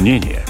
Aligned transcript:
Мнение 0.00 0.42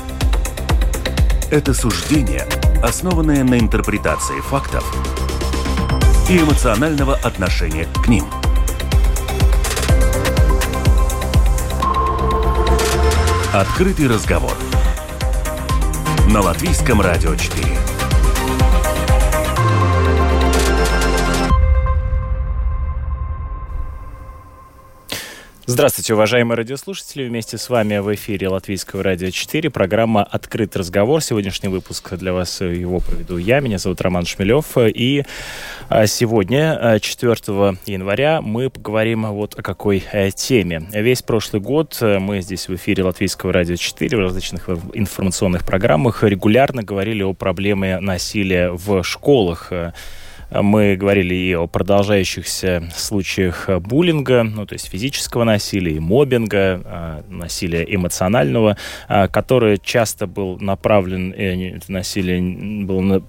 –это 1.51 1.75
суждение, 1.75 2.47
основанное 2.85 3.43
на 3.43 3.59
интерпретации 3.59 4.41
фактов 4.43 4.85
и 6.29 6.39
эмоционального 6.39 7.17
отношения 7.17 7.89
к 8.05 8.07
ним. 8.07 8.25
Открытый 13.53 14.07
разговор 14.07 14.57
на 16.29 16.43
Латвийском 16.43 17.01
радио 17.01 17.35
4. 17.35 17.90
Здравствуйте, 25.73 26.15
уважаемые 26.15 26.57
радиослушатели. 26.57 27.29
Вместе 27.29 27.57
с 27.57 27.71
вами 27.71 27.99
в 27.99 28.13
эфире 28.13 28.49
Латвийского 28.49 29.05
радио 29.05 29.31
4. 29.31 29.71
Программа 29.71 30.25
«Открыт 30.25 30.75
разговор». 30.75 31.23
Сегодняшний 31.23 31.69
выпуск 31.69 32.15
для 32.15 32.33
вас 32.33 32.61
э, 32.61 32.75
его 32.75 32.99
проведу 32.99 33.37
я. 33.37 33.61
Меня 33.61 33.79
зовут 33.79 34.01
Роман 34.01 34.27
Шмелев. 34.27 34.77
И 34.77 35.25
а, 35.89 36.09
сегодня, 36.09 36.99
4 37.01 37.35
э, 37.47 37.73
января, 37.87 38.43
мы 38.43 38.69
поговорим 38.69 39.27
вот 39.27 39.57
о 39.57 39.63
какой 39.63 40.03
э, 40.11 40.33
теме. 40.33 40.89
Весь 40.93 41.23
прошлый 41.23 41.63
год 41.63 41.97
мы 42.01 42.41
здесь 42.41 42.67
в 42.67 42.75
эфире 42.75 43.05
Латвийского 43.05 43.53
радио 43.53 43.77
4 43.77 44.17
в 44.17 44.21
различных 44.21 44.69
информационных 44.69 45.65
программах 45.65 46.25
регулярно 46.25 46.83
говорили 46.83 47.23
о 47.23 47.33
проблеме 47.33 48.01
насилия 48.01 48.73
в 48.73 49.05
школах. 49.05 49.73
Мы 50.51 50.97
говорили 50.97 51.35
и 51.35 51.55
о 51.55 51.69
продолжающихся 51.69 52.83
случаях 52.95 53.69
буллинга, 53.81 54.43
ну, 54.43 54.67
то 54.67 54.73
есть 54.73 54.89
физического 54.89 55.45
насилия, 55.45 55.93
и 55.93 56.01
мобинга, 56.01 56.83
а, 56.85 57.25
насилия 57.29 57.85
эмоционального, 57.89 58.77
а, 59.07 59.29
которое 59.29 59.77
часто 59.77 60.27
был 60.27 60.59
направлен, 60.59 61.33
э, 61.37 61.79
насилие 61.87 62.41
было 62.85 63.21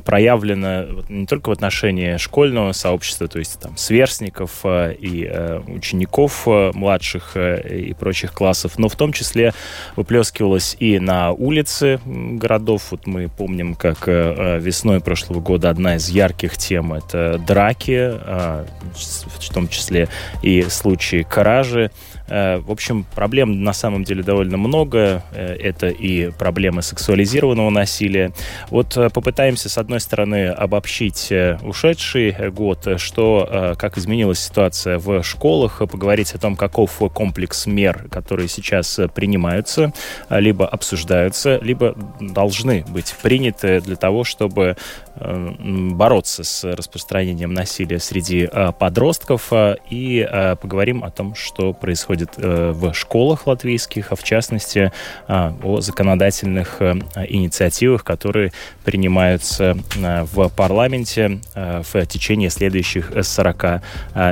проявлено 0.00 0.86
не 1.08 1.26
только 1.26 1.48
в 1.48 1.52
отношении 1.52 2.16
школьного 2.18 2.70
сообщества, 2.72 3.26
то 3.26 3.40
есть 3.40 3.58
там 3.58 3.76
сверстников 3.76 4.64
и 4.64 5.28
э, 5.28 5.60
учеников 5.66 6.44
э, 6.46 6.70
младших 6.74 7.36
и 7.36 7.94
прочих 7.98 8.32
классов, 8.32 8.78
но 8.78 8.88
в 8.88 8.94
том 8.94 9.12
числе 9.12 9.52
выплескивалось 9.96 10.76
и 10.78 11.00
на 11.00 11.32
улице 11.32 12.00
городов. 12.06 12.92
Вот 12.92 13.06
мы 13.06 13.28
помним, 13.28 13.74
как 13.74 14.06
весной 14.06 15.00
прошлого 15.00 15.40
года 15.40 15.70
одна 15.70 15.96
из 15.96 16.08
ярких 16.08 16.59
тем. 16.60 16.92
Это 16.92 17.38
драки, 17.38 17.98
а, 17.98 18.66
в 18.94 19.52
том 19.52 19.68
числе 19.68 20.08
и 20.42 20.62
случаи 20.68 21.22
кражи. 21.22 21.90
Э, 22.30 22.58
в 22.58 22.70
общем, 22.70 23.04
проблем 23.14 23.64
на 23.64 23.72
самом 23.72 24.04
деле 24.04 24.22
довольно 24.22 24.56
много. 24.56 25.22
Э, 25.32 25.54
это 25.56 25.88
и 25.88 26.30
проблемы 26.30 26.82
сексуализированного 26.82 27.70
насилия. 27.70 28.32
Вот 28.70 28.96
э, 28.96 29.10
попытаемся, 29.10 29.68
с 29.68 29.76
одной 29.76 30.00
стороны, 30.00 30.46
обобщить 30.46 31.32
ушедший 31.62 32.50
год, 32.50 32.86
что, 32.96 33.74
как 33.78 33.98
изменилась 33.98 34.38
ситуация 34.38 34.98
в 34.98 35.22
школах, 35.22 35.78
поговорить 35.78 36.32
о 36.34 36.38
том, 36.38 36.54
каков 36.54 36.98
комплекс 37.12 37.66
мер, 37.66 38.08
которые 38.10 38.48
сейчас 38.48 39.00
принимаются, 39.14 39.92
либо 40.28 40.66
обсуждаются, 40.66 41.58
либо 41.62 41.96
должны 42.20 42.84
быть 42.88 43.14
приняты 43.22 43.80
для 43.80 43.96
того, 43.96 44.24
чтобы 44.24 44.76
бороться 45.16 46.44
с 46.44 46.64
распространением 46.64 47.52
насилия 47.52 47.98
среди 47.98 48.48
подростков 48.78 49.52
и 49.90 50.28
поговорим 50.60 51.02
о 51.02 51.10
том, 51.10 51.34
что 51.34 51.72
происходит 51.72 52.19
происходит 52.20 52.34
э, 52.38 52.72
в 52.72 52.94
школах 52.94 53.46
латвийских, 53.46 54.12
а 54.12 54.16
в 54.16 54.22
частности 54.22 54.92
а, 55.28 55.54
о 55.62 55.80
законодательных 55.80 56.76
э, 56.80 56.94
инициативах, 57.28 58.04
которые 58.04 58.52
принимаются 58.84 59.76
э, 59.96 60.24
в 60.32 60.48
парламенте 60.50 61.40
в 61.54 62.06
течение 62.06 62.50
следующих 62.50 63.12
40 63.22 63.82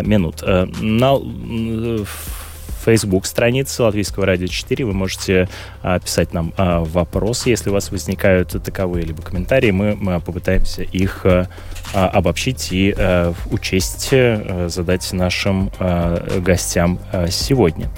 минут. 0.05 0.43
На 0.43 1.19
Facebook 2.89 3.27
странице 3.27 3.83
Латвийского 3.83 4.25
радио 4.25 4.47
4 4.47 4.87
вы 4.87 4.95
можете 4.95 5.47
а, 5.83 5.99
писать 5.99 6.33
нам 6.33 6.55
а, 6.57 6.83
вопросы, 6.83 7.51
если 7.51 7.69
у 7.69 7.75
вас 7.75 7.91
возникают 7.91 8.57
таковые, 8.65 9.05
либо 9.05 9.21
комментарии. 9.21 9.71
Мы, 9.73 9.95
мы 9.95 10.19
попытаемся 10.21 10.85
их 10.85 11.27
а, 11.95 12.09
обобщить 12.09 12.69
и 12.71 12.95
а, 12.97 13.33
учесть, 13.51 14.11
а, 14.13 14.69
задать 14.69 15.11
нашим 15.13 15.71
гостям 16.39 16.99
сегодня. 17.29 17.89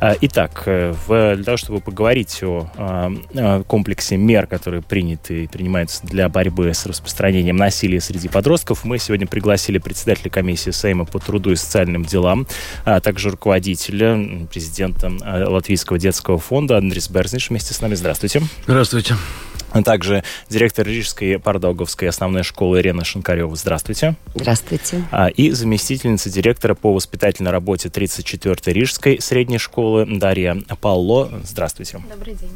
Итак, 0.00 0.62
в, 0.66 1.36
для 1.36 1.44
того, 1.44 1.56
чтобы 1.56 1.80
поговорить 1.80 2.40
о 2.42 3.64
комплексе 3.66 4.16
мер, 4.16 4.46
которые 4.46 4.82
приняты 4.82 5.44
и 5.44 5.46
принимаются 5.46 6.06
для 6.06 6.28
борьбы 6.28 6.72
с 6.72 6.86
распространением 6.86 7.56
насилия 7.56 8.00
среди 8.00 8.28
подростков, 8.28 8.84
мы 8.84 8.98
сегодня 8.98 9.26
пригласили 9.26 9.78
председателя 9.78 10.30
комиссии 10.30 10.70
Сейма 10.70 11.04
по 11.04 11.18
труду 11.18 11.52
и 11.52 11.56
социальным 11.56 12.04
делам, 12.04 12.46
а 12.84 13.00
также 13.00 13.30
руководителя 13.30 14.16
президентом 14.44 15.18
э, 15.22 15.44
Латвийского 15.44 15.98
детского 15.98 16.38
фонда 16.38 16.76
Андрис 16.76 17.08
Берзниш 17.08 17.50
вместе 17.50 17.72
с 17.72 17.80
нами. 17.80 17.94
Здравствуйте. 17.94 18.42
Здравствуйте. 18.66 19.16
А 19.70 19.82
также 19.82 20.24
директор 20.48 20.86
Рижской 20.86 21.38
Пардауговской 21.38 22.08
основной 22.08 22.42
школы 22.42 22.80
Ирина 22.80 23.04
Шинкарева. 23.04 23.54
Здравствуйте. 23.56 24.16
Здравствуйте. 24.34 25.04
А, 25.10 25.28
и 25.28 25.50
заместительница 25.50 26.30
директора 26.30 26.74
по 26.74 26.92
воспитательной 26.92 27.50
работе 27.50 27.88
34-й 27.88 28.72
Рижской 28.72 29.20
средней 29.20 29.58
школы 29.58 30.06
Дарья 30.06 30.56
Палло. 30.80 31.30
Здравствуйте. 31.44 32.00
Добрый 32.08 32.34
день. 32.34 32.50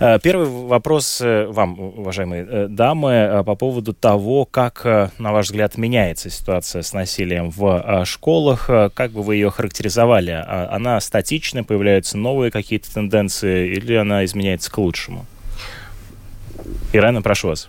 А, 0.00 0.18
первый 0.18 0.46
вопрос 0.46 1.20
э, 1.20 1.46
вам, 1.46 1.78
уважаемые 1.78 2.46
э, 2.48 2.66
дамы, 2.68 3.42
по 3.44 3.54
поводу 3.54 3.92
того, 3.94 4.44
как, 4.44 4.84
на 5.18 5.32
ваш 5.32 5.46
взгляд, 5.46 5.76
меняется 5.76 6.30
ситуация 6.30 6.82
с 6.82 6.92
насилием 6.92 7.50
в 7.50 8.04
школах. 8.04 8.70
Как 8.94 9.10
бы 9.12 9.22
вы 9.22 9.36
ее 9.36 9.50
характеризовали? 9.50 10.30
Она 10.46 11.00
статична, 11.00 11.64
появляются 11.64 12.18
новые 12.18 12.50
какие-то 12.50 12.92
тенденции 12.92 13.68
или 13.68 13.94
она 13.94 14.24
изменяется 14.24 14.70
к 14.70 14.78
лучшему? 14.78 15.26
Ирана, 16.92 17.22
прошу 17.22 17.48
вас. 17.48 17.68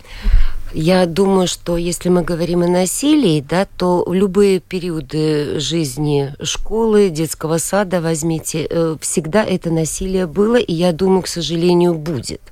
Я 0.72 1.06
думаю, 1.06 1.48
что 1.48 1.76
если 1.76 2.08
мы 2.08 2.22
говорим 2.22 2.62
о 2.62 2.66
насилии, 2.66 3.40
да, 3.40 3.66
то 3.76 4.06
любые 4.10 4.60
периоды 4.60 5.58
жизни 5.58 6.34
школы, 6.42 7.08
детского 7.08 7.58
сада, 7.58 8.00
возьмите, 8.00 8.66
э, 8.68 8.96
всегда 9.00 9.44
это 9.44 9.70
насилие 9.70 10.26
было, 10.26 10.56
и 10.56 10.72
я 10.72 10.92
думаю, 10.92 11.22
к 11.22 11.28
сожалению, 11.28 11.94
будет. 11.94 12.42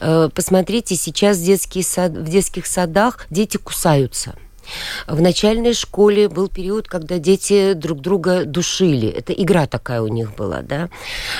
Э, 0.00 0.28
посмотрите, 0.32 0.94
сейчас 0.94 1.38
в, 1.38 1.44
детский 1.44 1.82
сад, 1.82 2.12
в 2.12 2.28
детских 2.28 2.66
садах 2.66 3.26
дети 3.30 3.56
кусаются– 3.56 4.34
в 5.06 5.20
начальной 5.20 5.74
школе 5.74 6.28
был 6.28 6.48
период, 6.48 6.88
когда 6.88 7.18
дети 7.18 7.74
друг 7.74 8.00
друга 8.00 8.44
душили. 8.44 9.08
Это 9.08 9.32
игра 9.32 9.66
такая 9.66 10.02
у 10.02 10.08
них 10.08 10.34
была, 10.34 10.62
да. 10.62 10.88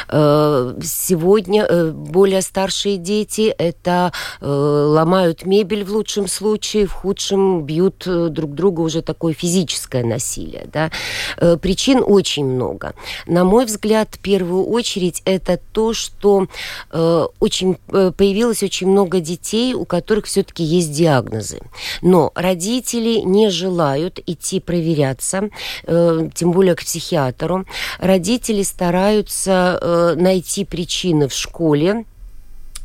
Э, 0.08 0.74
сегодня 0.82 1.64
э, 1.64 1.91
более 1.91 2.42
старшие 2.42 2.96
дети 2.96 3.54
это 3.58 4.12
э, 4.41 4.46
ломают 4.46 5.46
мебель 5.46 5.84
в 5.84 5.92
лучшем 5.92 6.28
случае, 6.28 6.86
в 6.86 6.92
худшем 6.92 7.64
бьют 7.64 8.04
друг 8.06 8.54
друга 8.54 8.80
уже 8.80 9.02
такое 9.02 9.34
физическое 9.34 10.04
насилие, 10.04 10.68
да. 10.72 10.91
Причин 11.56 12.02
очень 12.04 12.47
много. 12.47 12.94
На 13.26 13.44
мой 13.44 13.64
взгляд, 13.66 14.08
в 14.14 14.18
первую 14.18 14.66
очередь 14.66 15.22
это 15.24 15.58
то, 15.72 15.92
что 15.92 16.47
очень 16.91 17.76
появилось 17.91 18.62
очень 18.62 18.88
много 18.88 19.20
детей, 19.20 19.74
у 19.74 19.84
которых 19.84 20.26
все-таки 20.26 20.62
есть 20.62 20.92
диагнозы. 20.92 21.60
Но 22.02 22.32
родители 22.34 23.19
не 23.25 23.50
желают 23.50 24.20
идти 24.26 24.60
проверяться, 24.60 25.50
э, 25.84 26.28
тем 26.34 26.53
более 26.53 26.75
к 26.75 26.81
психиатру. 26.81 27.66
Родители 27.98 28.62
стараются 28.62 29.78
э, 29.81 30.14
найти 30.16 30.65
причины 30.65 31.28
в 31.28 31.33
школе, 31.33 32.04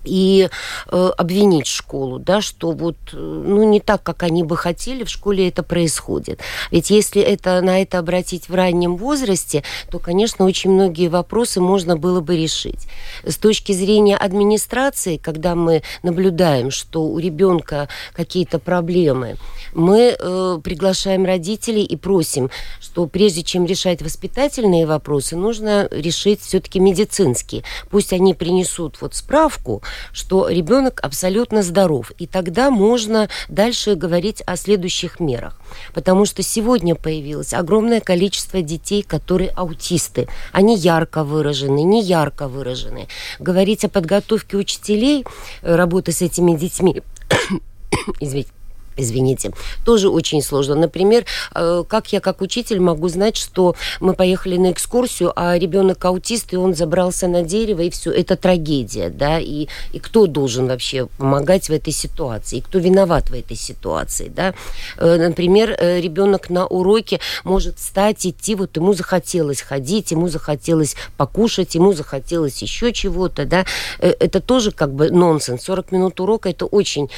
и 0.05 0.49
э, 0.91 1.11
обвинить 1.17 1.67
школу, 1.67 2.19
да, 2.19 2.41
что 2.41 2.71
вот, 2.71 2.95
э, 3.11 3.17
ну, 3.17 3.63
не 3.63 3.79
так, 3.79 4.03
как 4.03 4.23
они 4.23 4.43
бы 4.43 4.55
хотели, 4.55 5.03
в 5.03 5.09
школе 5.09 5.49
это 5.49 5.63
происходит. 5.63 6.39
Ведь 6.71 6.89
если 6.89 7.21
это, 7.21 7.61
на 7.61 7.81
это 7.81 7.99
обратить 7.99 8.47
в 8.47 8.55
раннем 8.55 8.95
возрасте, 8.95 9.63
то, 9.91 9.99
конечно, 9.99 10.45
очень 10.45 10.71
многие 10.71 11.09
вопросы 11.09 11.59
можно 11.59 11.97
было 11.97 12.21
бы 12.21 12.37
решить. 12.37 12.87
С 13.23 13.37
точки 13.37 13.71
зрения 13.71 14.15
администрации, 14.15 15.17
когда 15.17 15.55
мы 15.55 15.81
наблюдаем, 16.03 16.71
что 16.71 17.03
у 17.03 17.19
ребенка 17.19 17.89
какие-то 18.13 18.59
проблемы, 18.59 19.37
мы 19.75 20.15
э, 20.17 20.59
приглашаем 20.63 21.25
родителей 21.25 21.83
и 21.83 21.95
просим, 21.95 22.49
что 22.79 23.05
прежде 23.07 23.43
чем 23.43 23.65
решать 23.65 24.01
воспитательные 24.01 24.87
вопросы, 24.87 25.35
нужно 25.35 25.87
решить 25.91 26.41
все-таки 26.41 26.79
медицинские. 26.79 27.63
Пусть 27.89 28.13
они 28.13 28.33
принесут 28.33 29.01
вот 29.01 29.15
справку, 29.15 29.83
что 30.11 30.47
ребенок 30.47 31.01
абсолютно 31.03 31.61
здоров. 31.61 32.11
И 32.17 32.25
тогда 32.25 32.71
можно 32.71 33.29
дальше 33.49 33.95
говорить 33.95 34.41
о 34.45 34.55
следующих 34.55 35.19
мерах. 35.19 35.59
Потому 35.93 36.25
что 36.25 36.41
сегодня 36.41 36.95
появилось 36.95 37.53
огромное 37.53 37.99
количество 37.99 38.61
детей, 38.61 39.03
которые 39.03 39.49
аутисты. 39.49 40.27
Они 40.53 40.77
ярко 40.77 41.23
выражены, 41.23 41.83
не 41.83 42.01
ярко 42.01 42.47
выражены. 42.47 43.07
Говорить 43.39 43.83
о 43.83 43.89
подготовке 43.89 44.55
учителей, 44.55 45.25
э, 45.61 45.75
работы 45.75 46.13
с 46.13 46.21
этими 46.21 46.55
детьми, 46.55 47.01
извините, 48.21 48.54
извините, 48.97 49.51
тоже 49.83 50.09
очень 50.09 50.41
сложно. 50.41 50.75
Например, 50.75 51.25
э, 51.53 51.83
как 51.87 52.13
я 52.13 52.19
как 52.19 52.41
учитель 52.41 52.79
могу 52.79 53.07
знать, 53.09 53.37
что 53.37 53.75
мы 53.99 54.13
поехали 54.13 54.57
на 54.57 54.71
экскурсию, 54.71 55.33
а 55.35 55.57
ребенок 55.57 56.03
аутист, 56.05 56.53
и 56.53 56.57
он 56.57 56.75
забрался 56.75 57.27
на 57.27 57.43
дерево, 57.43 57.81
и 57.81 57.89
все, 57.89 58.11
это 58.11 58.35
трагедия, 58.35 59.09
да, 59.09 59.39
и, 59.39 59.67
и 59.93 59.99
кто 59.99 60.27
должен 60.27 60.67
вообще 60.67 61.07
помогать 61.17 61.69
в 61.69 61.71
этой 61.71 61.93
ситуации, 61.93 62.57
и 62.57 62.61
кто 62.61 62.79
виноват 62.79 63.29
в 63.29 63.33
этой 63.33 63.57
ситуации, 63.57 64.31
да. 64.33 64.53
Э, 64.97 65.17
например, 65.17 65.75
э, 65.77 65.99
ребенок 66.01 66.49
на 66.49 66.65
уроке 66.65 67.19
может 67.43 67.77
встать, 67.77 68.25
идти, 68.25 68.55
вот 68.55 68.75
ему 68.77 68.93
захотелось 68.93 69.61
ходить, 69.61 70.11
ему 70.11 70.27
захотелось 70.27 70.95
покушать, 71.17 71.75
ему 71.75 71.93
захотелось 71.93 72.61
еще 72.61 72.93
чего-то, 72.93 73.45
да, 73.45 73.65
это 73.99 74.39
тоже 74.39 74.71
как 74.71 74.93
бы 74.93 75.09
нонсенс. 75.09 75.63
40 75.63 75.91
минут 75.91 76.19
урока– 76.19 76.49
это 76.55 76.65
очень 76.65 77.09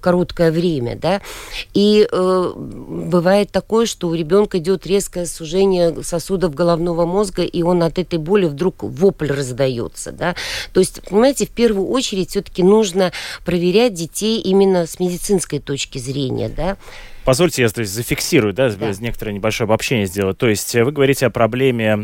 короткое 0.00 0.50
время, 0.50 0.96
да, 0.96 1.15
и 1.74 2.08
э, 2.10 2.52
бывает 2.56 3.50
такое, 3.50 3.86
что 3.86 4.08
у 4.08 4.14
ребенка 4.14 4.58
идет 4.58 4.86
резкое 4.86 5.26
сужение 5.26 6.02
сосудов 6.02 6.54
головного 6.54 7.06
мозга, 7.06 7.42
и 7.42 7.62
он 7.62 7.82
от 7.82 7.98
этой 7.98 8.18
боли 8.18 8.46
вдруг 8.46 8.82
вопль 8.82 9.28
раздается, 9.28 10.12
да. 10.12 10.34
То 10.72 10.80
есть, 10.80 11.02
понимаете, 11.08 11.46
в 11.46 11.50
первую 11.50 11.88
очередь 11.88 12.30
все-таки 12.30 12.62
нужно 12.62 13.12
проверять 13.44 13.94
детей 13.94 14.40
именно 14.40 14.86
с 14.86 14.98
медицинской 15.00 15.58
точки 15.58 15.98
зрения, 15.98 16.48
да. 16.48 16.76
Позвольте, 17.26 17.62
я 17.62 17.68
то 17.68 17.80
есть, 17.80 17.92
зафиксирую, 17.92 18.54
да, 18.54 18.70
да. 18.70 18.92
некоторое 19.00 19.32
небольшое 19.32 19.66
обобщение 19.66 20.06
сделать. 20.06 20.38
То 20.38 20.48
есть 20.48 20.72
вы 20.76 20.92
говорите 20.92 21.26
о 21.26 21.30
проблеме 21.30 21.96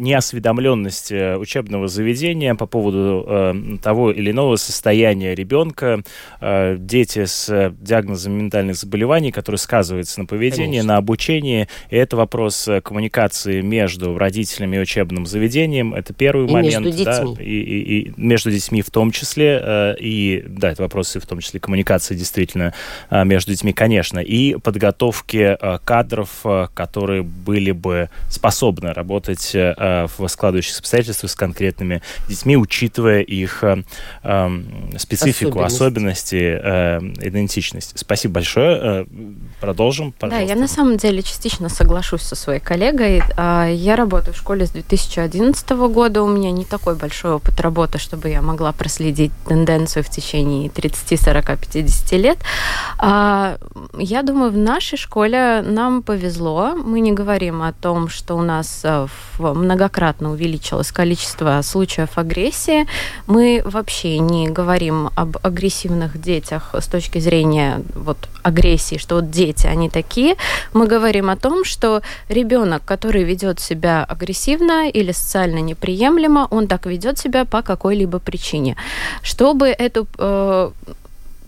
неосведомленности 0.00 1.36
учебного 1.36 1.86
заведения 1.86 2.56
по 2.56 2.66
поводу 2.66 3.24
э, 3.24 3.54
того 3.80 4.10
или 4.10 4.32
иного 4.32 4.56
состояния 4.56 5.36
ребенка. 5.36 6.02
Э, 6.40 6.76
дети 6.76 7.24
с 7.24 7.72
диагнозом 7.78 8.32
ментальных 8.32 8.74
заболеваний, 8.74 9.30
которые 9.30 9.60
сказываются 9.60 10.18
на 10.18 10.26
поведении, 10.26 10.78
Конечно. 10.78 10.94
на 10.94 10.96
обучении. 10.96 11.68
И 11.90 11.96
это 11.96 12.16
вопрос 12.16 12.68
коммуникации 12.82 13.60
между 13.60 14.18
родителями 14.18 14.78
и 14.78 14.80
учебным 14.80 15.24
заведением. 15.24 15.94
Это 15.94 16.12
первый 16.12 16.48
и 16.48 16.50
момент. 16.50 16.84
Между 16.84 16.90
детьми. 16.90 17.04
Да, 17.36 17.42
и, 17.42 17.60
и, 17.60 18.00
и 18.00 18.12
между 18.16 18.50
детьми 18.50 18.82
в 18.82 18.90
том 18.90 19.12
числе. 19.12 19.60
Э, 19.62 19.94
и 20.00 20.44
да, 20.48 20.72
это 20.72 20.82
вопросы 20.82 21.20
в 21.20 21.26
том 21.26 21.38
числе 21.38 21.60
коммуникации 21.60 22.16
действительно 22.16 22.74
э, 23.10 23.24
между 23.24 23.52
детьми, 23.52 23.72
конечно. 23.72 24.18
И 24.18 24.56
подготовки 24.64 25.56
э, 25.60 25.78
кадров, 25.84 26.30
э, 26.44 26.68
которые 26.74 27.22
были 27.22 27.70
бы 27.70 28.08
способны 28.30 28.92
работать 28.92 29.54
э, 29.54 30.06
в 30.16 30.26
складывающихся 30.26 30.80
обстоятельствах 30.80 31.30
с 31.30 31.36
конкретными 31.36 32.02
детьми, 32.28 32.56
учитывая 32.56 33.20
их 33.20 33.62
специфику, 34.98 35.62
особенности, 35.62 36.54
идентичность. 37.20 37.92
Спасибо 37.98 38.34
большое. 38.34 39.06
Продолжим, 39.60 40.12
пожалуйста. 40.12 40.46
Да, 40.46 40.54
я 40.54 40.58
на 40.58 40.68
самом 40.68 40.96
деле 40.96 41.22
частично 41.22 41.68
соглашусь 41.68 42.22
со 42.22 42.34
своей 42.34 42.60
коллегой. 42.60 43.22
А, 43.36 43.66
я 43.68 43.96
работаю 43.96 44.34
в 44.34 44.38
школе 44.38 44.66
с 44.66 44.70
2011 44.70 45.70
года. 45.70 46.22
У 46.22 46.28
меня 46.28 46.50
не 46.50 46.64
такой 46.64 46.96
большой 46.96 47.32
опыт 47.32 47.60
работы, 47.60 47.98
чтобы 47.98 48.30
я 48.30 48.40
могла 48.40 48.72
проследить 48.72 49.32
тенденцию 49.46 50.04
в 50.04 50.08
течение 50.08 50.70
30, 50.70 51.20
40, 51.20 51.58
50 51.58 52.12
лет. 52.12 52.38
А, 52.98 53.58
я 53.98 54.22
думаю, 54.22 54.53
в 54.54 54.56
нашей 54.56 54.96
школе 54.96 55.62
нам 55.62 56.02
повезло. 56.02 56.74
Мы 56.76 57.00
не 57.00 57.12
говорим 57.12 57.62
о 57.62 57.72
том, 57.72 58.08
что 58.08 58.36
у 58.36 58.42
нас 58.42 58.82
э, 58.84 59.06
многократно 59.38 60.30
увеличилось 60.30 60.92
количество 60.92 61.60
случаев 61.62 62.16
агрессии. 62.16 62.86
Мы 63.26 63.62
вообще 63.64 64.20
не 64.20 64.48
говорим 64.48 65.10
об 65.16 65.36
агрессивных 65.42 66.20
детях 66.20 66.72
с 66.72 66.86
точки 66.86 67.18
зрения 67.18 67.82
вот, 67.96 68.16
агрессии, 68.44 68.96
что 68.96 69.16
вот 69.16 69.30
дети, 69.30 69.66
они 69.66 69.90
такие. 69.90 70.36
Мы 70.72 70.86
говорим 70.86 71.30
о 71.30 71.36
том, 71.36 71.64
что 71.64 72.02
ребенок, 72.28 72.84
который 72.84 73.24
ведет 73.24 73.58
себя 73.58 74.04
агрессивно 74.04 74.88
или 74.88 75.10
социально 75.12 75.58
неприемлемо, 75.58 76.46
он 76.50 76.68
так 76.68 76.86
ведет 76.86 77.18
себя 77.18 77.44
по 77.44 77.62
какой-либо 77.62 78.20
причине. 78.20 78.76
Чтобы 79.22 79.66
эту 79.66 80.06
э, 80.16 80.70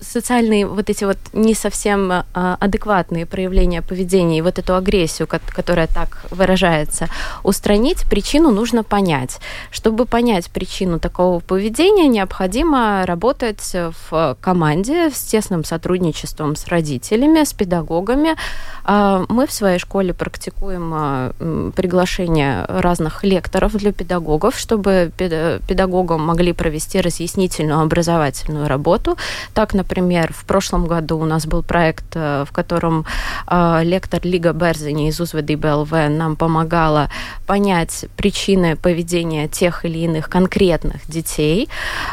социальные 0.00 0.66
вот 0.66 0.90
эти 0.90 1.04
вот 1.04 1.18
не 1.32 1.54
совсем 1.54 2.12
а, 2.12 2.24
адекватные 2.60 3.26
проявления 3.26 3.82
поведения 3.82 4.38
и 4.38 4.42
вот 4.42 4.58
эту 4.58 4.74
агрессию, 4.74 5.26
которая 5.28 5.86
так 5.86 6.24
выражается, 6.30 7.08
устранить, 7.42 8.08
причину 8.08 8.50
нужно 8.50 8.84
понять. 8.84 9.38
Чтобы 9.70 10.06
понять 10.06 10.50
причину 10.50 10.98
такого 10.98 11.40
поведения, 11.40 12.08
необходимо 12.08 13.04
работать 13.06 13.74
в 14.10 14.36
команде 14.40 15.10
с 15.10 15.22
тесным 15.22 15.64
сотрудничеством 15.64 16.56
с 16.56 16.66
родителями, 16.66 17.44
с 17.44 17.52
педагогами. 17.52 18.36
А, 18.84 19.24
мы 19.28 19.46
в 19.46 19.52
своей 19.52 19.78
школе 19.78 20.12
практикуем 20.12 20.92
а, 20.94 21.72
приглашение 21.74 22.64
разных 22.68 23.24
лекторов 23.24 23.72
для 23.72 23.92
педагогов, 23.92 24.58
чтобы 24.58 25.10
педагогам 25.16 26.20
могли 26.20 26.52
провести 26.52 27.00
разъяснительную 27.00 27.80
образовательную 27.80 28.68
работу. 28.68 29.16
Так, 29.54 29.72
например, 29.72 29.85
Например, 29.88 30.32
в 30.32 30.44
прошлом 30.44 30.86
году 30.86 31.16
у 31.16 31.24
нас 31.24 31.46
был 31.46 31.62
проект, 31.62 32.04
э, 32.14 32.44
в 32.44 32.50
котором 32.50 33.06
э, 33.46 33.84
лектор 33.84 34.20
Лига 34.24 34.52
Берзини 34.52 35.08
из 35.08 35.20
УЗВД 35.20 35.54
БЛВ 35.54 35.92
нам 35.92 36.34
помогала 36.34 37.08
понять 37.46 38.06
причины 38.16 38.74
поведения 38.74 39.46
тех 39.46 39.84
или 39.84 39.98
иных 39.98 40.28
конкретных 40.28 41.08
детей 41.08 41.68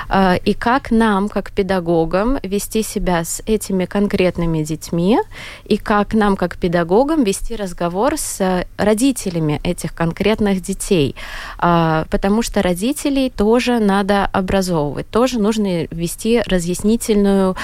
э, 0.07 0.37
и 0.45 0.53
как 0.53 0.91
нам, 0.91 1.29
как 1.29 1.51
педагогам, 1.51 2.37
вести 2.43 2.83
себя 2.83 3.23
с 3.23 3.41
этими 3.47 3.85
конкретными 3.85 4.61
детьми 4.61 5.19
и 5.65 5.77
как 5.77 6.13
нам, 6.13 6.35
как 6.35 6.57
педагогам, 6.57 7.23
вести 7.23 7.55
разговор 7.55 8.19
с 8.19 8.65
родителями 8.77 9.59
этих 9.63 9.95
конкретных 9.95 10.61
детей. 10.61 11.15
Потому 11.57 12.41
что 12.41 12.61
родителей 12.61 13.29
тоже 13.29 13.79
надо 13.79 14.25
образовывать, 14.25 15.09
тоже 15.09 15.39
нужно 15.39 15.87
вести 15.89 16.43
разъяснительную 16.45 17.55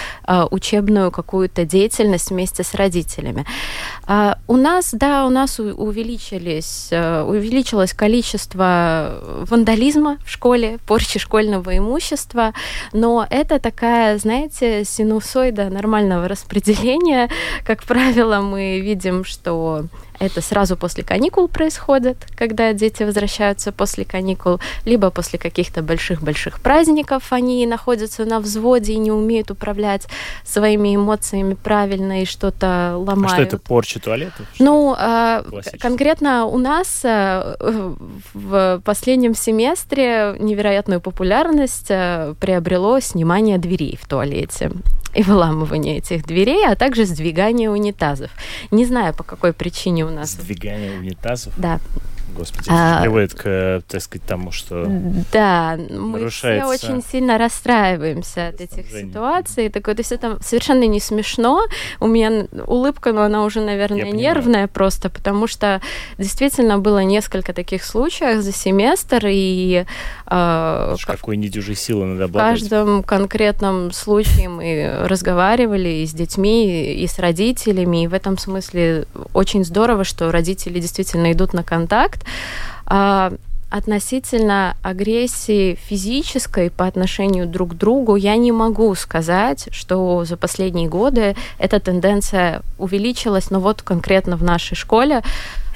учебную 0.52 1.12
какую-то 1.12 1.66
деятельность 1.66 2.30
вместе 2.30 2.64
с 2.64 2.74
родителями. 2.74 3.46
А, 4.06 4.38
у 4.48 4.58
нас, 4.58 4.90
да, 4.94 5.26
у 5.26 5.30
нас 5.30 5.60
увеличились, 5.60 6.88
э, 6.92 7.22
увеличилось 7.24 7.94
количество 7.94 9.20
вандализма 9.50 10.18
в 10.26 10.32
школе, 10.32 10.80
порчи 10.86 11.20
школьного 11.20 11.78
имущества, 11.78 12.54
но 12.94 13.26
это 13.30 13.60
такая, 13.60 14.18
знаете, 14.18 14.84
синусоида 14.86 15.70
нормального 15.70 16.28
распределения. 16.28 17.30
Как 17.66 17.84
правило, 17.84 18.42
мы 18.42 18.80
видим, 18.80 19.24
что 19.26 19.86
это 20.20 20.42
сразу 20.42 20.76
после 20.76 21.04
каникул 21.04 21.48
происходит, 21.48 22.18
когда 22.36 22.74
дети 22.74 23.04
возвращаются 23.04 23.72
после 23.72 24.06
каникул, 24.06 24.60
либо 24.86 25.10
после 25.10 25.40
каких-то 25.40 25.82
больших-больших 25.82 26.60
праздников 26.60 27.32
они 27.32 27.66
находятся 27.66 28.26
на 28.26 28.40
взводе 28.40 28.94
и 28.94 28.98
не 28.98 29.12
умеют 29.12 29.52
управлять 29.52 30.08
своими 30.46 30.96
эмоциями 30.96 31.54
правильно 31.54 32.22
и 32.22 32.26
что-то 32.26 32.96
ломают. 32.98 33.32
А 33.32 33.34
что 33.36 33.42
это 33.44 33.58
порча 33.58 34.00
туалетов? 34.00 34.46
Ну, 34.60 34.96
э, 34.98 35.44
конкретно 35.80 36.46
у 36.46 36.58
нас 36.58 37.02
э, 37.04 37.56
в 38.34 38.82
последнем 38.84 39.36
семестре 39.36 40.36
невероятную 40.40 41.02
популярность 41.02 41.88
э, 41.90 42.36
приобрело 42.40 43.00
снимание 43.00 43.58
дверей 43.58 43.98
в 44.02 44.08
туалете 44.08 44.72
и 45.14 45.24
выламывание 45.24 45.98
этих 45.98 46.26
дверей, 46.26 46.66
а 46.68 46.76
также 46.76 47.06
сдвигание 47.06 47.70
унитазов. 47.70 48.32
Не 48.72 48.86
знаю, 48.86 49.14
по 49.14 49.24
какой 49.24 49.54
причине 49.54 50.06
у 50.06 50.10
нас... 50.10 50.32
Сдвигание 50.32 50.98
унитазов? 51.00 51.54
Да. 51.58 51.80
Господи, 52.36 52.70
а, 52.70 53.02
приводит 53.02 53.34
к, 53.34 53.82
так 53.88 54.02
сказать, 54.02 54.26
тому, 54.28 54.52
что 54.52 54.86
Да, 55.32 55.78
мы 55.90 56.30
все 56.30 56.64
очень 56.66 57.04
сильно 57.04 57.38
расстраиваемся 57.38 58.50
от 58.50 58.62
этих 58.62 58.90
ситуаций. 58.90 59.70
Такое, 59.70 59.96
то 59.96 60.02
есть 60.02 60.12
это 60.12 60.38
совершенно 60.44 60.84
не 60.84 61.00
смешно. 61.00 61.62
У 62.00 62.08
меня 62.08 62.48
улыбка, 62.68 63.12
но 63.12 63.24
она 63.24 63.44
уже, 63.44 63.62
наверное, 63.62 64.06
Я 64.06 64.12
нервная 64.12 64.44
понимаю. 64.44 64.70
просто, 64.70 65.10
потому 65.10 65.48
что 65.48 65.82
действительно 66.18 66.80
было 66.80 67.04
несколько 67.04 67.54
таких 67.54 67.84
случаев 67.84 68.42
за 68.42 68.52
семестр, 68.52 69.28
и 69.28 69.86
э, 70.28 70.96
какой 71.06 71.38
недюжей 71.38 71.76
силы 71.76 72.06
надо 72.06 72.26
обладать. 72.26 72.60
В 72.60 72.62
каждом 72.62 73.04
конкретном 73.04 73.92
случае 73.92 74.50
мы 74.50 75.08
разговаривали 75.08 75.90
и 75.90 76.06
с 76.06 76.14
детьми, 76.14 76.94
и 76.94 77.08
с 77.08 77.20
родителями, 77.20 78.04
и 78.04 78.08
в 78.08 78.14
этом 78.14 78.38
смысле 78.38 79.06
очень 79.34 79.64
здорово, 79.66 80.04
что 80.04 80.32
родители 80.32 80.80
действительно 80.80 81.32
идут 81.32 81.54
на 81.54 81.64
контакт, 81.64 82.19
проект. 82.20 82.26
А, 82.86 83.34
относительно 83.70 84.76
агрессии 84.82 85.76
физической 85.76 86.72
по 86.72 86.88
отношению 86.88 87.46
друг 87.46 87.72
к 87.72 87.74
другу, 87.76 88.16
я 88.16 88.36
не 88.36 88.52
могу 88.52 88.96
сказать, 88.96 89.70
что 89.72 90.26
за 90.26 90.38
последние 90.38 90.90
годы 90.90 91.36
эта 91.60 91.80
тенденция 91.80 92.64
увеличилась, 92.80 93.52
но 93.52 93.60
вот 93.60 93.84
конкретно 93.84 94.38
в 94.38 94.44
нашей 94.44 94.76
школе 94.76 95.22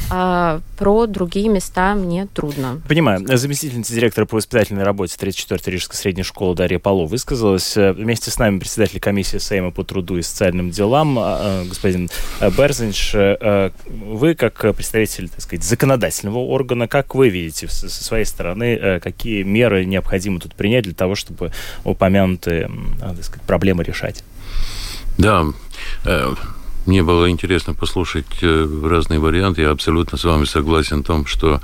а 0.09 0.61
про 0.77 1.07
другие 1.07 1.49
места 1.49 1.95
мне 1.95 2.27
трудно. 2.27 2.81
Понимаю. 2.87 3.21
Заместительница 3.37 3.93
директора 3.93 4.25
по 4.25 4.35
воспитательной 4.35 4.83
работе 4.83 5.15
34-й 5.19 5.71
Рижской 5.71 5.95
средней 5.95 6.23
школы 6.23 6.55
Дарья 6.55 6.79
Поло 6.79 7.05
высказалась. 7.05 7.75
Вместе 7.75 8.31
с 8.31 8.39
нами 8.39 8.59
председатель 8.59 8.99
комиссии 8.99 9.37
Сейма 9.37 9.71
по 9.71 9.83
труду 9.83 10.17
и 10.17 10.21
социальным 10.21 10.71
делам 10.71 11.17
а, 11.19 11.37
а, 11.39 11.65
господин 11.65 12.09
Берзинч. 12.41 13.11
А, 13.15 13.71
вы, 13.85 14.35
как 14.35 14.75
представитель, 14.75 15.29
так 15.29 15.41
сказать, 15.41 15.63
законодательного 15.63 16.39
органа, 16.39 16.87
как 16.87 17.15
вы 17.15 17.29
видите 17.29 17.67
со 17.67 17.89
своей 17.89 18.25
стороны, 18.25 18.99
какие 19.01 19.43
меры 19.43 19.85
необходимо 19.85 20.39
тут 20.39 20.55
принять 20.55 20.83
для 20.83 20.93
того, 20.93 21.15
чтобы 21.15 21.51
упомянутые 21.83 22.69
так 22.99 23.23
сказать, 23.23 23.45
проблемы 23.45 23.83
решать? 23.83 24.23
Да, 25.17 25.45
э, 26.05 26.33
мне 26.85 27.01
было 27.01 27.29
интересно 27.29 27.73
послушать 27.73 28.25
э, 28.41 28.67
разные 28.83 29.19
варианты. 29.19 29.61
Я 29.61 29.71
абсолютно 29.71 30.17
с 30.17 30.23
вами 30.23 30.45
согласен 30.45 31.01
в 31.01 31.05
том, 31.05 31.25
что 31.25 31.61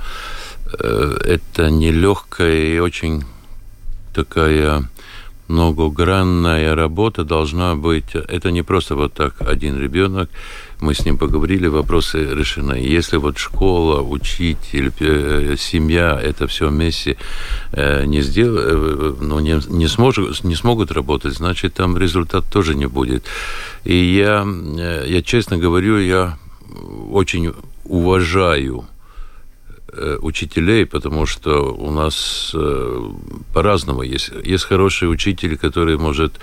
э, 0.78 1.16
это 1.24 1.70
нелегкая 1.70 2.74
и 2.74 2.78
очень 2.78 3.24
такая 4.14 4.88
многогранная 5.48 6.74
работа 6.74 7.24
должна 7.24 7.74
быть. 7.74 8.14
Это 8.14 8.50
не 8.50 8.62
просто 8.62 8.94
вот 8.94 9.12
так 9.12 9.34
один 9.40 9.78
ребенок. 9.78 10.30
Мы 10.80 10.94
с 10.94 11.04
ним 11.04 11.18
поговорили, 11.18 11.66
вопросы 11.66 12.24
решены. 12.24 12.74
Если 12.74 13.18
вот 13.18 13.36
школа, 13.36 14.00
учитель, 14.00 14.90
э, 15.00 15.56
семья, 15.58 16.18
это 16.22 16.46
все 16.46 16.68
вместе 16.68 17.18
не 17.76 18.22
сделают, 18.22 19.20
ну, 19.20 19.38
не, 19.40 19.60
не, 19.68 19.88
сможет, 19.88 20.44
не 20.44 20.54
смогут 20.54 20.92
работать, 20.92 21.34
значит, 21.34 21.74
там 21.74 21.98
результат 21.98 22.44
тоже 22.50 22.74
не 22.74 22.86
будет. 22.86 23.24
И 23.84 23.94
я, 23.94 24.44
э, 24.46 25.04
я 25.06 25.22
честно 25.22 25.58
говорю, 25.58 25.98
я 25.98 26.38
очень 27.10 27.52
уважаю 27.84 28.84
Э, 29.92 30.18
учителей, 30.22 30.86
потому 30.86 31.26
что 31.26 31.74
у 31.74 31.90
нас 31.90 32.52
э, 32.54 33.10
по-разному 33.52 34.02
есть. 34.02 34.30
Есть 34.44 34.64
хороший 34.64 35.10
учитель, 35.10 35.56
который 35.56 35.96
может, 35.98 36.38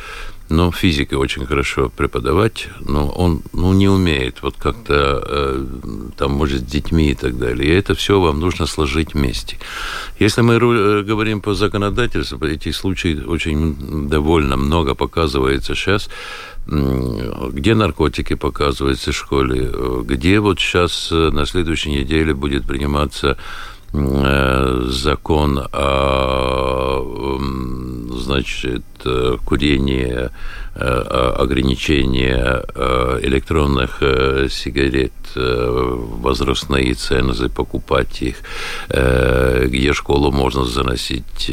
ну, 0.49 0.71
физикой 0.71 1.17
очень 1.17 1.45
хорошо 1.45 1.89
преподавать, 1.95 2.67
но 2.81 3.07
он, 3.07 3.41
ну, 3.53 3.73
не 3.73 3.87
умеет 3.87 4.41
вот 4.41 4.55
как-то, 4.57 5.65
там, 6.17 6.31
может, 6.31 6.59
с 6.59 6.71
детьми 6.71 7.11
и 7.11 7.15
так 7.15 7.37
далее. 7.37 7.69
И 7.69 7.73
это 7.73 7.95
все 7.95 8.19
вам 8.19 8.39
нужно 8.41 8.65
сложить 8.65 9.13
вместе. 9.13 9.57
Если 10.19 10.41
мы 10.41 10.59
говорим 11.03 11.39
по 11.39 11.53
законодательству, 11.53 12.45
эти 12.45 12.71
случаи 12.71 13.23
очень 13.25 14.09
довольно 14.09 14.57
много 14.57 14.93
показывается 14.93 15.73
сейчас 15.73 16.09
где 16.67 17.75
наркотики 17.75 18.35
показываются 18.35 19.11
в 19.11 19.15
школе, 19.15 19.71
где 20.03 20.39
вот 20.39 20.59
сейчас 20.59 21.09
э, 21.11 21.29
на 21.31 21.45
следующей 21.45 21.91
неделе 21.91 22.33
будет 22.33 22.65
приниматься 22.65 23.37
э, 23.93 24.85
закон 24.89 25.65
о 25.71 27.37
значит, 28.09 28.83
э, 29.05 29.37
курении 29.45 30.29
Э, 30.79 31.33
ограничения 31.39 32.63
э, 32.75 33.19
электронных 33.23 33.97
сигарет, 34.51 35.11
возрастные 35.35 36.93
цены, 36.93 37.33
покупать 37.49 38.21
их, 38.21 38.37
где 38.89 39.93
школу 39.93 40.31
можно 40.31 40.65
заносить, 40.65 41.51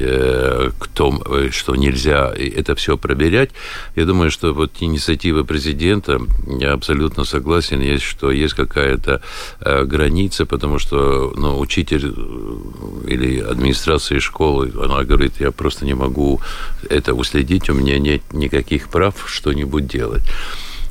кто, 0.79 1.23
что 1.51 1.75
нельзя, 1.75 2.33
это 2.33 2.75
все 2.77 2.97
проверять. 2.97 3.51
Я 3.97 4.05
думаю, 4.07 4.31
что 4.31 4.55
вот 4.55 4.71
инициатива 4.81 5.43
президента, 5.43 6.21
я 6.61 6.73
абсолютно 6.73 7.25
согласен, 7.25 7.81
есть, 7.81 8.05
что 8.05 8.31
есть 8.31 8.55
какая-то 8.55 9.21
граница, 9.61 10.47
потому 10.47 10.79
что 10.79 11.35
ну, 11.37 11.59
учитель 11.59 12.15
или 13.07 13.41
администрация 13.41 14.21
школы, 14.21 14.73
она 14.83 15.03
говорит, 15.03 15.41
я 15.41 15.51
просто 15.51 15.85
не 15.85 15.95
могу 15.95 16.41
это 16.89 17.15
уследить, 17.15 17.71
у 17.71 17.75
меня 17.75 17.99
нет 17.99 18.23
никаких 18.33 18.89
прав, 18.89 19.15
что-нибудь 19.27 19.87
делать. 19.87 20.23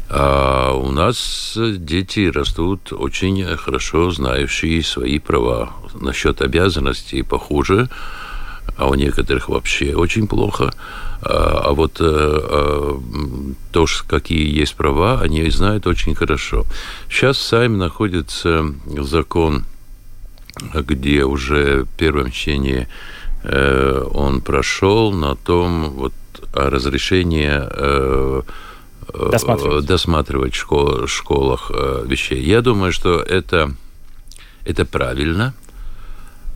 А 0.09 0.73
у 0.73 0.91
нас 0.91 1.57
дети 1.57 2.29
растут 2.31 2.93
очень 2.93 3.43
хорошо 3.57 4.11
знающие 4.11 4.83
свои 4.83 5.17
права. 5.19 5.71
Насчет 5.99 6.41
обязанностей 6.41 7.23
похуже, 7.23 7.89
а 8.77 8.89
у 8.89 8.93
некоторых 8.93 9.49
вообще 9.49 9.95
очень 9.95 10.27
плохо. 10.27 10.73
А, 11.21 11.63
а 11.65 11.73
вот 11.73 11.97
а, 11.99 13.01
то, 13.71 13.85
какие 14.07 14.55
есть 14.55 14.75
права, 14.75 15.19
они 15.21 15.49
знают 15.49 15.87
очень 15.87 16.15
хорошо. 16.15 16.65
Сейчас 17.09 17.37
в 17.37 17.41
Сайме 17.41 17.77
находится 17.77 18.65
закон, 18.85 19.65
где 20.73 21.23
уже 21.23 21.85
в 21.85 21.87
первом 21.97 22.31
чтении 22.31 22.87
э, 23.43 24.07
он 24.13 24.41
прошел 24.41 25.11
на 25.11 25.35
том, 25.35 25.91
вот 25.91 26.13
разрешение 26.53 27.67
э, 27.69 28.41
э, 29.13 29.29
досматривать, 29.31 29.85
досматривать 29.85 30.53
в 30.53 30.57
школ, 30.57 31.07
школах 31.07 31.71
э, 31.73 32.03
вещей. 32.05 32.41
Я 32.41 32.61
думаю, 32.61 32.91
что 32.91 33.19
это, 33.19 33.73
это 34.65 34.85
правильно. 34.85 35.53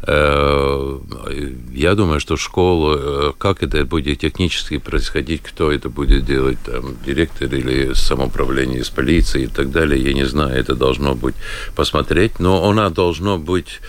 Я 0.05 1.95
думаю, 1.95 2.19
что 2.19 2.37
школа, 2.37 3.33
как 3.37 3.63
это 3.63 3.83
будет 3.83 4.19
технически 4.19 4.77
происходить, 4.77 5.41
кто 5.41 5.71
это 5.71 5.89
будет 5.89 6.23
делать, 6.23 6.59
там, 6.63 6.95
директор 7.03 7.53
или 7.53 7.93
самоуправление 7.93 8.81
из 8.81 8.89
полиции 8.89 9.45
и 9.45 9.47
так 9.47 9.71
далее, 9.71 10.01
я 10.01 10.13
не 10.13 10.25
знаю, 10.25 10.55
это 10.55 10.75
должно 10.75 11.15
быть 11.15 11.35
посмотреть, 11.75 12.39
но 12.39 12.69
она 12.69 12.89
должно 12.89 13.39
быть 13.39 13.81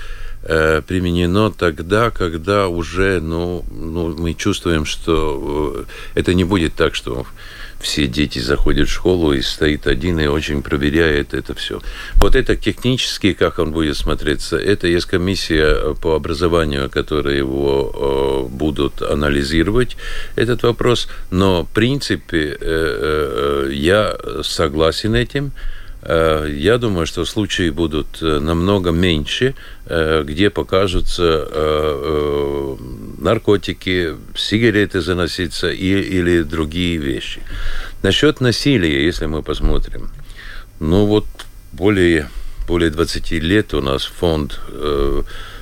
Э, 0.50 0.80
применено 0.80 1.50
тогда, 1.50 2.10
когда 2.10 2.68
уже, 2.68 3.20
ну, 3.20 3.66
ну, 3.70 4.16
мы 4.16 4.32
чувствуем, 4.32 4.86
что 4.86 5.84
э, 6.14 6.20
это 6.20 6.32
не 6.32 6.44
будет 6.44 6.74
так, 6.74 6.94
что 6.94 7.26
все 7.80 8.06
дети 8.06 8.38
заходят 8.38 8.88
в 8.88 8.92
школу 8.92 9.32
и 9.32 9.42
стоит 9.42 9.86
один 9.86 10.18
и 10.20 10.26
очень 10.26 10.62
проверяет 10.62 11.34
это 11.34 11.54
все. 11.54 11.80
Вот 12.14 12.34
это 12.34 12.56
технически, 12.56 13.34
как 13.34 13.58
он 13.58 13.72
будет 13.72 13.96
смотреться, 13.96 14.56
это 14.56 14.86
есть 14.88 15.06
комиссия 15.06 15.94
по 15.94 16.14
образованию, 16.14 16.90
которая 16.90 17.36
его 17.36 18.48
э, 18.50 18.54
будут 18.54 19.02
анализировать, 19.02 19.96
этот 20.34 20.62
вопрос. 20.62 21.08
Но, 21.30 21.64
в 21.64 21.68
принципе, 21.68 22.56
э, 22.58 23.66
э, 23.68 23.70
я 23.72 24.16
согласен 24.42 25.14
этим. 25.14 25.52
Э, 26.02 26.46
я 26.50 26.78
думаю, 26.78 27.06
что 27.06 27.24
случаи 27.24 27.70
будут 27.70 28.22
э, 28.22 28.38
намного 28.38 28.90
меньше, 28.90 29.54
э, 29.86 30.22
где 30.24 30.50
покажутся 30.50 31.48
наркотики, 33.18 34.14
сигареты 34.36 35.00
заноситься 35.00 35.70
и, 35.70 36.00
или 36.00 36.42
другие 36.42 36.98
вещи. 36.98 37.40
Насчет 38.02 38.40
насилия, 38.40 39.04
если 39.04 39.26
мы 39.26 39.42
посмотрим, 39.42 40.10
ну 40.78 41.06
вот 41.06 41.26
более, 41.72 42.28
более 42.68 42.90
20 42.90 43.32
лет 43.32 43.74
у 43.74 43.80
нас 43.80 44.04
фонд, 44.04 44.60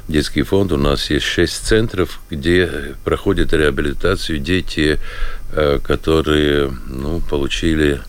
детский 0.06 0.42
фонд, 0.42 0.72
у 0.72 0.76
нас 0.76 1.10
есть 1.10 1.24
6 1.24 1.66
центров, 1.66 2.20
где 2.30 2.94
проходят 3.04 3.54
реабилитацию 3.54 4.38
дети, 4.38 4.98
которые 5.82 6.70
ну, 6.88 7.20
получили 7.20 8.00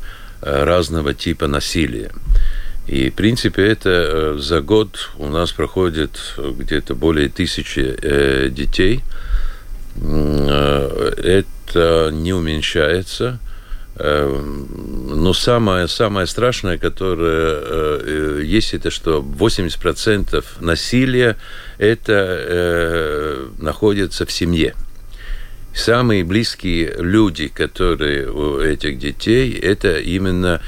разного 0.42 1.14
типа 1.14 1.48
насилия. 1.48 2.12
И, 2.88 3.10
в 3.10 3.16
принципе, 3.16 3.68
это 3.68 3.90
э, 3.90 4.38
за 4.40 4.62
год 4.62 5.10
у 5.18 5.28
нас 5.28 5.52
проходит 5.52 6.36
где-то 6.38 6.96
более 6.96 7.28
тысячи 7.28 7.98
э, 8.02 8.50
детей. 8.50 9.04
Это 9.98 12.12
не 12.14 12.34
уменьшается. 12.34 13.40
Но 14.00 15.34
самое, 15.34 15.88
самое 15.88 16.28
страшное, 16.28 16.78
которое 16.78 18.44
есть, 18.44 18.76
это 18.76 18.92
что 18.92 19.22
80% 19.22 20.46
насилия 20.60 21.36
это 21.80 23.50
находится 23.58 24.28
в 24.28 24.32
семье. 24.32 24.76
Самые 25.78 26.24
близкие 26.24 26.96
люди, 26.98 27.50
которые 27.50 28.32
у 28.32 28.60
этих 28.60 28.98
детей, 28.98 29.54
это 29.54 30.00
именно 30.00 30.60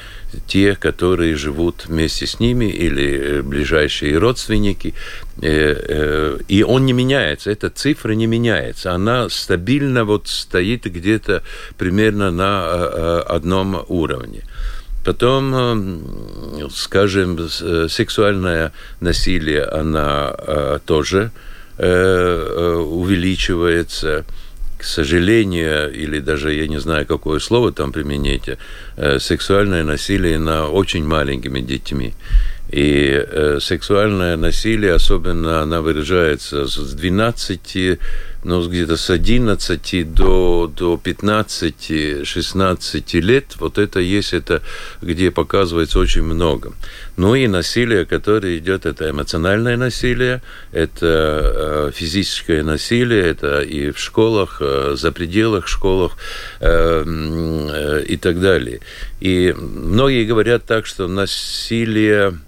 те, 0.46 0.76
которые 0.76 1.36
живут 1.36 1.88
вместе 1.88 2.28
с 2.28 2.40
ними 2.40 2.66
или 2.66 3.20
э, 3.20 3.42
ближайшие 3.42 4.20
родственники. 4.20 4.94
Э, 5.42 5.48
э, 5.52 6.38
и 6.48 6.62
он 6.62 6.86
не 6.86 6.94
меняется, 6.94 7.50
эта 7.50 7.72
цифра 7.72 8.14
не 8.14 8.28
меняется. 8.28 8.94
Она 8.94 9.30
стабильно 9.30 10.06
вот 10.06 10.28
стоит 10.28 10.86
где-то 10.86 11.42
примерно 11.80 12.30
на 12.30 13.22
одном 13.22 13.84
уровне. 13.88 14.44
Потом, 15.04 16.70
скажем, 16.72 17.50
сексуальное 17.50 18.74
насилие, 19.00 19.64
она 19.64 20.80
тоже 20.86 21.32
увеличивается 21.78 24.24
к 24.80 24.84
сожалению, 24.84 25.92
или 25.94 26.20
даже 26.20 26.54
я 26.54 26.68
не 26.68 26.80
знаю, 26.80 27.06
какое 27.06 27.40
слово 27.40 27.72
там 27.72 27.92
применить, 27.92 28.50
сексуальное 29.20 29.84
насилие 29.84 30.40
над 30.40 30.70
очень 30.72 31.04
маленькими 31.04 31.60
детьми. 31.60 32.14
И 32.72 33.12
э, 33.12 33.58
сексуальное 33.60 34.38
насилие, 34.38 34.94
особенно 34.94 35.62
она 35.62 35.82
выражается 35.82 36.68
с 36.68 36.94
12, 36.94 38.00
ну, 38.44 38.68
где-то 38.68 38.98
с 38.98 39.10
11 39.10 40.14
до, 40.14 40.70
до 40.74 41.00
15-16 41.04 43.20
лет. 43.20 43.56
Вот 43.60 43.78
это 43.78 44.00
есть, 44.00 44.34
это 44.34 44.62
где 45.02 45.30
показывается 45.32 46.00
очень 46.00 46.24
много. 46.24 46.72
Ну 47.18 47.36
и 47.36 47.48
насилие, 47.48 48.06
которое 48.06 48.58
идет, 48.58 48.86
это 48.86 49.10
эмоциональное 49.10 49.76
насилие, 49.76 50.42
это 50.72 51.90
э, 51.90 51.92
физическое 51.94 52.64
насилие, 52.64 53.24
это 53.24 53.60
и 53.62 53.92
в 53.92 54.00
школах, 54.00 54.62
э, 54.62 54.96
за 54.96 55.12
пределах 55.12 55.68
школах 55.68 56.16
э, 56.62 58.06
и 58.08 58.16
так 58.18 58.40
далее. 58.40 58.80
И 59.20 59.54
многие 59.58 60.24
говорят 60.26 60.66
так, 60.66 60.86
что 60.86 61.08
насилие 61.08 62.40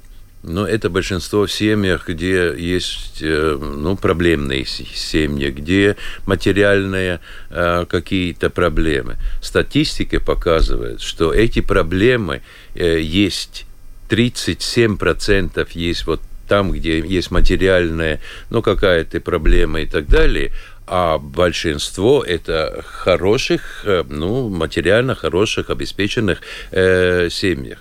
но 0.43 0.67
это 0.67 0.89
большинство 0.89 1.45
в 1.45 1.51
семьях, 1.51 2.07
где 2.07 2.53
есть 2.57 3.21
э, 3.21 3.57
ну, 3.59 3.95
проблемные 3.95 4.65
семьи, 4.65 5.49
где 5.49 5.97
материальные 6.25 7.19
э, 7.49 7.85
какие-то 7.87 8.49
проблемы. 8.49 9.17
Статистика 9.41 10.19
показывает, 10.19 11.01
что 11.01 11.33
эти 11.33 11.61
проблемы 11.61 12.41
э, 12.73 12.99
есть 13.01 13.65
37% 14.09 15.67
есть 15.73 16.07
вот 16.07 16.21
там, 16.47 16.71
где 16.71 16.99
есть 16.99 17.31
материальная, 17.31 18.19
ну, 18.49 18.61
какая-то 18.61 19.21
проблема 19.21 19.81
и 19.81 19.85
так 19.85 20.07
далее, 20.07 20.51
а 20.85 21.17
большинство 21.17 22.23
это 22.23 22.83
хороших, 22.85 23.85
ну, 24.09 24.49
материально 24.49 25.15
хороших, 25.15 25.69
обеспеченных 25.69 26.41
э, 26.71 27.29
семьях 27.29 27.77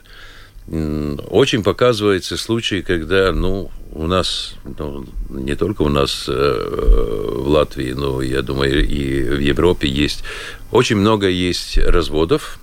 очень 0.68 1.62
показывается 1.62 2.36
случаи, 2.36 2.80
когда, 2.80 3.32
ну, 3.32 3.70
у 3.92 4.06
нас, 4.06 4.54
ну, 4.78 5.04
не 5.28 5.56
только 5.56 5.82
у 5.82 5.88
нас 5.88 6.26
э, 6.28 6.32
в 6.32 7.48
Латвии, 7.48 7.92
но, 7.92 8.22
я 8.22 8.42
думаю, 8.42 8.86
и 8.86 9.22
в 9.22 9.40
Европе 9.40 9.88
есть, 9.88 10.22
очень 10.70 10.96
много 10.96 11.28
есть 11.28 11.76
разводов, 11.78 12.60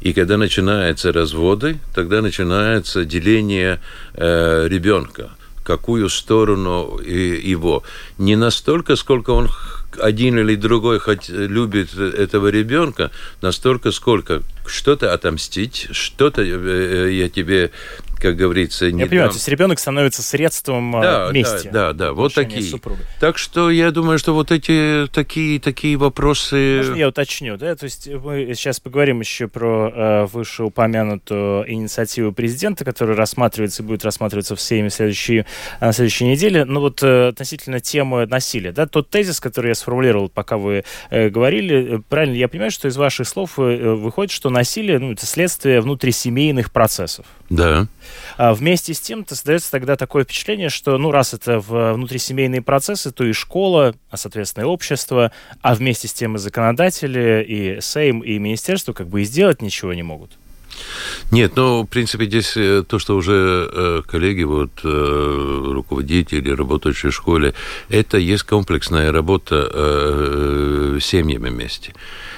и 0.00 0.12
когда 0.12 0.36
начинаются 0.36 1.12
разводы, 1.12 1.78
тогда 1.94 2.22
начинается 2.22 3.04
деление 3.04 3.80
э, 4.14 4.66
ребенка, 4.68 5.30
какую 5.62 6.08
сторону 6.08 6.98
его. 6.98 7.82
Не 8.18 8.36
настолько, 8.36 8.96
сколько 8.96 9.30
он 9.30 9.48
один 9.98 10.38
или 10.38 10.54
другой 10.54 10.98
хоть 10.98 11.28
любит 11.28 11.94
этого 11.94 12.48
ребенка 12.48 13.10
настолько, 13.42 13.90
сколько. 13.90 14.42
Что-то 14.66 15.12
отомстить, 15.12 15.88
что-то 15.92 16.42
э, 16.42 17.12
я 17.12 17.28
тебе 17.28 17.72
как 18.20 18.36
говорится, 18.36 18.90
не 18.90 19.00
Я 19.00 19.06
понимаю, 19.06 19.30
то 19.30 19.36
есть 19.36 19.48
ребенок 19.48 19.78
становится 19.78 20.22
средством 20.22 20.96
а, 20.96 21.02
да, 21.02 21.32
мести. 21.32 21.68
Да, 21.68 21.92
да, 21.92 22.06
да, 22.06 22.12
вот 22.12 22.34
такие. 22.34 22.78
Так 23.18 23.38
что 23.38 23.70
я 23.70 23.90
думаю, 23.90 24.18
что 24.18 24.34
вот 24.34 24.52
эти 24.52 25.06
такие, 25.12 25.58
такие 25.58 25.96
вопросы... 25.96 26.76
Можно 26.78 26.94
я 26.94 27.08
уточню, 27.08 27.56
да? 27.56 27.74
То 27.74 27.84
есть 27.84 28.08
мы 28.08 28.52
сейчас 28.54 28.80
поговорим 28.80 29.20
еще 29.20 29.48
про 29.48 29.92
э, 29.94 30.26
вышеупомянутую 30.26 31.70
инициативу 31.72 32.32
президента, 32.32 32.84
которая 32.84 33.16
рассматривается 33.16 33.82
и 33.82 33.86
будет 33.86 34.04
рассматриваться 34.04 34.54
в 34.54 34.60
Сейме 34.60 34.90
в 34.90 34.94
следующей, 34.94 35.44
на 35.80 35.92
следующей 35.92 36.26
неделе. 36.26 36.64
Но 36.64 36.80
вот 36.80 37.02
э, 37.02 37.28
относительно 37.28 37.80
темы 37.80 38.26
насилия, 38.26 38.72
да, 38.72 38.86
тот 38.86 39.08
тезис, 39.08 39.40
который 39.40 39.68
я 39.68 39.74
сформулировал, 39.74 40.28
пока 40.28 40.58
вы 40.58 40.84
э, 41.10 41.28
говорили, 41.30 41.96
э, 41.96 42.00
правильно 42.08 42.34
я 42.34 42.48
понимаю, 42.48 42.70
что 42.70 42.88
из 42.88 42.96
ваших 42.96 43.26
слов 43.26 43.58
э, 43.58 43.94
выходит, 43.94 44.30
что 44.30 44.50
насилие, 44.50 44.98
ну, 44.98 45.12
это 45.12 45.26
следствие 45.26 45.80
внутрисемейных 45.80 46.70
процессов. 46.72 47.26
Да. 47.48 47.88
А 48.36 48.54
вместе 48.54 48.94
с 48.94 49.00
тем 49.00 49.26
создается 49.26 49.70
тогда 49.70 49.96
такое 49.96 50.24
впечатление, 50.24 50.68
что, 50.68 50.96
ну, 50.98 51.10
раз 51.10 51.34
это 51.34 51.58
внутрисемейные 51.60 52.62
процессы, 52.62 53.10
то 53.12 53.24
и 53.24 53.32
школа, 53.32 53.94
а, 54.10 54.16
соответственно, 54.16 54.64
и 54.64 54.66
общество, 54.66 55.32
а 55.60 55.74
вместе 55.74 56.08
с 56.08 56.12
тем 56.12 56.36
и 56.36 56.38
законодатели, 56.38 57.44
и 57.46 57.80
Сейм, 57.80 58.20
и 58.20 58.38
министерство 58.38 58.92
как 58.92 59.08
бы 59.08 59.22
и 59.22 59.24
сделать 59.24 59.62
ничего 59.62 59.92
не 59.94 60.02
могут. 60.02 60.32
Нет, 61.30 61.52
ну, 61.56 61.82
в 61.82 61.86
принципе, 61.86 62.24
здесь 62.24 62.56
э, 62.56 62.82
то, 62.86 62.98
что 62.98 63.16
уже 63.16 63.68
э, 63.70 64.02
коллеги, 64.06 64.42
вот, 64.42 64.70
э, 64.82 65.72
руководители, 65.72 66.50
работающие 66.50 67.10
в 67.10 67.14
школе, 67.14 67.54
это 67.88 68.18
есть 68.18 68.42
комплексная 68.44 69.12
работа 69.12 70.98
семьями 71.00 71.48
вместе. 71.48 71.94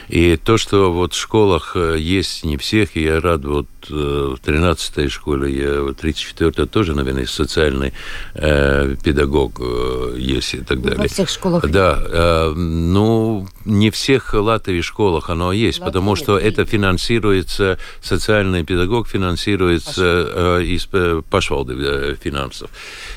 И 0.08 0.36
то, 0.36 0.58
что 0.58 0.92
вот 0.92 1.14
в 1.14 1.20
школах 1.20 1.76
есть 1.76 2.44
не 2.44 2.56
всех, 2.56 2.96
и 2.96 3.02
я 3.02 3.20
рад 3.20 3.44
вот 3.44 3.66
в 3.90 4.34
13-й 4.34 5.08
школе, 5.08 5.52
я 5.52 5.82
в 5.82 5.90
34-й 5.90 6.66
тоже, 6.66 6.94
наверное, 6.94 7.26
социальный 7.26 7.92
э, 8.34 8.96
педагог 9.02 9.60
э, 9.60 10.16
есть 10.18 10.54
и 10.54 10.60
так 10.60 10.82
далее. 10.82 10.98
Во 10.98 11.08
всех 11.08 11.28
школах? 11.28 11.68
Да. 11.68 11.98
Э, 12.04 12.52
ну, 12.54 13.46
не 13.64 13.90
всех 13.90 14.34
Латвии 14.34 14.80
школах 14.80 15.30
оно 15.30 15.52
есть, 15.52 15.80
Латвии 15.80 15.92
потому 15.92 16.16
что 16.16 16.38
это 16.38 16.64
финансируется, 16.64 17.78
социальный 18.00 18.64
педагог 18.64 19.08
финансируется 19.08 20.04
э, 20.04 20.62
из 20.64 20.88
э, 20.92 21.22
пашвалды 21.30 21.74
э, 21.78 22.16
финансов. 22.22 22.70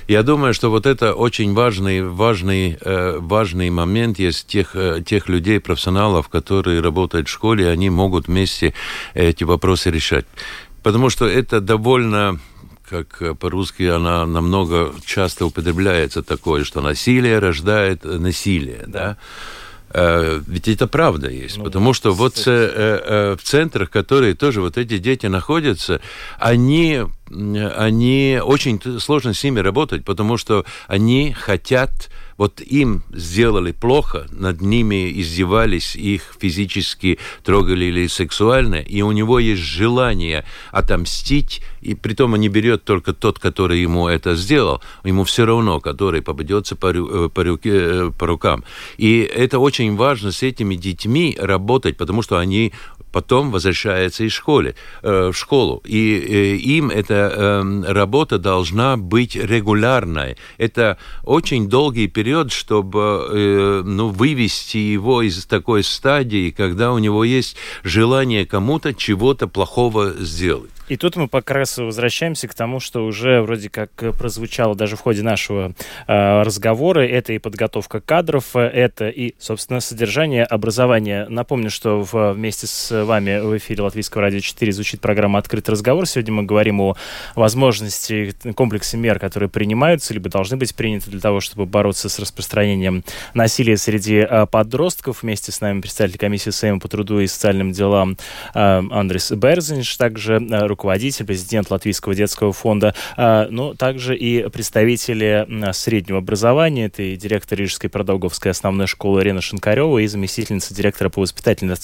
Я 0.08 0.23
думаю, 0.23 0.54
что 0.54 0.69
вот 0.69 0.86
это 0.86 1.13
очень 1.13 1.54
важный, 1.54 2.08
важный, 2.08 2.78
э, 2.80 3.17
важный 3.19 3.69
момент 3.69 4.19
есть 4.19 4.47
тех, 4.47 4.75
э, 4.75 5.01
тех 5.06 5.30
людей, 5.30 5.60
профессионалов, 5.60 6.30
которые 6.30 6.82
работают 6.82 7.28
в 7.28 7.32
школе, 7.32 7.69
они 7.69 7.89
могут 7.89 8.28
вместе 8.28 8.73
эти 9.13 9.43
вопросы 9.43 9.91
решать. 9.91 10.25
Потому 10.86 11.10
что 11.10 11.26
это 11.26 11.62
довольно 11.62 12.39
как 12.88 13.24
по-русски 13.39 13.82
она 13.89 14.24
намного 14.28 14.93
часто 15.04 15.48
употребляется 15.48 16.21
такое, 16.21 16.63
что 16.63 16.80
насилие 16.80 17.39
рождает 17.39 18.04
насилие, 18.04 18.84
да. 18.86 19.17
Э, 19.89 20.39
ведь 20.45 20.67
это 20.67 20.86
правда 20.86 21.28
есть, 21.28 21.58
ну, 21.58 21.63
потому 21.63 21.93
что 21.93 22.13
вот 22.13 22.38
э, 22.45 22.52
э, 22.52 23.36
в 23.36 23.41
центрах, 23.41 23.89
которые 23.89 24.36
тоже 24.36 24.62
вот 24.62 24.78
эти 24.78 25.00
дети 25.00 25.26
находятся, 25.26 26.02
они, 26.38 27.02
они 27.32 28.39
очень 28.43 28.80
сложно 29.00 29.34
с 29.34 29.43
ними 29.43 29.62
работать, 29.62 30.06
потому 30.06 30.38
что 30.38 30.65
они 30.86 31.34
хотят 31.34 32.12
вот 32.38 32.62
им 32.62 33.04
сделали 33.13 33.71
плохо, 33.71 34.28
над 34.32 34.62
ними 34.62 35.12
издевались, 35.21 35.95
их 35.95 36.36
физически 36.39 37.17
трогали 37.43 37.86
или 37.86 38.08
сексуально, 38.08 38.76
и 38.76 39.02
у 39.02 39.12
него 39.12 39.39
есть 39.39 39.62
желание 39.62 40.45
отомстить, 40.71 41.62
и 41.86 41.93
при 41.95 42.13
том 42.13 42.34
он 42.34 42.39
не 42.39 42.50
берет 42.50 42.84
только 42.84 43.13
тот, 43.13 43.39
который 43.39 43.80
ему 43.80 44.08
это 44.08 44.36
сделал, 44.36 44.82
ему 45.04 45.24
все 45.24 45.45
равно, 45.45 45.80
который 45.80 46.21
попадется 46.21 46.76
по, 46.76 46.88
э, 46.88 47.30
по, 47.30 47.43
руке, 47.43 47.71
э, 47.74 48.12
по 48.17 48.26
рукам. 48.28 48.63
И 48.98 49.19
это 49.21 49.60
очень 49.60 49.95
важно 49.95 50.32
с 50.32 50.41
этими 50.43 50.76
детьми 50.76 51.38
работать, 51.39 51.98
потому 51.98 52.24
что 52.24 52.38
они 52.38 52.74
потом 53.12 53.52
возвращается 53.52 54.24
из 54.24 54.34
школы, 54.34 54.76
э, 55.04 55.30
в 55.32 55.34
школу. 55.34 55.82
И 55.86 56.17
э, 56.17 56.56
им 56.56 56.89
эта 56.89 57.13
э, 57.13 57.93
работа 57.93 58.39
должна 58.39 58.98
быть 58.98 59.36
регулярной. 59.36 60.38
Это 60.58 60.98
очень 61.24 61.69
долгий 61.69 62.08
период, 62.08 62.52
чтобы 62.52 63.00
э, 63.00 63.84
ну, 63.86 64.10
вывести 64.10 64.78
его 64.78 65.21
из 65.21 65.45
такой 65.45 65.84
стадии, 65.84 66.50
когда 66.50 66.91
у 66.91 66.98
него 66.98 67.24
есть 67.24 67.56
желание 67.84 68.45
кому-то 68.45 68.93
чего-то 68.93 69.48
плохого 69.48 70.13
сделать. 70.19 70.71
И 70.88 70.98
тут 70.98 71.15
мы 71.15 71.28
как 71.28 71.50
раз 71.52 71.78
возвращаемся 71.78 72.48
к 72.48 72.54
тому, 72.54 72.80
что 72.80 73.06
уже 73.06 73.41
вроде 73.41 73.69
как 73.69 73.89
прозвучало 73.91 74.76
даже 74.76 74.95
в 74.95 75.02
ходе 75.02 75.24
нашего 75.24 75.74
э, 76.08 76.41
разговора. 76.43 77.02
Это 77.02 77.34
и 77.34 77.39
подготовка 77.39 78.02
кадров, 78.02 78.56
это 78.56 79.10
и, 79.10 79.34
собственно, 79.39 79.80
содержание 79.80 80.43
образования. 80.43 81.26
Напомню, 81.30 81.71
что 81.71 82.02
в, 82.04 82.34
вместе 82.34 82.67
с 82.67 83.04
вами 83.04 83.39
в 83.39 83.58
эфире 83.58 83.82
Латвийского 83.82 84.21
радио 84.24 84.39
4 84.39 84.71
звучит 84.71 85.02
программа 85.02 85.39
«Открытый 85.39 85.71
разговор». 85.71 86.06
Сегодня 86.06 86.34
мы 86.34 86.43
говорим 86.43 86.80
о 86.82 86.95
возможности 87.36 88.34
комплексе 88.56 88.98
мер, 88.98 89.17
которые 89.17 89.50
принимаются, 89.50 90.13
либо 90.13 90.30
должны 90.30 90.58
быть 90.58 90.76
приняты 90.76 91.10
для 91.10 91.19
того, 91.19 91.39
чтобы 91.39 91.65
бороться 91.65 92.10
с 92.10 92.19
распространением 92.19 93.04
насилия 93.34 93.78
среди 93.78 94.17
э, 94.17 94.45
подростков. 94.45 95.24
Вместе 95.24 95.52
с 95.52 95.62
нами 95.62 95.82
представитель 95.82 96.19
комиссии 96.19 96.52
Сейма 96.52 96.80
по 96.80 96.88
труду 96.88 97.19
и 97.19 97.28
социальным 97.28 97.71
делам 97.71 98.17
э, 98.54 98.60
Андрес 98.91 99.32
Берзинш, 99.32 99.95
также 99.98 100.36
э, 100.36 100.67
руководитель, 100.76 101.26
президент 101.26 101.72
Латвийского 101.72 102.14
детского 102.14 102.54
фонда, 102.54 102.94
а, 103.18 103.48
но 103.50 103.74
также 103.74 104.16
и 104.16 104.48
представители 104.50 105.48
среднего 105.74 106.20
образования. 106.20 106.86
Это 106.86 107.02
и 107.02 107.16
директор 107.16 107.58
Рижской 107.58 107.90
продолговской 107.90 108.52
основной 108.52 108.88
школы 108.88 109.22
Ирина 109.22 109.42
Шинкарева 109.42 109.98
и 110.00 110.08
заместительница 110.08 110.74
директора 110.74 111.10
по 111.10 111.22
воспитательной 111.22 111.76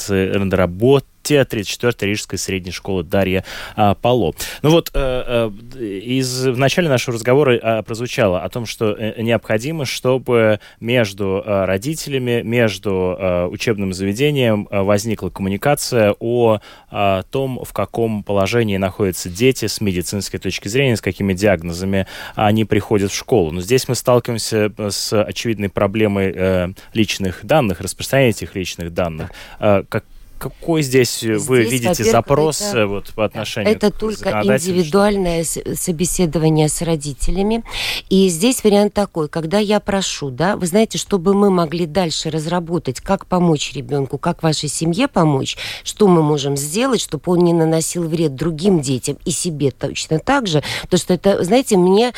работе 0.52 1.21
факультет 1.32 1.54
34-й 1.54 2.06
Рижской 2.06 2.38
средней 2.38 2.72
школы 2.72 3.04
Дарья 3.04 3.44
а, 3.76 3.96
Пало. 3.96 4.34
Ну 4.62 4.72
вот, 4.72 4.92
э, 4.94 5.50
из, 5.80 6.46
в 6.46 6.58
начале 6.58 6.90
нашего 6.90 7.16
разговора 7.16 7.60
а, 7.62 7.82
прозвучало 7.84 8.42
о 8.42 8.50
том, 8.50 8.66
что 8.66 8.92
э, 8.92 9.22
необходимо, 9.22 9.86
чтобы 9.86 10.60
между 10.80 11.42
а, 11.46 11.66
родителями, 11.66 12.42
между 12.42 13.16
а, 13.18 13.48
учебным 13.48 13.94
заведением 13.94 14.68
а, 14.70 14.84
возникла 14.84 15.30
коммуникация 15.30 16.16
о 16.20 16.60
а, 16.90 17.24
том, 17.24 17.64
в 17.64 17.74
каком 17.74 18.24
положении 18.24 18.78
находятся 18.78 19.30
дети 19.30 19.68
с 19.68 19.82
медицинской 19.82 20.40
точки 20.40 20.68
зрения, 20.68 20.98
с 20.98 21.02
какими 21.02 21.34
диагнозами 21.34 22.08
они 22.36 22.66
приходят 22.66 23.12
в 23.12 23.16
школу. 23.16 23.52
Но 23.52 23.62
здесь 23.62 23.88
мы 23.88 23.96
сталкиваемся 23.96 24.72
с 24.78 25.14
очевидной 25.22 25.70
проблемой 25.70 26.34
э, 26.36 26.68
личных 26.94 27.46
данных, 27.46 27.82
распространения 27.82 28.32
этих 28.32 28.56
личных 28.56 28.94
данных. 28.94 29.32
Э, 29.60 29.84
как, 29.88 30.04
какой 30.42 30.82
здесь, 30.82 31.20
здесь 31.20 31.46
вы 31.46 31.64
видите 31.64 32.04
запрос 32.04 32.62
это, 32.62 32.88
вот, 32.88 33.14
по 33.14 33.26
отношению 33.26 33.76
это 33.76 33.92
к 33.92 33.98
только 33.98 34.30
индивидуальное 34.44 35.44
собеседование 35.44 36.68
с 36.68 36.82
родителями. 36.82 37.64
И 38.10 38.28
здесь 38.30 38.64
вариант 38.64 38.94
такой, 38.94 39.30
когда 39.30 39.60
я 39.60 39.80
прошу, 39.80 40.32
да, 40.32 40.56
вы 40.58 40.66
знаете, 40.66 40.98
чтобы 40.98 41.36
мы 41.36 41.52
могли 41.52 41.86
дальше 41.86 42.32
разработать, 42.32 43.02
как 43.02 43.28
помочь 43.28 43.74
ребенку, 43.74 44.18
как 44.18 44.42
вашей 44.42 44.68
семье 44.68 45.08
помочь, 45.08 45.58
что 45.84 46.08
мы 46.08 46.24
можем 46.24 46.58
сделать, 46.58 47.02
чтобы 47.02 47.24
он 47.28 47.40
не 47.40 47.54
наносил 47.54 48.08
вред 48.08 48.34
другим 48.34 48.82
детям 48.82 49.18
и 49.26 49.32
себе 49.32 49.70
точно 49.70 50.18
так 50.18 50.48
же. 50.48 50.64
То, 50.90 50.98
что 50.98 51.14
это, 51.14 51.44
знаете, 51.44 51.78
мне 51.78 52.14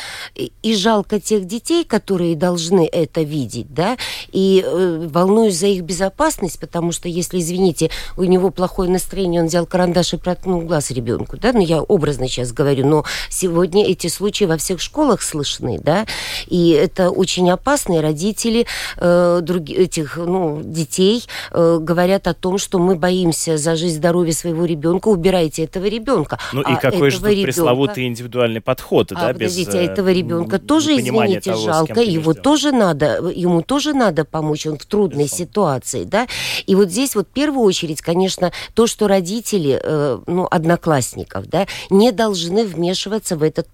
и 0.62 0.74
жалко 0.74 1.20
тех 1.20 1.44
детей, 1.44 1.84
которые 1.84 2.36
должны 2.36 2.88
это 2.90 3.20
видеть, 3.20 3.74
да, 3.74 3.98
и 4.32 4.64
э, 4.64 5.08
волнуюсь 5.10 5.56
за 5.56 5.66
их 5.66 5.82
безопасность, 5.82 6.58
потому 6.58 6.92
что, 6.92 7.08
если, 7.08 7.38
извините, 7.38 7.90
у 8.16 8.24
него 8.24 8.50
плохое 8.50 8.90
настроение, 8.90 9.40
он 9.40 9.48
взял 9.48 9.66
карандаш 9.66 10.14
и 10.14 10.16
проткнул 10.16 10.62
глаз 10.62 10.90
ребенку, 10.90 11.36
да, 11.36 11.52
ну 11.52 11.60
я 11.60 11.82
образно 11.82 12.28
сейчас 12.28 12.52
говорю, 12.52 12.86
но 12.86 13.04
сегодня 13.30 13.86
эти 13.86 14.06
случаи 14.06 14.44
во 14.44 14.56
всех 14.56 14.80
школах 14.80 15.22
слышны, 15.22 15.78
да, 15.78 16.06
и 16.46 16.70
это 16.70 17.10
очень 17.10 17.50
опасно, 17.50 17.94
и 17.94 17.98
родители 17.98 18.66
э, 18.96 19.40
друг, 19.42 19.68
этих, 19.70 20.16
ну, 20.16 20.60
детей 20.62 21.24
э, 21.52 21.78
говорят 21.80 22.26
о 22.26 22.34
том, 22.34 22.58
что 22.58 22.78
мы 22.78 22.96
боимся 22.96 23.56
за 23.56 23.76
жизнь, 23.76 23.96
здоровье 23.96 24.32
своего 24.32 24.64
ребенка, 24.64 25.08
убирайте 25.08 25.64
этого 25.64 25.86
ребенка. 25.86 26.38
Ну 26.52 26.62
а 26.64 26.72
и 26.72 26.80
какой 26.80 27.10
же 27.10 27.18
тут 27.18 27.28
ребенка... 27.28 27.46
пресловутый 27.46 28.06
индивидуальный 28.06 28.60
подход, 28.60 29.12
а, 29.12 29.14
да, 29.14 29.32
подождите, 29.32 29.70
без... 29.70 29.74
А 29.74 29.82
этого 29.82 30.12
ребенка 30.12 30.58
тоже, 30.58 30.96
извините, 30.96 31.52
того, 31.52 31.64
жалко, 31.64 32.00
его 32.00 32.34
тоже 32.34 32.72
надо, 32.72 33.30
ему 33.34 33.62
тоже 33.62 33.94
надо 33.94 34.24
помочь, 34.24 34.66
он 34.66 34.78
в 34.78 34.86
трудной 34.86 35.24
Безусловно. 35.24 35.46
ситуации, 35.46 36.04
да, 36.04 36.26
и 36.66 36.74
вот 36.74 36.90
здесь 36.90 37.14
вот 37.14 37.28
в 37.28 37.32
первую 37.32 37.64
очередь, 37.64 38.02
конечно, 38.04 38.52
то, 38.74 38.86
что 38.86 39.08
родители, 39.08 39.80
э, 39.82 40.18
ну, 40.26 40.46
одноклассников, 40.50 41.46
да, 41.48 41.66
не 41.90 42.12
должны 42.12 42.64
вмешиваться 42.64 43.36
в 43.36 43.42
этот 43.42 43.68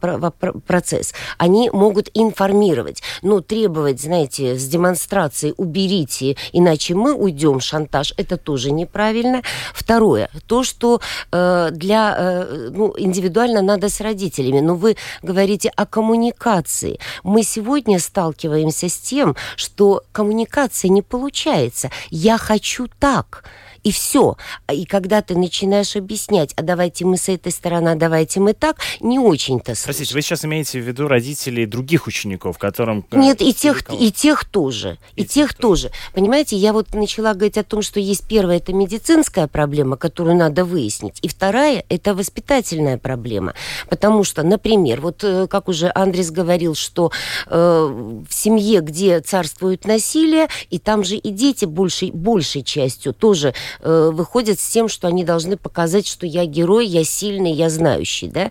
процесс. 0.67 1.13
Они 1.39 1.71
могут 1.71 2.11
информировать, 2.15 3.03
но 3.23 3.41
требовать, 3.41 4.01
знаете, 4.01 4.57
с 4.57 4.67
демонстрацией 4.69 5.55
«уберите, 5.57 6.37
иначе 6.53 6.95
мы 6.95 7.13
уйдем» 7.15 7.61
шантаж, 7.61 8.15
это 8.17 8.37
тоже 8.37 8.71
неправильно. 8.71 9.43
Второе, 9.75 10.31
то, 10.47 10.63
что 10.63 11.01
э, 11.33 11.69
для, 11.73 12.15
э, 12.17 12.71
ну, 12.73 12.95
индивидуально 12.97 13.63
надо 13.63 13.89
с 13.89 14.01
родителями, 14.01 14.61
но 14.61 14.75
вы 14.75 14.97
говорите 15.23 15.71
о 15.77 15.87
коммуникации. 15.87 16.99
Мы 17.23 17.43
сегодня 17.43 17.99
сталкиваемся 17.99 18.89
с 18.89 18.99
тем, 18.99 19.37
что 19.57 20.03
коммуникация 20.13 20.89
не 20.89 21.03
получается. 21.03 21.91
Я 22.11 22.39
хочу 22.39 22.87
так 22.99 23.45
и 23.83 23.93
все. 23.93 24.37
И 24.73 24.85
когда 24.85 25.23
ты 25.23 25.37
начинаешь 25.37 25.97
объяснять, 25.97 26.53
а 26.57 26.63
давайте 26.63 27.05
мы 27.05 27.17
с 27.17 27.29
этой 27.29 27.53
стороны, 27.53 27.91
а 27.91 27.95
давайте 27.95 28.41
мы 28.41 28.53
так, 28.53 28.77
не 29.01 29.19
очень-то 29.19 29.75
слышно. 29.75 29.85
Простите, 29.85 30.15
вы 30.15 30.23
сейчас 30.23 30.45
имеете 30.45 30.81
в 30.81 30.87
виду 30.87 31.09
родителей 31.09 31.67
других 31.67 32.07
учеников, 32.07 32.59
которым... 32.59 33.05
Э, 33.11 33.19
Нет, 33.19 33.43
и 33.43 33.53
тех, 33.53 33.83
и 33.93 34.13
тех 34.13 34.45
тоже. 34.45 34.99
И, 35.17 35.23
и 35.23 35.25
тех, 35.25 35.51
тех 35.51 35.55
тоже. 35.55 35.89
тоже. 35.89 35.91
Понимаете, 36.13 36.57
я 36.57 36.73
вот 36.73 36.95
начала 36.95 37.35
говорить 37.35 37.59
о 37.59 37.65
том, 37.65 37.83
что 37.83 38.01
есть 38.01 38.27
первая, 38.29 38.59
это 38.59 38.73
медицинская 38.73 39.47
проблема, 39.47 39.97
которую 39.97 40.37
надо 40.37 40.65
выяснить, 40.65 41.19
и 41.23 41.29
вторая, 41.29 41.85
это 41.89 42.15
воспитательная 42.15 42.99
проблема. 42.99 43.55
Потому 43.89 44.25
что, 44.25 44.43
например, 44.43 45.01
вот 45.01 45.25
э, 45.25 45.47
как 45.49 45.69
уже 45.69 45.91
Андрес 45.95 46.31
говорил, 46.31 46.75
что 46.75 47.13
э, 47.47 47.57
в 47.57 48.33
семье, 48.33 48.81
где 48.81 49.21
царствует 49.21 49.85
насилие, 49.85 50.49
и 50.71 50.79
там 50.79 51.05
же 51.05 51.17
и 51.17 51.31
дети 51.31 51.65
большей, 51.65 52.11
большей 52.11 52.63
частью 52.63 53.15
тоже 53.15 53.55
э, 53.81 54.11
выходят 54.13 54.59
с 54.61 54.69
тем, 54.69 54.89
что 54.89 55.09
они 55.09 55.25
должны 55.25 55.57
показать, 55.57 56.07
что 56.07 56.27
я 56.27 56.45
герой, 56.47 56.87
я 56.87 57.05
сильный, 57.05 57.53
я 57.53 57.71
знающий, 57.71 58.29
да. 58.29 58.51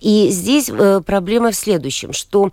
И 0.00 0.28
здесь 0.30 0.68
э, 0.68 1.00
проблема 1.04 1.50
в 1.50 1.56
следующем, 1.56 2.12
что 2.12 2.50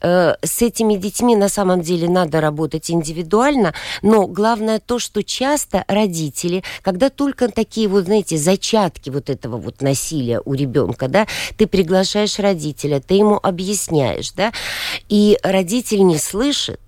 э, 0.00 0.34
с 0.42 0.62
этими 0.62 0.94
детьми 0.94 1.36
на 1.36 1.48
самом 1.48 1.80
деле 1.80 2.08
надо 2.08 2.40
работать 2.40 2.90
индивидуально, 2.90 3.74
но 4.02 4.26
главное 4.26 4.78
то, 4.78 4.98
что 4.98 5.22
часто 5.22 5.84
родители, 5.88 6.62
когда 6.82 7.10
только 7.10 7.48
такие 7.48 7.88
вот, 7.88 8.04
знаете, 8.04 8.36
зачатки 8.36 9.10
вот 9.10 9.30
этого 9.30 9.56
вот 9.56 9.82
насилия 9.82 10.40
у 10.44 10.54
ребенка, 10.54 11.08
да, 11.08 11.26
ты 11.56 11.66
приглашаешь 11.66 12.38
родителя, 12.38 13.00
ты 13.00 13.14
ему 13.14 13.38
объясняешь, 13.42 14.32
да, 14.32 14.52
и 15.08 15.38
родитель 15.42 16.04
не 16.04 16.18
слышит, 16.18 16.80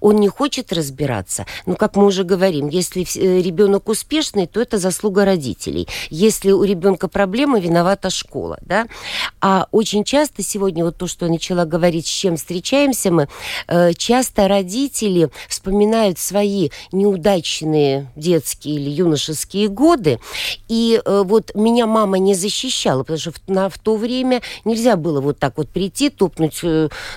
он 0.00 0.16
не 0.16 0.28
хочет 0.28 0.72
разбираться. 0.72 1.46
Ну, 1.66 1.76
как 1.76 1.96
мы 1.96 2.06
уже 2.06 2.24
говорим, 2.24 2.68
если 2.68 3.02
э, 3.02 3.42
ребенок 3.42 3.88
успешный, 3.88 4.46
то 4.46 4.60
это 4.60 4.78
заслуга 4.78 5.24
родителей. 5.24 5.88
Если 6.10 6.50
у 6.52 6.62
ребенка 6.64 7.08
проблемы, 7.08 7.60
виновата 7.60 8.10
школа, 8.10 8.58
да. 8.62 8.86
А 9.40 9.66
очень 9.70 10.04
часто 10.04 10.42
сегодня, 10.42 10.84
вот 10.84 10.96
то, 10.96 11.06
что 11.06 11.26
я 11.26 11.32
начала 11.32 11.64
говорить, 11.64 12.06
с 12.06 12.10
чем 12.10 12.36
встречаемся 12.36 13.10
мы, 13.10 13.28
э, 13.68 13.92
часто 13.94 14.48
родители 14.48 15.30
вспоминают 15.48 16.18
свои 16.18 16.70
неудачные 16.92 18.10
детские 18.16 18.76
или 18.76 18.90
юношеские 18.90 19.68
годы, 19.68 20.20
и 20.68 21.00
э, 21.04 21.22
вот 21.24 21.54
меня 21.54 21.86
мама 21.86 22.18
не 22.18 22.34
защищала, 22.34 23.02
потому 23.02 23.18
что 23.18 23.32
в, 23.32 23.40
на, 23.48 23.68
в 23.68 23.78
то 23.78 23.96
время 23.96 24.42
нельзя 24.64 24.96
было 24.96 25.20
вот 25.20 25.38
так 25.38 25.58
вот 25.58 25.68
прийти, 25.68 26.10
топнуть 26.10 26.62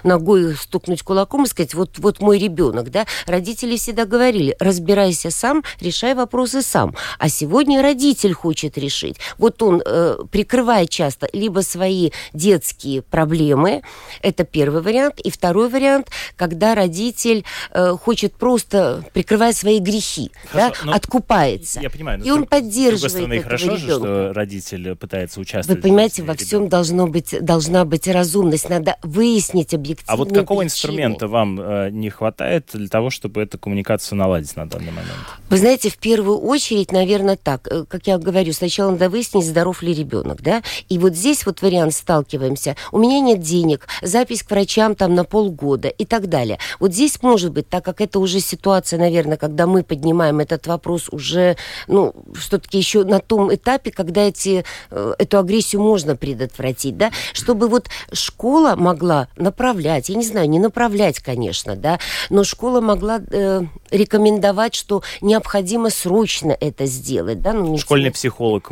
ногой, 0.03 0.55
стукнуть 0.55 1.03
кулаком 1.03 1.43
и 1.43 1.47
сказать, 1.47 1.73
вот, 1.73 1.97
вот 1.99 2.19
мой 2.19 2.37
ребенок 2.37 2.52
ребенок, 2.53 2.91
да, 2.91 3.05
родители 3.25 3.75
всегда 3.77 4.05
говорили, 4.05 4.55
разбирайся 4.59 5.31
сам, 5.31 5.63
решай 5.81 6.13
вопросы 6.13 6.61
сам. 6.61 6.95
А 7.17 7.29
сегодня 7.29 7.81
родитель 7.81 8.33
хочет 8.33 8.77
решить. 8.77 9.17
Вот 9.37 9.61
он 9.63 9.81
э, 9.83 10.17
прикрывает 10.31 10.89
часто 10.89 11.27
либо 11.33 11.61
свои 11.61 12.11
детские 12.33 13.01
проблемы, 13.01 13.81
это 14.21 14.43
первый 14.43 14.81
вариант, 14.81 15.19
и 15.19 15.31
второй 15.31 15.69
вариант, 15.69 16.09
когда 16.35 16.75
родитель 16.75 17.43
э, 17.71 17.95
хочет 17.99 18.33
просто 18.35 19.03
прикрывать 19.13 19.55
свои 19.57 19.79
грехи, 19.79 20.31
Хорошо, 20.51 20.85
да, 20.85 20.93
откупается. 20.93 21.81
Я 21.81 21.89
понимаю. 21.89 22.21
И 22.23 22.29
он 22.29 22.45
поддерживает 22.45 23.11
стороны, 23.11 23.33
этого 23.33 23.45
хорошо 23.45 23.65
ребенка. 23.65 23.87
Же, 23.87 23.93
что 23.95 24.33
родитель 24.33 24.95
пытается 24.95 25.39
участвовать. 25.39 25.81
Вы 25.81 25.89
понимаете, 25.89 26.23
во 26.23 26.35
всем 26.35 26.69
должно 26.69 27.07
быть, 27.07 27.35
должна 27.43 27.85
быть 27.85 28.07
разумность, 28.07 28.69
надо 28.69 28.97
выяснить 29.01 29.73
объективно. 29.73 30.13
А 30.13 30.17
вот 30.17 30.29
какого 30.29 30.59
причины. 30.59 30.65
инструмента 30.65 31.27
вам 31.27 31.59
э, 31.59 31.89
не 31.89 32.09
хватает? 32.09 32.42
Хватает 32.43 32.69
для 32.73 32.87
того, 32.87 33.09
чтобы 33.09 33.41
эту 33.41 33.57
коммуникацию 33.57 34.17
наладить 34.17 34.55
на 34.55 34.67
данный 34.67 34.91
момент? 34.91 35.13
Вы 35.49 35.57
знаете, 35.57 35.89
в 35.89 35.97
первую 35.97 36.39
очередь, 36.39 36.91
наверное, 36.91 37.37
так. 37.37 37.67
Э, 37.71 37.85
как 37.87 38.07
я 38.07 38.17
говорю, 38.17 38.53
сначала 38.53 38.91
надо 38.91 39.09
выяснить, 39.09 39.45
здоров 39.45 39.81
ли 39.81 39.93
ребенок, 39.93 40.41
да? 40.41 40.61
И 40.89 40.97
вот 40.97 41.15
здесь 41.15 41.45
вот 41.45 41.61
вариант 41.61 41.93
сталкиваемся. 41.93 42.75
У 42.91 42.99
меня 42.99 43.19
нет 43.19 43.39
денег, 43.39 43.87
запись 44.01 44.43
к 44.43 44.51
врачам 44.51 44.95
там 44.95 45.15
на 45.15 45.23
полгода 45.23 45.87
и 45.87 46.05
так 46.05 46.27
далее. 46.27 46.59
Вот 46.79 46.93
здесь 46.93 47.21
может 47.21 47.51
быть, 47.51 47.69
так 47.69 47.85
как 47.85 48.01
это 48.01 48.19
уже 48.19 48.39
ситуация, 48.39 48.99
наверное, 48.99 49.37
когда 49.37 49.67
мы 49.67 49.83
поднимаем 49.83 50.39
этот 50.39 50.67
вопрос 50.67 51.09
уже, 51.11 51.55
ну, 51.87 52.13
что-таки 52.33 52.77
еще 52.77 53.03
на 53.03 53.19
том 53.19 53.53
этапе, 53.53 53.91
когда 53.91 54.21
эти, 54.21 54.65
э, 54.91 55.13
эту 55.17 55.37
агрессию 55.37 55.81
можно 55.81 56.15
предотвратить, 56.15 56.97
да? 56.97 57.11
Чтобы 57.33 57.67
вот 57.67 57.89
школа 58.11 58.75
могла 58.75 59.27
направлять, 59.37 60.09
я 60.09 60.15
не 60.15 60.25
знаю, 60.25 60.49
не 60.49 60.59
направлять, 60.59 61.19
конечно, 61.19 61.75
да, 61.75 61.99
но 62.33 62.43
школа 62.43 62.81
могла 62.81 63.21
э, 63.29 63.61
рекомендовать, 63.91 64.73
что 64.73 65.03
необходимо 65.21 65.91
срочно 65.91 66.57
это 66.59 66.87
сделать. 66.87 67.41
Да? 67.41 67.53
Ну, 67.53 67.77
Школьный 67.77 68.11
психолог 68.11 68.71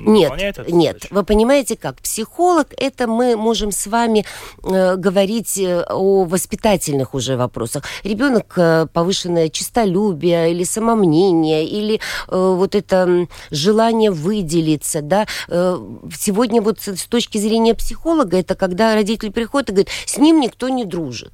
Нет, 0.00 0.66
нет. 0.68 1.06
Вы 1.10 1.22
понимаете 1.22 1.76
как? 1.76 2.00
Психолог, 2.00 2.68
это 2.78 3.06
мы 3.06 3.36
можем 3.36 3.70
с 3.70 3.86
вами 3.86 4.24
э, 4.64 4.96
говорить 4.96 5.58
э, 5.58 5.84
о 5.90 6.24
воспитательных 6.24 7.12
уже 7.12 7.36
вопросах. 7.36 7.84
Ребенок 8.02 8.54
э, 8.56 8.86
повышенное 8.90 9.50
честолюбие 9.50 10.50
или 10.50 10.64
самомнение, 10.64 11.66
или 11.66 11.96
э, 11.96 12.54
вот 12.56 12.74
это 12.74 13.28
желание 13.50 14.10
выделиться, 14.10 15.02
да. 15.02 15.26
Э, 15.48 15.78
сегодня 16.18 16.62
вот 16.62 16.78
с 16.80 17.04
точки 17.04 17.36
зрения 17.36 17.74
психолога, 17.74 18.38
это 18.38 18.54
когда 18.54 18.94
родители 18.94 19.28
приходят 19.28 19.68
и 19.68 19.72
говорят, 19.72 19.90
с 20.06 20.16
ним 20.16 20.40
никто 20.40 20.70
не 20.70 20.86
дружит. 20.86 21.32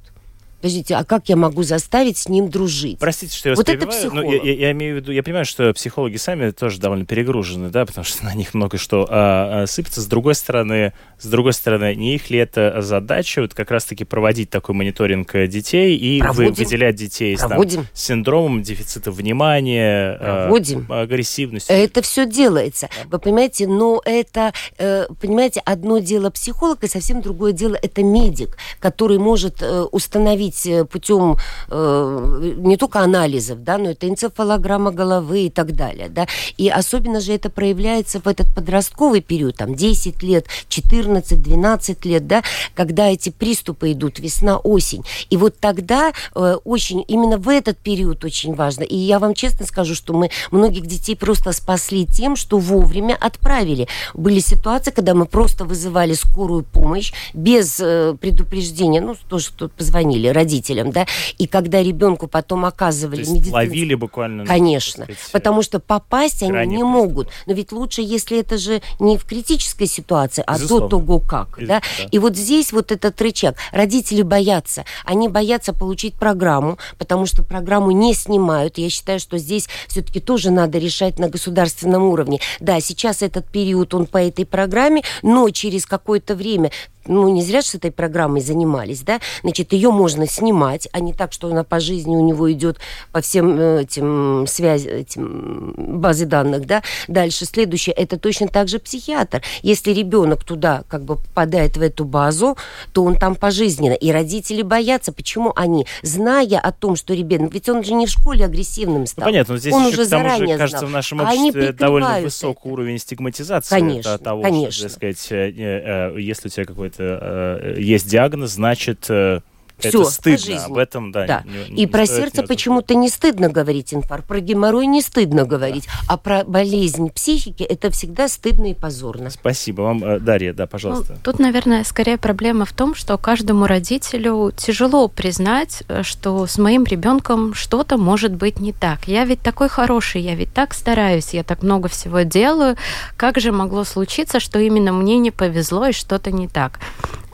Подождите, 0.59 0.95
а 0.95 1.03
как 1.03 1.29
я 1.29 1.35
могу 1.35 1.63
заставить 1.63 2.17
с 2.17 2.29
ним 2.29 2.49
дружить? 2.49 2.99
Простите, 2.99 3.35
что 3.35 3.49
я 3.49 3.51
вас 3.53 3.57
вот 3.57 3.69
это 3.69 3.85
перебиваю, 3.85 4.13
но 4.13 4.21
психолог. 4.21 4.45
я, 4.45 4.51
я, 4.51 4.59
я 4.59 4.71
имею 4.71 4.95
в 4.95 4.97
виду, 4.97 5.11
я 5.11 5.23
понимаю, 5.23 5.45
что 5.45 5.73
психологи 5.73 6.17
сами 6.17 6.51
тоже 6.51 6.79
довольно 6.79 7.05
перегружены, 7.05 7.69
да, 7.69 7.85
потому 7.85 8.05
что 8.05 8.25
на 8.29 8.33
них 8.35 8.53
много 8.53 8.77
что 8.77 9.07
а, 9.09 9.63
а, 9.63 9.67
сыпется. 9.67 10.01
С 10.01 10.07
другой 10.07 10.35
стороны, 10.35 10.93
с 11.17 11.25
другой 11.25 11.53
стороны, 11.53 11.95
не 11.95 12.15
их 12.15 12.29
ли 12.29 12.39
это 12.39 12.81
задача 12.81 13.41
вот 13.41 13.53
как 13.53 13.71
раз-таки 13.71 14.05
проводить 14.05 14.49
такой 14.49 14.75
мониторинг 14.75 15.33
э, 15.35 15.47
детей 15.47 15.95
и 15.95 16.19
Проводим. 16.19 16.53
выделять 16.53 16.95
детей 16.95 17.37
с, 17.37 17.41
там, 17.41 17.61
с 17.93 18.01
синдромом 18.01 18.61
дефицита 18.61 19.11
внимания, 19.11 20.17
а, 20.19 20.45
Проводим. 20.45 20.91
агрессивностью? 20.91 21.75
Это 21.75 22.01
все 22.01 22.25
делается. 22.25 22.89
Вы 23.05 23.19
понимаете, 23.19 23.67
но 23.67 24.01
это, 24.05 24.53
э, 24.77 25.07
понимаете, 25.21 25.61
одно 25.65 25.99
дело 25.99 26.29
психолог, 26.29 26.83
и 26.83 26.87
совсем 26.87 27.21
другое 27.21 27.53
дело 27.53 27.77
это 27.81 28.03
медик, 28.03 28.57
который 28.79 29.17
может 29.17 29.61
э, 29.61 29.81
установить 29.91 30.48
э, 30.65 30.85
путем 30.85 31.37
э, 31.69 32.53
не 32.57 32.77
только 32.77 32.99
анализов, 32.99 33.63
да, 33.63 33.77
но 33.77 33.91
это 33.91 34.07
энцефалограмма 34.07 34.91
головы 34.91 35.45
и 35.45 35.49
так 35.49 35.73
далее, 35.73 36.09
да. 36.09 36.27
И 36.57 36.69
особенно 36.69 37.19
же 37.19 37.33
это 37.33 37.49
проявляется 37.49 38.19
в 38.19 38.27
этот 38.27 38.53
подростковый 38.53 39.21
период, 39.21 39.57
там 39.57 39.75
10 39.75 40.23
лет, 40.23 40.45
14-12 40.69 42.07
лет, 42.07 42.27
да, 42.27 42.43
когда 42.75 43.07
эти 43.07 43.29
приступы 43.29 43.91
идут 43.91 44.19
весна-осень. 44.19 45.03
И 45.29 45.37
вот 45.37 45.59
тогда 45.59 46.11
э, 46.35 46.57
очень, 46.63 47.03
именно 47.07 47.37
в 47.37 47.49
этот 47.49 47.77
период 47.77 48.23
очень 48.23 48.53
важно. 48.53 48.83
И 48.83 48.95
я 48.95 49.19
вам 49.19 49.33
честно 49.33 49.65
скажу, 49.65 49.95
что 49.95 50.13
мы 50.13 50.29
многих 50.51 50.85
детей 50.85 51.15
просто 51.15 51.51
спасли 51.53 52.05
тем, 52.05 52.35
что 52.35 52.57
вовремя 52.57 53.17
отправили. 53.19 53.87
Были 54.13 54.39
ситуации, 54.39 54.91
когда 54.91 55.13
мы 55.13 55.25
просто 55.25 55.65
вызывали 55.65 56.13
скорую 56.13 56.63
помощь 56.63 57.13
без 57.33 57.79
э, 57.79 58.15
предупреждения, 58.19 59.01
ну, 59.01 59.15
тоже 59.27 59.45
что 59.45 59.69
позвонили 59.69 60.27
родителям, 60.39 60.91
да, 60.91 61.05
и 61.37 61.47
когда 61.47 61.81
ребенку 61.83 62.27
потом 62.27 62.61
То 62.61 62.67
оказывали 62.67 63.19
медицинскую 63.21 63.53
ловили 63.53 63.95
буквально. 63.95 64.43
ну, 64.43 64.47
Конечно, 64.47 65.03
сказать, 65.03 65.17
потому 65.31 65.61
что 65.61 65.79
попасть 65.79 66.41
они 66.43 66.51
не 66.51 66.57
приступа. 66.67 66.87
могут. 66.87 67.27
Но 67.45 67.53
ведь 67.53 67.71
лучше, 67.71 68.01
если 68.01 68.39
это 68.39 68.57
же 68.57 68.81
не 68.99 69.17
в 69.17 69.25
критической 69.25 69.87
ситуации, 69.87 70.43
а 70.47 70.53
Безусловно. 70.53 70.87
до 70.87 70.97
того 70.97 71.19
как. 71.19 71.59
Без- 71.59 71.67
Да? 71.67 71.81
да. 71.97 72.03
И 72.11 72.19
вот 72.19 72.35
здесь 72.35 72.71
вот 72.71 72.91
этот 72.91 73.21
рычаг. 73.21 73.55
Родители 73.71 74.21
боятся. 74.21 74.85
Они 75.05 75.27
боятся 75.27 75.73
получить 75.73 76.13
программу, 76.15 76.77
потому 76.97 77.25
что 77.25 77.43
программу 77.43 77.91
не 77.91 78.13
снимают. 78.13 78.77
Я 78.77 78.89
считаю, 78.89 79.19
что 79.19 79.37
здесь 79.37 79.67
все-таки 79.87 80.19
тоже 80.19 80.51
надо 80.51 80.77
решать 80.77 81.19
на 81.19 81.27
государственном 81.29 82.03
уровне. 82.03 82.39
Да, 82.59 82.79
сейчас 82.79 83.21
этот 83.21 83.45
период, 83.47 83.93
он 83.93 84.05
по 84.05 84.17
этой 84.17 84.45
программе, 84.45 85.01
но 85.21 85.49
через 85.49 85.85
какое-то 85.85 86.35
время 86.35 86.71
ну, 87.07 87.27
не 87.29 87.41
зря 87.41 87.61
же 87.61 87.67
с 87.67 87.75
этой 87.75 87.91
программой 87.91 88.41
занимались, 88.41 89.01
да, 89.01 89.19
значит, 89.41 89.73
ее 89.73 89.91
можно 89.91 90.27
снимать, 90.27 90.87
а 90.91 90.99
не 90.99 91.13
так, 91.13 91.33
что 91.33 91.47
она 91.47 91.63
по 91.63 91.79
жизни 91.79 92.15
у 92.15 92.25
него 92.25 92.51
идет 92.51 92.77
по 93.11 93.21
всем 93.21 93.59
э, 93.59 93.81
этим 93.83 94.45
связи, 94.47 94.87
этим 94.87 95.73
базы 95.77 96.25
данных, 96.25 96.65
да. 96.65 96.83
Дальше, 97.07 97.45
следующее, 97.45 97.93
это 97.93 98.17
точно 98.17 98.47
так 98.47 98.67
же 98.67 98.79
психиатр. 98.79 99.41
Если 99.61 99.91
ребенок 99.91 100.43
туда 100.43 100.83
как 100.87 101.03
бы 101.03 101.15
попадает 101.15 101.77
в 101.77 101.81
эту 101.81 102.05
базу, 102.05 102.57
то 102.93 103.03
он 103.03 103.15
там 103.15 103.35
пожизненно. 103.35 103.93
И 103.93 104.11
родители 104.11 104.61
боятся, 104.61 105.11
почему 105.11 105.53
они, 105.55 105.85
зная 106.03 106.59
о 106.59 106.71
том, 106.71 106.95
что 106.95 107.13
ребенок, 107.13 107.53
ведь 107.53 107.69
он 107.69 107.83
же 107.83 107.93
не 107.93 108.05
в 108.05 108.09
школе 108.09 108.45
агрессивным 108.45 109.01
Ну, 109.01 109.05
стал. 109.07 109.25
понятно, 109.25 109.53
но 109.55 109.59
здесь 109.59 109.73
он 109.73 109.87
еще, 109.87 109.93
уже 110.01 110.05
к 110.05 110.09
тому 110.09 110.23
же, 110.23 110.29
заранее 110.29 110.57
кажется, 110.57 110.79
знал. 110.79 110.89
в 110.89 110.93
нашем 110.93 111.21
А 111.21 111.29
они 111.29 111.49
обществе 111.49 111.73
довольно 111.73 112.07
прикрывают 112.07 112.23
высокий 112.25 112.59
это. 112.59 112.69
уровень 112.69 112.99
стигматизации 112.99 113.69
Конечно, 113.69 114.17
того, 114.17 114.41
конечно. 114.41 114.71
что, 114.71 114.83
так 114.83 114.91
сказать, 114.91 115.27
э, 115.31 116.11
э, 116.15 116.19
если 116.19 116.47
у 116.47 116.51
тебя 116.51 116.65
какой-то 116.89 117.19
э, 117.21 117.75
есть 117.79 118.09
диагноз, 118.09 118.51
значит, 118.51 119.09
э, 119.09 119.41
Всё, 119.79 119.89
это 119.89 119.97
по 119.99 120.05
стыдно. 120.05 120.37
жизни. 120.37 120.65
Об 120.71 120.77
этом, 120.77 121.11
да. 121.11 121.25
Да. 121.27 121.43
не- 121.45 121.67
И 121.67 121.71
не 121.81 121.87
про 121.87 122.05
стоит 122.05 122.19
сердце 122.35 122.43
почему-то 122.43 122.95
не 122.95 123.09
стыдно 123.09 123.49
говорить 123.49 123.93
инфаркт, 123.93 124.27
про 124.27 124.39
геморрой 124.39 124.85
не 124.87 125.01
стыдно 125.01 125.45
говорить, 125.45 125.87
а 126.07 126.17
про 126.17 126.43
болезнь 126.43 127.09
психики 127.09 127.63
это 127.63 127.89
всегда 127.91 128.27
стыдно 128.27 128.71
и 128.71 128.73
позорно. 128.73 129.29
Спасибо 129.29 129.81
вам, 129.81 130.03
Э, 130.03 130.19
Дарья, 130.19 130.53
да, 130.53 130.63
Ну, 130.63 130.67
пожалуйста. 130.67 131.17
тут, 131.23 131.39
наверное, 131.39 131.83
скорее 131.83 132.17
проблема 132.17 132.65
в 132.65 132.73
том, 132.73 132.95
что 132.95 133.17
каждому 133.17 133.65
родителю 133.67 134.51
тяжело 134.55 135.07
признать, 135.07 135.83
э, 135.87 136.03
что 136.03 136.45
с 136.47 136.57
моим 136.57 136.83
ребенком 136.83 137.53
что-то 137.53 137.97
может 137.97 138.33
быть 138.33 138.59
не 138.59 138.73
так. 138.73 139.07
Я 139.07 139.25
ведь 139.25 139.41
такой 139.41 139.69
хороший, 139.69 140.21
я 140.21 140.35
ведь 140.35 140.53
так 140.53 140.73
стараюсь, 140.73 141.33
я 141.33 141.43
так 141.43 141.63
много 141.63 141.87
всего 141.89 142.21
делаю. 142.21 142.75
Как 143.17 143.39
же 143.39 143.51
могло 143.51 143.83
случиться, 143.83 144.39
что 144.39 144.59
именно 144.59 144.91
мне 144.93 145.17
не 145.17 145.31
повезло 145.31 145.87
и 145.87 145.91
что-то 145.91 146.31
не 146.31 146.47
так? 146.47 146.79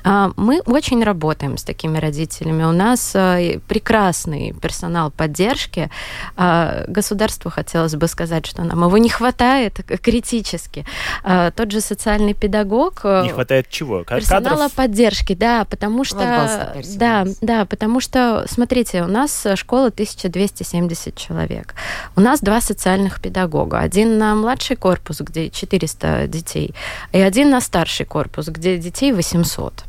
А, 0.06 0.32
Мы 0.38 0.62
очень 0.66 1.04
работаем 1.04 1.58
с 1.58 1.64
такими 1.64 1.98
родителями. 1.98 2.64
У 2.64 2.72
нас 2.72 3.12
э, 3.16 3.60
прекрасный 3.68 4.54
персонал 4.54 5.10
поддержки. 5.12 5.90
А, 6.38 6.86
Государству 6.88 7.50
хотелось 7.50 7.96
бы 7.96 8.08
сказать, 8.08 8.46
что 8.46 8.64
нам 8.64 8.84
его 8.84 8.98
не 9.00 9.10
хватает 9.10 9.80
критически. 10.02 10.86
А, 11.24 11.50
Тот 11.52 11.72
же 11.72 11.82
социальный 11.82 12.36
педагог... 12.36 13.02
э, 13.04 13.24
Не 13.24 13.30
хватает 13.30 13.68
чего? 13.70 14.04
Персонала 14.04 14.50
Кадров? 14.56 14.74
поддержки, 14.74 15.34
да, 15.34 15.66
потому 15.66 16.04
что... 16.04 16.76
Да, 16.96 17.26
да, 17.42 17.66
потому 17.66 18.00
что, 18.00 18.46
смотрите, 18.48 19.02
у 19.02 19.08
нас 19.08 19.48
школа 19.56 19.88
1270 19.88 21.16
человек. 21.16 21.74
У 22.16 22.22
нас 22.22 22.42
два 22.42 22.62
социальных 22.62 23.20
педагога. 23.22 23.80
Один 23.80 24.20
на 24.20 24.36
младший 24.36 24.76
корпус, 24.76 25.22
где 25.22 25.50
400 25.50 26.28
детей, 26.28 26.76
и 27.12 27.20
один 27.20 27.50
на 27.50 27.60
старший 27.60 28.06
корпус, 28.06 28.48
где 28.50 28.78
детей 28.78 29.12
800. 29.12 29.84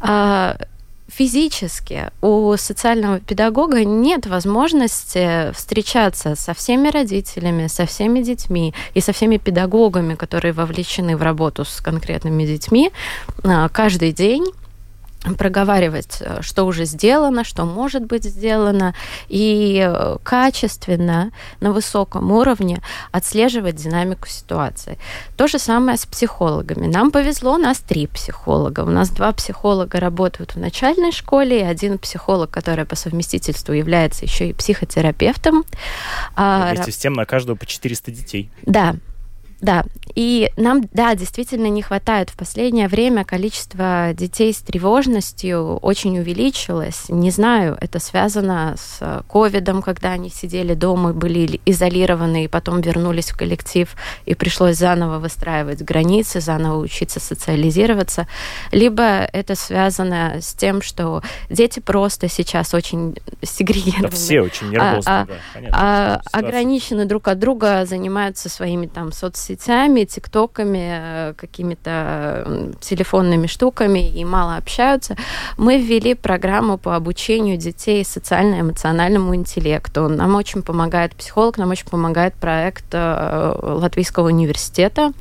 А, 0.00 0.56
Физически 1.08 2.10
у 2.20 2.54
социального 2.58 3.20
педагога 3.20 3.84
нет 3.84 4.26
возможности 4.26 5.52
встречаться 5.52 6.34
со 6.34 6.52
всеми 6.52 6.88
родителями, 6.88 7.68
со 7.68 7.86
всеми 7.86 8.20
детьми 8.22 8.74
и 8.92 9.00
со 9.00 9.12
всеми 9.12 9.36
педагогами, 9.36 10.14
которые 10.14 10.52
вовлечены 10.52 11.16
в 11.16 11.22
работу 11.22 11.64
с 11.64 11.80
конкретными 11.80 12.44
детьми 12.44 12.90
а, 13.44 13.68
каждый 13.68 14.12
день 14.12 14.44
проговаривать, 15.34 16.18
э, 16.20 16.42
что 16.42 16.64
уже 16.64 16.84
сделано, 16.84 17.44
что 17.44 17.64
может 17.64 18.04
быть 18.04 18.24
сделано, 18.24 18.94
и 19.28 19.84
э, 19.86 20.16
качественно, 20.22 21.32
на 21.60 21.72
высоком 21.72 22.30
уровне 22.30 22.80
отслеживать 23.12 23.76
динамику 23.76 24.28
ситуации. 24.28 24.98
То 25.36 25.46
же 25.46 25.58
самое 25.58 25.98
с 25.98 26.06
психологами. 26.06 26.86
Нам 26.86 27.10
повезло, 27.10 27.54
у 27.54 27.58
нас 27.58 27.78
три 27.78 28.06
психолога. 28.06 28.80
У 28.80 28.90
нас 28.90 29.10
два 29.10 29.32
психолога 29.32 30.00
работают 30.00 30.54
в 30.54 30.58
начальной 30.58 31.12
школе, 31.12 31.60
и 31.60 31.64
один 31.64 31.98
психолог, 31.98 32.50
который 32.50 32.84
по 32.84 32.96
совместительству 32.96 33.72
является 33.72 34.24
еще 34.24 34.50
и 34.50 34.52
психотерапевтом. 34.52 35.64
А, 36.34 36.72
Вместе 36.72 36.92
с 36.92 36.96
тем 36.96 37.14
на 37.14 37.24
каждого 37.24 37.56
по 37.56 37.66
400 37.66 38.10
детей. 38.10 38.50
да, 38.64 38.96
да. 39.60 39.84
И 40.14 40.50
нам, 40.56 40.82
да, 40.92 41.14
действительно 41.14 41.66
не 41.66 41.82
хватает. 41.82 42.30
В 42.30 42.36
последнее 42.36 42.88
время 42.88 43.24
количество 43.24 44.12
детей 44.14 44.52
с 44.52 44.58
тревожностью 44.58 45.76
очень 45.76 46.18
увеличилось. 46.18 47.06
Не 47.08 47.30
знаю, 47.30 47.76
это 47.80 47.98
связано 47.98 48.76
с 48.78 49.22
ковидом, 49.28 49.82
когда 49.82 50.12
они 50.12 50.30
сидели 50.30 50.74
дома, 50.74 51.12
были 51.12 51.60
изолированы, 51.66 52.44
и 52.44 52.48
потом 52.48 52.80
вернулись 52.80 53.30
в 53.30 53.36
коллектив, 53.36 53.94
и 54.24 54.34
пришлось 54.34 54.76
заново 54.76 55.18
выстраивать 55.18 55.82
границы, 55.82 56.40
заново 56.40 56.78
учиться 56.78 57.20
социализироваться. 57.20 58.26
Либо 58.72 59.02
это 59.02 59.54
связано 59.54 60.38
с 60.40 60.54
тем, 60.54 60.80
что 60.80 61.22
дети 61.50 61.80
просто 61.80 62.28
сейчас 62.28 62.72
очень 62.72 63.16
сегрегированы. 63.42 64.08
Да 64.08 64.16
все 64.16 64.40
очень 64.40 64.70
нервозны, 64.70 65.10
а- 65.10 65.26
да, 65.26 65.34
понятно. 65.54 65.78
а, 65.78 66.20
ограничены 66.32 67.04
друг 67.04 67.28
от 67.28 67.38
друга, 67.38 67.84
занимаются 67.84 68.48
своими 68.48 68.86
там 68.86 69.12
соцсетями, 69.12 69.45
тиктоками, 69.54 71.30
э, 71.30 71.34
какими-то 71.36 72.72
телефонными 72.80 73.46
штуками 73.46 74.08
и 74.08 74.24
мало 74.24 74.56
общаются. 74.56 75.16
Мы 75.56 75.78
ввели 75.80 76.14
программу 76.14 76.78
по 76.78 76.96
обучению 76.96 77.56
детей 77.56 78.04
социально-эмоциональному 78.04 79.34
интеллекту. 79.34 80.08
Нам 80.08 80.34
очень 80.34 80.62
помогает 80.62 81.14
психолог, 81.14 81.58
нам 81.58 81.70
очень 81.70 81.86
помогает 81.86 82.34
проект 82.34 82.86
э, 82.92 83.54
Латвийского 83.62 84.26
университета, 84.26 85.12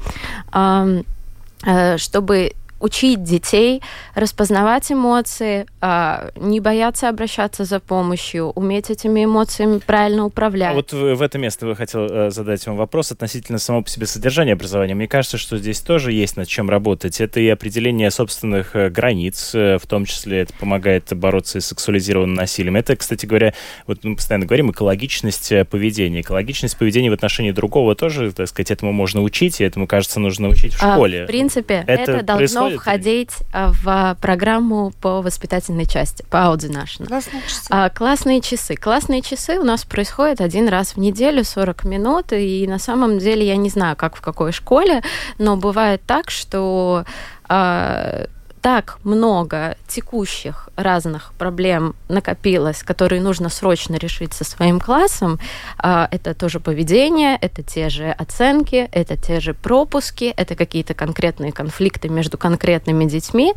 э, 0.54 1.98
чтобы 1.98 2.54
учить 2.80 3.24
детей 3.24 3.82
распознавать 4.16 4.92
эмоции, 4.92 5.66
а, 5.82 6.30
не 6.36 6.60
бояться 6.60 7.10
обращаться 7.10 7.64
за 7.66 7.80
помощью, 7.80 8.48
уметь 8.52 8.90
этими 8.90 9.26
эмоциями 9.26 9.80
правильно 9.80 10.26
управлять. 10.26 10.72
А 10.72 10.76
вот 10.76 10.94
в, 10.94 11.22
это 11.22 11.38
место 11.38 11.68
я 11.68 11.76
хотел 11.76 12.06
э, 12.06 12.32
задать 12.32 12.66
вам 12.68 12.76
вопрос 12.76 13.12
относительно 13.12 13.60
самого 13.60 13.84
по 13.84 13.90
себе 13.90 14.06
содержания 14.06 14.54
образования. 14.54 14.96
Мне 14.96 15.08
кажется, 15.08 15.38
что 15.38 15.58
здесь 15.58 15.80
тоже 15.82 16.12
есть 16.12 16.38
над 16.38 16.48
чем 16.48 16.70
работать. 16.70 17.22
Это 17.22 17.40
и 17.40 17.48
определение 17.48 18.12
собственных 18.12 18.76
э, 18.76 18.90
границ, 18.90 19.52
э, 19.54 19.78
в 19.78 19.88
том 19.88 20.06
числе 20.06 20.42
это 20.42 20.54
помогает 20.54 21.16
бороться 21.16 21.60
с 21.60 21.66
сексуализированным 21.66 22.36
насилием. 22.36 22.76
Это, 22.76 22.96
кстати 22.96 23.26
говоря, 23.26 23.54
вот 23.88 24.04
мы 24.04 24.16
постоянно 24.16 24.46
говорим, 24.46 24.72
экологичность 24.72 25.52
поведения. 25.70 26.22
Экологичность 26.22 26.78
поведения 26.78 27.10
в 27.10 27.14
отношении 27.14 27.52
другого 27.52 27.96
тоже, 27.96 28.32
так 28.32 28.48
сказать, 28.48 28.72
этому 28.72 28.92
можно 28.92 29.22
учить, 29.22 29.62
и 29.62 29.64
этому, 29.64 29.88
кажется, 29.88 30.20
нужно 30.20 30.48
учить 30.48 30.74
в 30.74 30.84
А, 30.84 30.94
школе. 30.94 31.24
в 31.24 31.28
принципе, 31.28 31.84
Это 31.88 32.12
это, 32.12 32.24
должно 32.24 32.65
должно 32.70 32.80
входить 32.80 33.32
или? 33.40 33.72
в 33.84 34.18
программу 34.22 34.92
по 35.02 35.22
воспитательной 35.22 35.86
части, 35.86 36.24
по 36.30 36.38
Audi 36.38 36.70
National. 36.70 37.08
Классные 37.08 37.42
часы. 37.44 37.68
А, 37.70 37.90
классные 37.90 38.42
часы. 38.42 38.76
Классные 38.76 39.22
часы 39.22 39.60
у 39.60 39.64
нас 39.64 39.86
происходят 39.86 40.42
один 40.42 40.68
раз 40.68 40.96
в 40.96 40.98
неделю, 40.98 41.44
40 41.44 41.86
минут, 41.86 42.34
и 42.34 42.66
на 42.68 42.80
самом 42.80 43.20
деле 43.20 43.46
я 43.46 43.56
не 43.56 43.70
знаю, 43.70 43.96
как 43.96 44.16
в 44.16 44.22
какой 44.22 44.52
школе, 44.52 45.04
но 45.38 45.58
бывает 45.58 46.02
так, 46.06 46.30
что 46.30 47.06
а, 47.48 48.28
так 48.66 48.98
много 49.04 49.78
текущих 49.88 50.70
разных 50.76 51.34
проблем 51.38 51.94
накопилось, 52.08 52.82
которые 52.82 53.22
нужно 53.22 53.50
срочно 53.50 53.94
решить 53.94 54.34
со 54.34 54.44
своим 54.44 54.80
классом. 54.80 55.38
А, 55.78 56.08
это 56.10 56.34
тоже 56.34 56.60
поведение, 56.60 57.38
это 57.40 57.62
те 57.62 57.90
же 57.90 58.10
оценки, 58.10 58.90
это 58.92 59.18
те 59.18 59.40
же 59.40 59.54
пропуски, 59.54 60.34
это 60.36 60.56
какие-то 60.56 60.96
конкретные 60.96 61.52
конфликты 61.52 62.10
между 62.10 62.40
конкретными 62.40 63.06
детьми, 63.06 63.54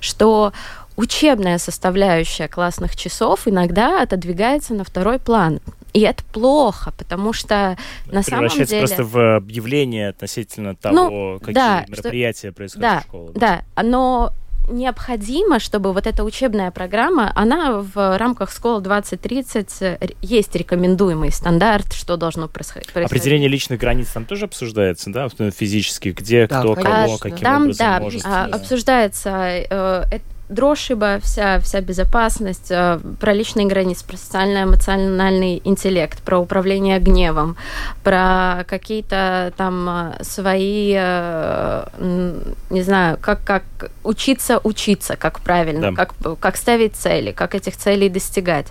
что 0.00 0.52
учебная 0.96 1.58
составляющая 1.58 2.48
классных 2.48 2.96
часов 2.96 3.46
иногда 3.46 4.02
отодвигается 4.02 4.74
на 4.74 4.82
второй 4.82 5.20
план. 5.20 5.60
И 5.92 6.00
это 6.00 6.24
плохо, 6.32 6.92
потому 6.98 7.32
что 7.32 7.78
на 8.06 8.24
самом 8.24 8.48
деле... 8.48 8.80
просто 8.80 9.04
в 9.04 9.36
объявление 9.36 10.08
относительно 10.08 10.74
того, 10.74 10.94
ну, 10.94 11.38
какие 11.38 11.54
да, 11.54 11.84
мероприятия 11.86 12.48
что... 12.48 12.56
происходят 12.56 12.90
да, 12.90 12.98
в 12.98 13.02
школе. 13.04 13.32
Да, 13.36 13.62
но 13.80 14.32
необходимо, 14.68 15.58
чтобы 15.58 15.92
вот 15.92 16.06
эта 16.06 16.24
учебная 16.24 16.70
программа, 16.70 17.32
она 17.34 17.80
в 17.80 18.18
рамках 18.18 18.52
школы 18.52 18.80
2030 18.80 19.82
э, 19.82 19.98
есть 20.22 20.54
рекомендуемый 20.54 21.32
стандарт, 21.32 21.92
что 21.92 22.16
должно 22.16 22.48
происходить. 22.48 22.90
Определение 22.94 23.48
личных 23.48 23.80
границ 23.80 24.08
там 24.08 24.24
тоже 24.24 24.46
обсуждается, 24.46 25.10
да, 25.10 25.28
физически, 25.50 26.10
где, 26.10 26.46
да, 26.46 26.60
кто, 26.60 26.74
конечно. 26.74 26.94
кого, 26.94 27.18
каким 27.18 27.38
там, 27.38 27.62
образом 27.62 27.86
да, 27.86 28.00
может... 28.00 28.22
А, 28.24 28.44
обсуждается 28.46 29.30
э, 29.70 30.18
дрошиба, 30.48 31.18
вся, 31.22 31.60
вся 31.60 31.80
безопасность, 31.80 32.70
э, 32.70 32.98
про 33.20 33.32
личные 33.32 33.66
границы, 33.66 34.04
про 34.04 34.16
социально-эмоциональный 34.16 35.60
интеллект, 35.64 36.22
про 36.22 36.38
управление 36.38 36.98
гневом, 36.98 37.56
про 38.02 38.64
какие-то 38.66 39.52
там 39.56 39.88
э, 39.88 40.24
свои, 40.24 40.94
э, 40.96 42.44
не 42.70 42.82
знаю, 42.82 43.18
как, 43.20 43.44
как 43.44 43.62
учиться 44.04 44.60
учиться, 44.64 45.16
как 45.16 45.40
правильно, 45.40 45.92
да. 45.92 46.06
как, 46.06 46.38
как 46.40 46.56
ставить 46.56 46.96
цели, 46.96 47.32
как 47.32 47.54
этих 47.54 47.76
целей 47.76 48.08
достигать. 48.08 48.66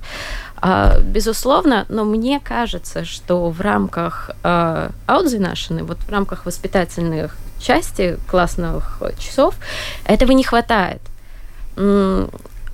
А, 0.60 1.00
безусловно, 1.00 1.86
но 1.88 2.04
мне 2.04 2.40
кажется, 2.40 3.06
что 3.06 3.52
в 3.52 3.62
рамках 3.62 4.32
аудзинашины, 4.44 5.84
вот 5.84 6.00
в 6.00 6.10
рамках 6.10 6.46
воспитательных 6.46 7.38
части 7.60 8.18
классных 8.28 9.00
часов, 9.20 9.56
этого 10.06 10.32
не 10.32 10.44
хватает 10.44 11.02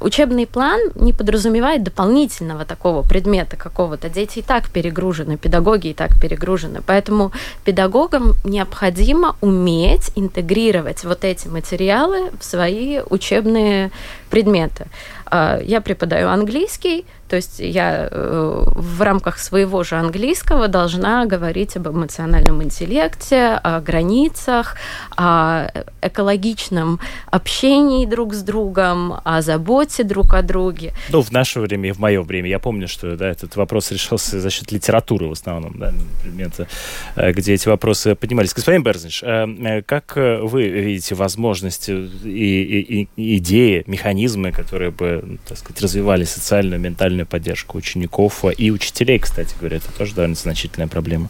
учебный 0.04 0.46
план 0.46 0.80
не 0.96 1.14
подразумевает 1.14 1.84
дополнительного 1.84 2.66
такого 2.66 3.02
предмета 3.08 3.56
какого-то. 3.56 4.10
Дети 4.10 4.40
и 4.40 4.42
так 4.42 4.70
перегружены, 4.70 5.38
педагоги 5.38 5.88
и 5.88 5.94
так 5.94 6.20
перегружены. 6.20 6.82
Поэтому 6.86 7.32
педагогам 7.64 8.34
необходимо 8.44 9.36
уметь 9.42 10.12
интегрировать 10.16 11.04
вот 11.04 11.24
эти 11.24 11.48
материалы 11.48 12.32
в 12.40 12.44
свои 12.44 13.00
учебные 13.10 13.92
предметы. 14.34 14.88
А, 15.28 15.60
я 15.64 15.80
преподаю 15.80 16.30
английский, 16.30 17.06
то 17.28 17.38
есть 17.38 17.60
я 17.60 18.08
э, 18.12 18.64
в 18.68 19.02
рамках 19.02 19.40
своего 19.40 19.84
же 19.84 19.96
английского 19.96 20.68
должна 20.68 21.26
говорить 21.26 21.76
об 21.78 21.88
эмоциональном 21.88 22.62
интеллекте, 22.62 23.60
о 23.64 23.80
границах, 23.80 24.76
о 25.18 25.68
экологичном 26.02 27.00
общении 27.32 28.06
друг 28.06 28.34
с 28.34 28.44
другом, 28.44 29.16
о 29.24 29.42
заботе 29.42 30.04
друг 30.04 30.34
о 30.36 30.42
друге. 30.44 30.94
Ну, 31.10 31.22
в 31.22 31.32
наше 31.32 31.60
время 31.60 31.90
и 31.90 31.92
в 31.92 32.00
мое 32.00 32.22
время. 32.22 32.50
Я 32.50 32.60
помню, 32.60 32.88
что 32.88 33.16
да, 33.16 33.30
этот 33.30 33.56
вопрос 33.56 33.92
решался 33.92 34.40
за 34.40 34.50
счет 34.50 34.72
литературы 34.72 35.28
в 35.28 35.32
основном, 35.32 35.78
да, 35.80 35.94
предмета, 36.22 36.68
э, 37.16 37.32
где 37.32 37.54
эти 37.54 37.68
вопросы 37.68 38.16
поднимались. 38.16 38.54
Господин 38.54 38.84
Берзнич, 38.84 39.24
э, 39.24 39.82
как 39.84 40.16
вы 40.16 40.68
видите 40.68 41.16
возможности 41.16 41.92
и, 41.92 43.08
и, 43.08 43.10
и 43.16 43.38
идеи, 43.38 43.84
механизмы, 43.88 44.23
которые 44.52 44.92
бы, 44.92 45.38
так 45.48 45.58
сказать, 45.58 45.82
развивали 45.82 46.24
социальную, 46.24 46.80
ментальную 46.80 47.26
поддержку 47.26 47.78
учеников 47.78 48.44
и 48.58 48.72
учителей, 48.72 49.20
кстати 49.20 49.56
говоря. 49.60 49.78
Это 49.78 49.92
тоже 49.98 50.16
довольно 50.16 50.36
значительная 50.36 50.88
проблема. 50.88 51.30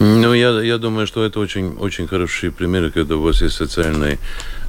Ну, 0.00 0.34
я, 0.34 0.60
я 0.60 0.78
думаю, 0.78 1.06
что 1.06 1.24
это 1.24 1.38
очень, 1.38 1.76
очень 1.78 2.08
хорошие 2.08 2.50
примеры, 2.50 2.90
когда 2.90 3.16
у 3.16 3.20
вас 3.20 3.42
есть 3.42 3.54
социальный 3.54 4.18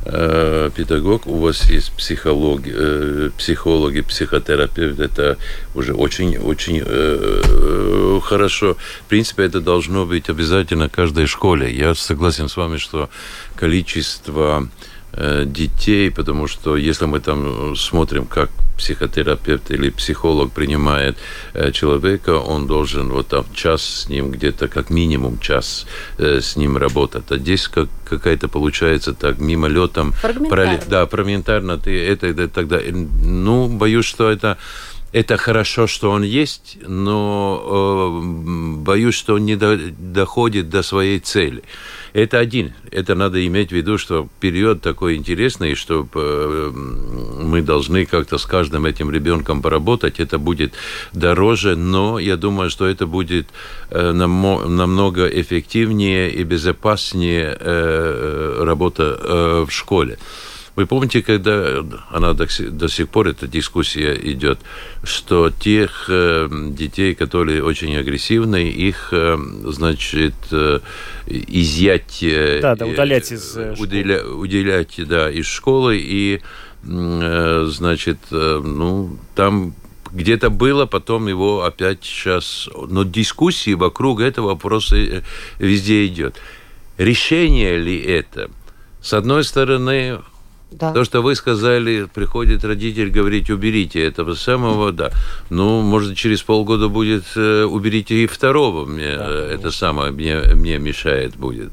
э, 0.06 0.70
педагог, 0.76 1.26
у 1.26 1.40
вас 1.40 1.68
есть 1.72 1.92
психологи, 1.94 2.72
э, 2.74 3.30
психологи, 3.36 4.02
психотерапевт. 4.02 5.00
Это 5.00 5.38
уже 5.74 5.96
очень, 5.96 6.38
очень 6.38 6.84
э, 6.86 8.20
хорошо. 8.24 8.78
В 9.06 9.10
принципе, 9.10 9.44
это 9.44 9.62
должно 9.62 10.06
быть 10.06 10.30
обязательно 10.30 10.90
в 10.90 10.92
каждой 10.92 11.26
школе. 11.26 11.76
Я 11.76 11.96
согласен 11.96 12.48
с 12.48 12.56
вами, 12.56 12.78
что 12.78 13.10
количество 13.56 14.60
Э, 14.60 14.95
детей, 15.46 16.12
потому 16.12 16.48
что 16.48 16.76
если 16.76 17.06
мы 17.06 17.20
там 17.20 17.76
смотрим, 17.76 18.26
как 18.26 18.50
психотерапевт 18.78 19.72
или 19.72 19.90
психолог 19.90 20.52
принимает 20.52 21.18
э, 21.54 21.72
человека, 21.72 22.32
он 22.32 22.68
должен 22.68 23.12
вот 23.12 23.28
там 23.28 23.46
час 23.54 23.82
с 23.82 24.10
ним, 24.10 24.32
где-то 24.32 24.68
как 24.68 24.90
минимум 24.90 25.40
час 25.40 25.86
э, 26.18 26.42
с 26.42 26.56
ним 26.56 26.78
работать. 26.78 27.24
А 27.30 27.38
здесь 27.38 27.68
как, 27.68 27.90
какая-то 28.06 28.48
получается 28.48 29.14
так 29.14 29.40
мимолетом. 29.40 30.12
Фрагментарно. 30.14 30.80
Да, 30.88 31.06
фрагментарно. 31.06 31.78
Ты 31.78 32.06
это, 32.06 32.28
это 32.28 32.48
тогда... 32.48 32.80
Ну, 32.92 33.68
боюсь, 33.68 34.06
что 34.06 34.30
это 34.30 34.58
это 35.16 35.38
хорошо, 35.38 35.88
что 35.88 36.12
он 36.12 36.24
есть, 36.24 36.78
но 36.86 37.64
э, 37.66 38.84
боюсь, 38.84 39.16
что 39.16 39.36
он 39.36 39.46
не 39.46 39.56
до, 39.56 39.78
доходит 39.78 40.70
до 40.70 40.84
своей 40.84 41.20
цели. 41.20 41.64
Это 42.12 42.38
один. 42.38 42.74
Это 42.92 43.16
надо 43.16 43.48
иметь 43.48 43.70
в 43.70 43.72
виду, 43.72 43.98
что 43.98 44.28
период 44.42 44.82
такой 44.82 45.16
интересный, 45.16 45.76
что 45.76 46.06
э, 46.14 46.72
мы 47.44 47.62
должны 47.62 48.06
как-то 48.06 48.38
с 48.38 48.46
каждым 48.46 48.86
этим 48.86 49.10
ребенком 49.10 49.62
поработать. 49.62 50.20
Это 50.20 50.38
будет 50.38 50.74
дороже, 51.14 51.78
но 51.78 52.20
я 52.20 52.36
думаю, 52.36 52.70
что 52.70 52.86
это 52.86 53.08
будет 53.08 53.48
э, 53.92 54.12
намного 54.12 55.28
эффективнее 55.28 56.30
и 56.30 56.44
безопаснее 56.44 57.56
э, 57.58 58.64
работа 58.66 59.66
в 59.66 59.72
школе. 59.72 60.18
Вы 60.76 60.88
помните, 60.88 61.22
когда 61.22 61.86
она 62.10 62.34
до, 62.34 62.48
до 62.70 62.90
сих 62.90 63.08
пор 63.08 63.30
эта 63.30 63.48
дискуссия 63.48 64.14
идет, 64.14 64.60
что 65.04 65.50
тех 65.50 66.06
э, 66.10 66.50
детей, 66.72 67.16
которые 67.16 67.64
очень 67.64 67.96
агрессивные, 67.96 68.70
их, 68.72 69.10
э, 69.12 69.38
значит, 69.66 70.34
э, 70.52 70.80
изъять... 71.28 72.22
Э, 72.24 72.60
да, 72.62 72.76
да, 72.76 72.88
удалять 72.88 73.32
из 73.32 73.56
э, 73.56 73.74
уделя, 73.80 74.26
Уделять, 74.26 74.96
да, 74.98 75.32
из 75.32 75.46
школы 75.46 75.98
и, 75.98 76.42
э, 76.84 77.66
значит, 77.70 78.20
э, 78.32 78.62
ну, 78.62 79.18
там 79.34 79.76
где-то 80.12 80.50
было, 80.50 80.86
потом 80.86 81.28
его 81.28 81.64
опять 81.64 82.04
сейчас... 82.04 82.68
Но 82.90 83.04
дискуссии 83.04 83.76
вокруг 83.76 84.20
этого 84.20 84.48
вопроса 84.48 84.98
э, 84.98 85.22
везде 85.58 86.06
идет. 86.06 86.36
Решение 86.98 87.78
ли 87.78 87.98
это? 87.98 88.52
С 89.02 89.14
одной 89.14 89.46
стороны, 89.46 90.20
да. 90.72 90.92
То, 90.94 91.06
что 91.06 91.22
вы 91.22 91.36
сказали, 91.36 92.08
приходит 92.14 92.66
родитель 92.66 93.10
говорить, 93.10 93.50
уберите 93.50 94.04
этого 94.04 94.34
самого, 94.34 94.92
да. 94.92 95.12
Ну, 95.50 95.82
может, 95.82 96.18
через 96.18 96.42
полгода 96.42 96.90
будет, 96.90 97.24
э, 97.36 97.64
уберите 97.64 98.24
и 98.24 98.28
второго, 98.28 98.86
мне 98.86 99.16
да, 99.16 99.28
э, 99.28 99.56
это 99.56 99.72
самое 99.72 100.12
мне, 100.12 100.36
мне 100.56 100.78
мешает 100.78 101.36
будет. 101.38 101.72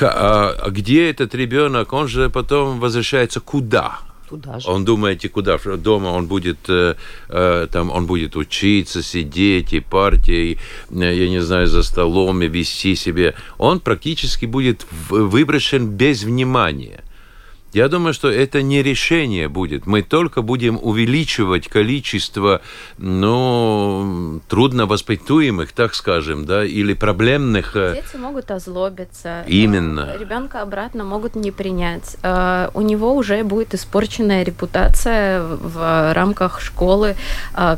А, 0.00 0.54
а 0.58 0.70
где 0.70 1.10
этот 1.10 1.34
ребенок? 1.34 1.92
Он 1.92 2.08
же 2.08 2.30
потом 2.30 2.80
возвращается 2.80 3.40
куда? 3.40 4.00
Туда 4.28 4.58
же. 4.58 4.68
Он 4.68 4.84
думаете, 4.84 5.28
куда? 5.28 5.56
Дома 5.58 6.08
он 6.08 6.26
будет, 6.26 6.58
э, 6.68 6.96
э, 7.28 7.66
там, 7.70 7.90
он 7.90 8.06
будет 8.06 8.34
учиться, 8.36 9.02
сидеть, 9.02 9.72
и 9.72 9.80
партии, 9.80 10.58
э, 10.90 11.14
я 11.14 11.28
не 11.28 11.40
знаю, 11.40 11.66
за 11.68 11.82
столом, 11.82 12.42
и 12.42 12.48
вести 12.48 12.96
себе. 12.96 13.34
Он 13.58 13.78
практически 13.78 14.46
будет 14.46 14.86
выброшен 15.10 15.88
без 15.88 16.24
внимания. 16.24 17.04
Я 17.76 17.88
думаю, 17.88 18.14
что 18.14 18.30
это 18.30 18.62
не 18.62 18.82
решение 18.82 19.50
будет. 19.50 19.84
Мы 19.84 20.00
только 20.00 20.40
будем 20.40 20.78
увеличивать 20.80 21.68
количество, 21.68 22.62
ну, 22.96 24.40
трудно 24.48 24.86
воспитуемых, 24.86 25.72
так 25.72 25.94
скажем, 25.94 26.46
да, 26.46 26.64
или 26.64 26.94
проблемных. 26.94 27.76
Э, 27.76 27.96
Дети 27.96 28.16
могут 28.16 28.50
озлобиться. 28.50 29.44
Именно. 29.46 30.14
Э, 30.14 30.18
Ребенка 30.18 30.62
обратно 30.62 31.04
могут 31.04 31.36
не 31.36 31.50
принять. 31.50 32.16
Э, 32.22 32.70
у 32.72 32.80
него 32.80 33.14
уже 33.14 33.44
будет 33.44 33.74
испорченная 33.74 34.42
репутация 34.42 35.42
в 35.42 36.14
рамках 36.14 36.62
школы. 36.62 37.14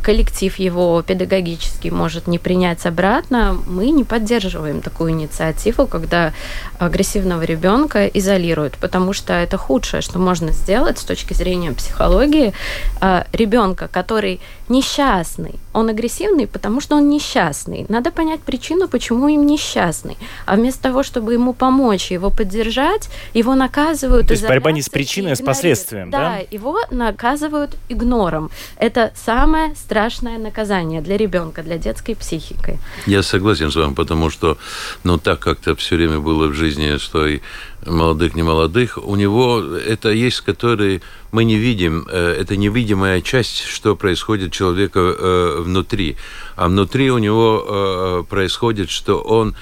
Коллектив 0.05 0.55
его 0.61 1.03
педагогический 1.03 1.91
может 1.91 2.29
не 2.29 2.39
принять 2.39 2.87
обратно. 2.87 3.59
Мы 3.67 3.91
не 3.91 4.05
поддерживаем 4.05 4.81
такую 4.81 5.11
инициативу, 5.11 5.89
когда 5.89 6.33
агрессивного 6.79 7.43
ребенка 7.43 8.07
изолируют, 8.07 8.79
потому 8.79 9.13
что 9.13 9.33
это 9.33 9.57
худшее 9.57 9.88
лучшее, 9.89 10.03
что 10.03 10.19
можно 10.19 10.53
сделать 10.53 10.99
с 10.99 11.05
точки 11.05 11.35
зрения 11.35 11.73
психологии 11.73 12.53
э, 13.01 13.25
ребенка, 13.33 13.89
который 13.89 14.41
несчастный. 14.69 15.55
Он 15.73 15.89
агрессивный, 15.89 16.47
потому 16.47 16.81
что 16.81 16.97
он 16.97 17.09
несчастный. 17.09 17.87
Надо 17.89 18.11
понять 18.11 18.41
причину, 18.41 18.89
почему 18.89 19.29
им 19.29 19.47
несчастный. 19.47 20.17
А 20.47 20.57
вместо 20.57 20.83
того, 20.83 21.03
чтобы 21.03 21.33
ему 21.33 21.55
помочь, 21.55 22.11
его 22.11 22.31
поддержать, 22.31 23.09
его 23.35 23.55
наказывают. 23.55 24.27
То 24.27 24.35
есть 24.35 24.47
борьба 24.47 24.73
не 24.73 24.83
с 24.83 24.89
причиной, 24.89 25.33
а 25.33 25.37
с 25.37 25.41
последствием, 25.43 26.11
да? 26.11 26.19
Да, 26.19 26.39
его 26.51 26.79
наказывают 26.91 27.77
игнором. 27.89 28.51
Это 28.77 29.13
самое 29.15 29.75
страшное 29.75 30.39
наказание 30.39 31.01
для 31.01 31.17
ребенка, 31.17 31.63
для 31.63 31.79
детской 31.79 32.15
психики. 32.15 32.79
Я 33.07 33.23
согласен 33.23 33.71
с 33.71 33.77
вами, 33.77 33.95
потому 33.95 34.31
что, 34.31 34.59
ну, 35.05 35.19
так 35.19 35.39
как-то 35.39 35.75
все 35.77 35.97
время 35.97 36.19
было 36.19 36.49
в 36.49 36.55
жизни, 36.55 36.99
что 36.99 37.27
и 37.27 37.41
молодых, 37.87 38.35
не 38.35 38.43
молодых, 38.43 38.99
у 38.99 39.17
него 39.17 39.61
это 39.61 40.11
есть, 40.11 40.41
которые 40.41 41.01
мы 41.33 41.45
не 41.45 41.57
видим, 41.57 42.07
э, 42.09 42.37
это 42.41 42.57
невидимая 42.57 43.21
часть, 43.21 43.65
что 43.65 43.97
происходит 43.97 44.53
человека 44.53 45.01
э, 45.01 45.63
внутри. 45.63 46.17
А 46.57 46.69
внутри 46.69 47.11
у 47.11 47.19
него 47.19 47.65
э, 47.67 48.25
происходит, 48.29 48.91
что 48.91 49.21
он 49.21 49.55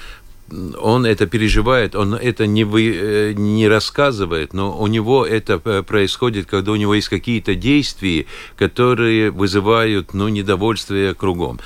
он 0.79 1.05
это 1.05 1.27
переживает, 1.27 1.93
он 1.93 2.13
это 2.13 2.47
не, 2.47 2.63
вы, 2.63 3.35
не 3.37 3.67
рассказывает, 3.67 4.53
но 4.53 4.79
у 4.79 4.87
него 4.87 5.25
это 5.25 5.59
происходит, 5.59 6.45
когда 6.45 6.71
у 6.71 6.77
него 6.77 6.95
есть 6.95 7.09
какие-то 7.09 7.53
действия, 7.53 8.27
которые 8.55 9.29
вызывают 9.29 10.13
ну, 10.13 10.29
недовольствие 10.29 11.13
кругом. 11.15 11.59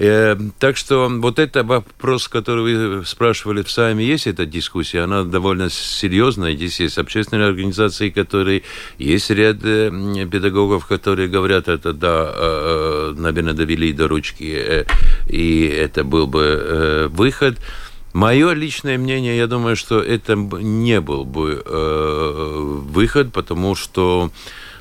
Э, 0.00 0.36
так 0.60 0.76
что 0.76 1.08
вот 1.08 1.40
это 1.40 1.64
вопрос, 1.64 2.28
который 2.28 2.98
вы 2.98 3.04
спрашивали 3.04 3.62
в 3.62 3.70
сами, 3.70 4.04
есть 4.04 4.28
эта 4.28 4.46
дискуссия, 4.46 5.00
она 5.00 5.24
довольно 5.24 5.70
серьезная. 5.70 6.54
Здесь 6.54 6.78
есть 6.78 6.98
общественные 6.98 7.48
организации, 7.48 8.10
которые 8.10 8.62
есть 8.98 9.28
ряд 9.30 9.56
э, 9.64 9.90
педагогов, 10.30 10.86
которые 10.86 11.28
говорят, 11.28 11.66
это 11.66 11.92
да, 11.92 12.32
э, 12.32 13.14
наверное, 13.16 13.54
довели 13.54 13.92
до 13.92 14.06
ручки, 14.06 14.86
и 15.28 15.66
это 15.66 16.04
был 16.04 16.28
бы 16.28 17.08
выход. 17.10 17.58
Мое 18.12 18.52
личное 18.52 18.98
мнение, 18.98 19.36
я 19.36 19.48
думаю, 19.48 19.74
что 19.74 20.00
это 20.00 20.34
не 20.36 21.00
был 21.00 21.24
бы 21.24 21.62
выход, 22.88 23.32
потому 23.32 23.74
что 23.74 24.30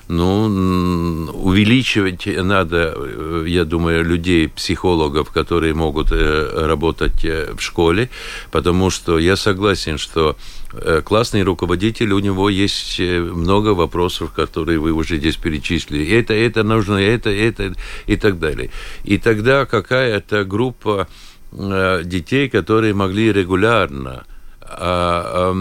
ну, 0.08 1.30
увеличивать 1.34 2.26
надо, 2.26 2.94
э, 2.96 3.46
я 3.48 3.66
думаю, 3.66 4.06
людей, 4.06 4.48
психологов, 4.48 5.32
которые 5.32 5.74
могут 5.74 6.12
э, 6.12 6.66
работать 6.66 7.26
э, 7.26 7.54
в 7.54 7.62
школе, 7.62 8.10
потому 8.52 8.90
что 8.90 9.20
я 9.20 9.36
согласен, 9.36 9.98
что 9.98 10.38
классный 11.06 11.44
руководитель, 11.44 12.12
у 12.12 12.20
него 12.20 12.50
есть 12.50 13.00
много 13.00 13.70
вопросов, 13.70 14.34
которые 14.34 14.80
вы 14.80 14.92
уже 14.92 15.18
здесь 15.18 15.38
перечислили. 15.38 16.06
Это, 16.20 16.34
это 16.34 16.64
нужно, 16.64 16.96
это, 16.96 17.30
это 17.30 17.74
и 18.06 18.18
так 18.18 18.38
далее. 18.38 18.70
И 19.06 19.18
тогда 19.18 19.66
какая-то 19.66 20.44
группа 20.44 21.08
детей, 21.52 22.50
которые 22.50 22.94
могли 22.94 23.32
регулярно, 23.32 24.26
а, 24.62 25.52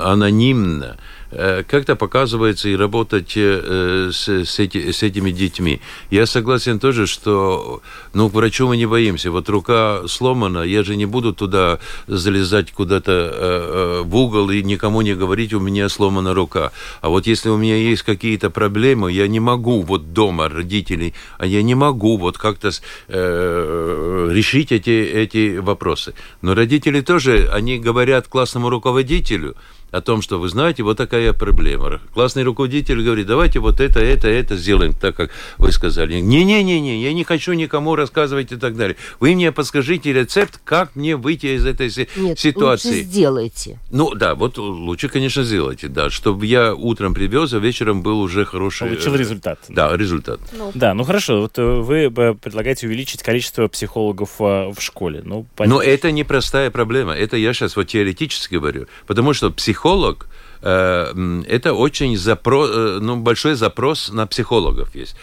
анонимно, 0.00 0.96
как-то 1.30 1.94
показывается 1.96 2.68
и 2.68 2.76
работать 2.76 3.34
э, 3.36 4.10
с, 4.12 4.28
с, 4.28 4.58
эти, 4.58 4.92
с 4.92 5.02
этими 5.02 5.30
детьми. 5.30 5.80
Я 6.10 6.26
согласен 6.26 6.78
тоже, 6.78 7.06
что 7.06 7.82
ну, 8.14 8.30
к 8.30 8.34
врачу 8.34 8.66
мы 8.66 8.76
не 8.76 8.86
боимся. 8.86 9.30
Вот 9.30 9.48
рука 9.48 10.02
сломана, 10.06 10.62
я 10.62 10.82
же 10.82 10.96
не 10.96 11.06
буду 11.06 11.34
туда 11.34 11.78
залезать 12.06 12.72
куда-то 12.72 13.12
э, 13.12 14.02
в 14.04 14.16
угол 14.16 14.50
и 14.50 14.62
никому 14.62 15.02
не 15.02 15.14
говорить, 15.14 15.52
у 15.52 15.60
меня 15.60 15.88
сломана 15.88 16.34
рука. 16.34 16.72
А 17.00 17.08
вот 17.08 17.26
если 17.26 17.50
у 17.50 17.56
меня 17.56 17.76
есть 17.76 18.02
какие-то 18.02 18.50
проблемы, 18.50 19.12
я 19.12 19.28
не 19.28 19.40
могу 19.40 19.82
вот 19.82 20.12
дома 20.12 20.48
родителей, 20.48 21.14
а 21.38 21.46
я 21.46 21.62
не 21.62 21.74
могу 21.74 22.16
вот 22.16 22.38
как-то 22.38 22.70
э, 23.08 24.30
решить 24.32 24.72
эти, 24.72 24.90
эти 24.90 25.58
вопросы. 25.58 26.14
Но 26.42 26.54
родители 26.54 27.00
тоже, 27.00 27.50
они 27.52 27.78
говорят 27.78 28.28
классному 28.28 28.70
руководителю, 28.70 29.56
о 29.90 30.00
том, 30.00 30.20
что 30.22 30.38
вы 30.38 30.48
знаете, 30.48 30.82
вот 30.82 30.96
такая 30.96 31.32
проблема. 31.32 32.00
Классный 32.12 32.42
руководитель 32.42 33.02
говорит, 33.02 33.26
давайте 33.26 33.58
вот 33.58 33.80
это, 33.80 34.00
это, 34.00 34.28
это 34.28 34.56
сделаем, 34.56 34.92
так 34.92 35.16
как 35.16 35.30
вы 35.56 35.72
сказали. 35.72 36.20
Не-не-не, 36.20 37.02
я 37.02 37.12
не 37.12 37.24
хочу 37.24 37.54
никому 37.54 37.94
рассказывать 37.94 38.52
и 38.52 38.56
так 38.56 38.76
далее. 38.76 38.96
Вы 39.20 39.34
мне 39.34 39.50
подскажите 39.50 40.12
рецепт, 40.12 40.60
как 40.64 40.94
мне 40.94 41.16
выйти 41.16 41.46
из 41.46 41.64
этой 41.64 41.90
Нет, 42.16 42.38
ситуации. 42.38 42.88
лучше 42.88 43.02
сделайте. 43.02 43.78
Ну 43.90 44.14
да, 44.14 44.34
вот 44.34 44.58
лучше, 44.58 45.08
конечно, 45.08 45.42
сделайте, 45.42 45.88
да, 45.88 46.10
чтобы 46.10 46.44
я 46.44 46.74
утром 46.74 47.14
привез, 47.14 47.54
а 47.54 47.58
вечером 47.58 48.02
был 48.02 48.20
уже 48.20 48.44
хороший... 48.44 48.88
Получил 48.88 49.14
э, 49.14 49.18
результат. 49.18 49.58
Да, 49.68 49.96
результат. 49.96 50.40
Ну. 50.52 50.70
Да, 50.74 50.92
ну 50.92 51.04
хорошо, 51.04 51.40
вот 51.40 51.58
э, 51.58 51.62
вы 51.62 52.12
э, 52.14 52.34
предлагаете 52.34 52.86
увеличить 52.86 53.22
количество 53.22 53.68
психологов 53.68 54.38
в 54.38 54.76
школе. 54.80 55.22
Ну, 55.24 55.46
Но 55.58 55.80
это 55.80 56.12
непростая 56.12 56.70
проблема, 56.70 57.14
это 57.14 57.36
я 57.36 57.54
сейчас 57.54 57.76
вот 57.76 57.84
теоретически 57.84 58.54
говорю, 58.54 58.86
потому 59.06 59.32
что 59.32 59.50
психологи 59.50 59.77
психолог, 59.78 60.26
э, 60.62 61.42
это 61.46 61.72
очень 61.72 62.16
запро, 62.16 62.66
э, 62.66 62.98
ну, 63.00 63.16
большой 63.16 63.54
запрос 63.54 64.10
на 64.12 64.26
психологов 64.26 64.94
есть. 64.96 65.14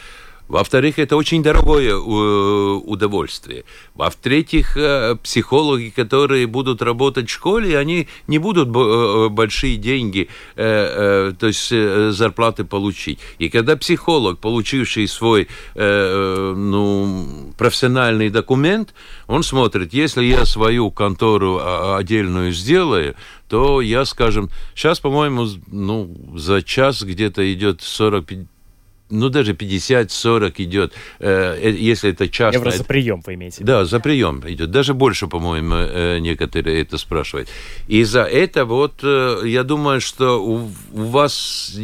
Во-вторых, 0.48 1.00
это 1.00 1.18
очень 1.18 1.42
дорогое 1.42 1.90
э, 1.90 1.96
удовольствие. 1.96 3.64
Во-третьих, 3.96 4.78
психологи, 5.24 5.92
которые 5.96 6.46
будут 6.46 6.82
работать 6.84 7.28
в 7.30 7.34
школе, 7.34 7.80
они 7.80 8.08
не 8.28 8.38
будут 8.38 8.70
большие 9.32 9.78
деньги, 9.78 10.28
то 10.56 11.36
есть 11.42 11.70
зарплаты 12.16 12.64
получить. 12.64 13.20
И 13.40 13.50
когда 13.50 13.76
психолог, 13.76 14.38
получивший 14.38 15.08
свой 15.08 15.48
ну, 15.76 17.54
профессиональный 17.58 18.30
документ, 18.30 18.94
он 19.28 19.42
смотрит, 19.44 19.94
если 19.94 20.24
я 20.24 20.46
свою 20.46 20.92
контору 20.92 21.58
а, 21.60 21.98
отдельную 21.98 22.52
сделаю, 22.52 23.16
то 23.48 23.82
я, 23.82 24.06
скажем, 24.06 24.50
сейчас, 24.74 25.00
по-моему, 25.00 25.48
ну, 25.68 26.16
за 26.36 26.62
час 26.62 27.04
где-то 27.04 27.52
идет 27.54 27.82
40 27.82 28.26
ну, 29.10 29.30
даже 29.30 29.54
50-40 29.54 30.54
идет, 30.58 30.94
э, 31.20 31.58
э, 31.62 31.72
если 31.72 32.12
это 32.12 32.28
часто. 32.28 32.58
Евро 32.58 32.72
за 32.72 32.84
прием, 32.84 33.22
вы 33.26 33.36
имеете 33.36 33.64
Да, 33.64 33.86
за 33.86 34.00
прием 34.00 34.42
идет. 34.48 34.72
Даже 34.72 34.94
больше, 34.94 35.28
по-моему, 35.28 35.76
э, 35.76 36.20
некоторые 36.20 36.82
это 36.82 36.98
спрашивают. 36.98 37.48
И 37.88 38.04
за 38.04 38.24
это 38.24 38.66
вот, 38.66 39.02
э, 39.04 39.42
я 39.46 39.64
думаю, 39.64 40.02
что 40.02 40.44
у, 40.44 40.72
у 40.94 41.04
вас 41.04 41.78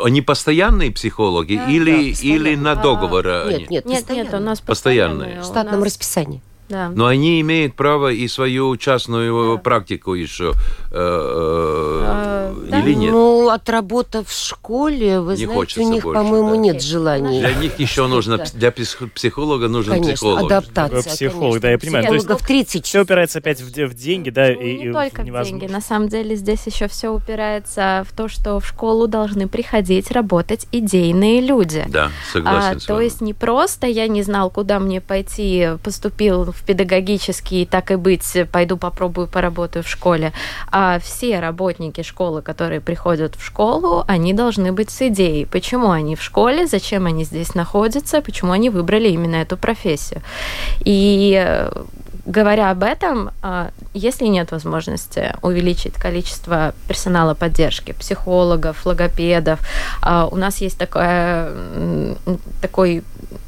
они 0.00 0.22
постоянные 0.22 0.92
психологи 0.92 1.56
да, 1.56 1.68
или, 1.68 2.12
да, 2.12 2.20
или 2.22 2.54
на 2.54 2.76
договор? 2.76 3.26
А, 3.26 3.50
нет, 3.50 3.70
нет, 3.70 3.84
нет, 3.84 4.08
нет, 4.10 4.34
у 4.34 4.38
нас 4.38 4.60
постоянные. 4.60 5.40
В 5.40 5.44
штатном 5.44 5.80
нас... 5.80 5.86
расписании. 5.86 6.40
Да. 6.68 6.90
Но 6.94 7.06
они 7.06 7.40
имеют 7.40 7.74
право 7.74 8.12
и 8.12 8.28
свою 8.28 8.76
частную 8.76 9.56
да. 9.56 9.62
практику 9.62 10.14
еще 10.14 10.52
э, 10.90 10.94
а, 10.94 12.54
или 12.68 12.94
да? 12.94 13.00
нет? 13.00 13.12
Ну, 13.12 13.48
отработав 13.48 14.28
в 14.28 14.32
школе, 14.32 15.20
вы 15.20 15.36
не 15.36 15.46
знаете, 15.46 15.80
у 15.80 15.90
них, 15.90 16.02
по-моему, 16.02 16.50
да. 16.50 16.56
нет 16.56 16.82
желания. 16.82 17.40
Для 17.40 17.54
них 17.54 17.78
еще 17.78 18.06
нужно, 18.06 18.44
для 18.54 18.70
психолога 18.70 19.68
нужен 19.68 19.94
конечно, 19.94 20.14
психолог. 20.14 20.44
адаптация. 20.44 21.02
Психолог, 21.02 21.40
конечно. 21.40 21.60
да, 21.60 21.70
я 21.70 21.78
понимаю. 21.78 22.04
Психологов 22.04 22.46
30 22.46 22.86
Все 22.86 23.00
упирается 23.00 23.38
опять 23.38 23.60
в, 23.60 23.68
в 23.68 23.94
деньги, 23.94 24.30
да? 24.30 24.48
Ну, 24.48 24.60
и, 24.60 24.78
не 24.78 24.92
только 24.92 25.22
в 25.22 25.44
деньги. 25.44 25.66
На 25.66 25.80
самом 25.80 26.08
деле 26.08 26.36
здесь 26.36 26.66
еще 26.66 26.88
все 26.88 27.08
упирается 27.08 28.04
в 28.08 28.14
то, 28.14 28.28
что 28.28 28.60
в 28.60 28.66
школу 28.66 29.06
должны 29.06 29.48
приходить, 29.48 30.10
работать 30.10 30.66
идейные 30.72 31.40
люди. 31.40 31.84
Да, 31.88 32.10
согласен 32.32 32.78
а, 32.82 32.86
То 32.86 33.00
есть 33.00 33.20
не 33.20 33.34
просто 33.34 33.86
я 33.86 34.08
не 34.08 34.22
знал, 34.22 34.50
куда 34.50 34.78
мне 34.78 35.00
пойти, 35.00 35.70
поступил 35.82 36.52
в 36.52 36.57
педагогический, 36.62 37.66
так 37.66 37.90
и 37.90 37.96
быть, 37.96 38.36
пойду 38.52 38.76
попробую 38.76 39.26
поработаю 39.26 39.82
в 39.82 39.88
школе. 39.88 40.32
А 40.70 40.98
все 40.98 41.40
работники 41.40 42.02
школы, 42.02 42.42
которые 42.42 42.80
приходят 42.80 43.36
в 43.36 43.44
школу, 43.44 44.04
они 44.06 44.32
должны 44.32 44.72
быть 44.72 44.90
с 44.90 45.02
идеей, 45.08 45.46
почему 45.46 45.90
они 45.90 46.16
в 46.16 46.22
школе, 46.22 46.66
зачем 46.66 47.06
они 47.06 47.24
здесь 47.24 47.54
находятся, 47.54 48.20
почему 48.20 48.52
они 48.52 48.70
выбрали 48.70 49.08
именно 49.08 49.36
эту 49.36 49.56
профессию. 49.56 50.22
И 50.80 51.68
говоря 52.28 52.70
об 52.70 52.82
этом, 52.82 53.30
а, 53.42 53.70
если 53.94 54.26
нет 54.26 54.52
возможности 54.52 55.34
увеличить 55.40 55.94
количество 55.94 56.74
персонала 56.86 57.34
поддержки, 57.34 57.92
психологов, 57.92 58.84
логопедов, 58.84 59.60
а, 60.02 60.26
у 60.26 60.36
нас 60.36 60.58
есть 60.58 60.78
такое, 60.78 62.16
такой 62.60 63.02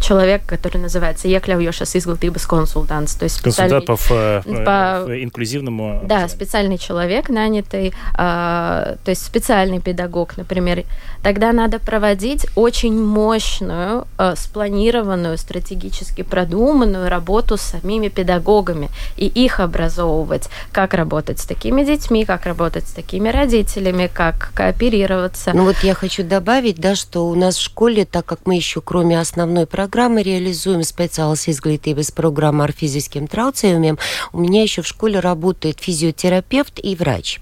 человек, 0.00 0.42
который 0.46 0.78
называется 0.78 1.28
iekļaujošas 1.28 1.96
izglītības 1.96 2.46
консультант. 2.46 3.10
То 3.18 3.24
есть 3.24 3.40
Консультант 3.40 3.86
по, 3.86 3.96
по, 3.96 4.42
по 4.44 5.22
инклюзивному... 5.22 6.02
Да, 6.04 6.28
специальный 6.28 6.78
человек, 6.78 7.28
нанятый, 7.28 7.92
а, 8.14 8.96
то 9.04 9.10
есть 9.10 9.24
специальный 9.24 9.80
педагог, 9.80 10.36
например. 10.36 10.84
Тогда 11.22 11.52
надо 11.52 11.78
проводить 11.78 12.46
очень 12.56 12.98
мощную, 13.02 14.06
спланированную, 14.36 15.36
стратегически 15.38 16.22
продуманную 16.22 17.08
работу 17.08 17.56
с 17.56 17.62
самими 17.62 18.08
педагогами 18.08 18.88
и 19.16 19.26
их 19.26 19.60
образовывать, 19.60 20.48
как 20.72 20.94
работать 20.94 21.38
с 21.38 21.44
такими 21.44 21.84
детьми, 21.84 22.24
как 22.24 22.46
работать 22.46 22.88
с 22.88 22.92
такими 22.92 23.28
родителями, 23.28 24.10
как 24.12 24.52
кооперироваться. 24.54 25.52
Ну 25.54 25.64
вот 25.64 25.76
я 25.82 25.94
хочу 25.94 26.24
добавить, 26.24 26.76
да, 26.76 26.94
что 26.94 27.28
у 27.28 27.34
нас 27.34 27.56
в 27.56 27.62
школе, 27.62 28.04
так 28.04 28.24
как 28.24 28.40
мы 28.46 28.56
еще 28.56 28.80
кроме 28.80 29.20
основной 29.20 29.59
основной 29.60 29.66
программы 29.66 30.22
реализуем 30.22 30.80
специālas 30.82 31.48
izglītības 31.48 32.12
программу 32.12 32.62
ar 32.62 32.72
физическим 32.72 33.26
traucējumiem. 33.26 33.98
У 34.32 34.40
меня 34.40 34.62
еще 34.62 34.82
в 34.82 34.86
школе 34.86 35.20
работает 35.20 35.80
физиотерапевт 35.80 36.80
и 36.82 36.94
врач. 36.94 37.40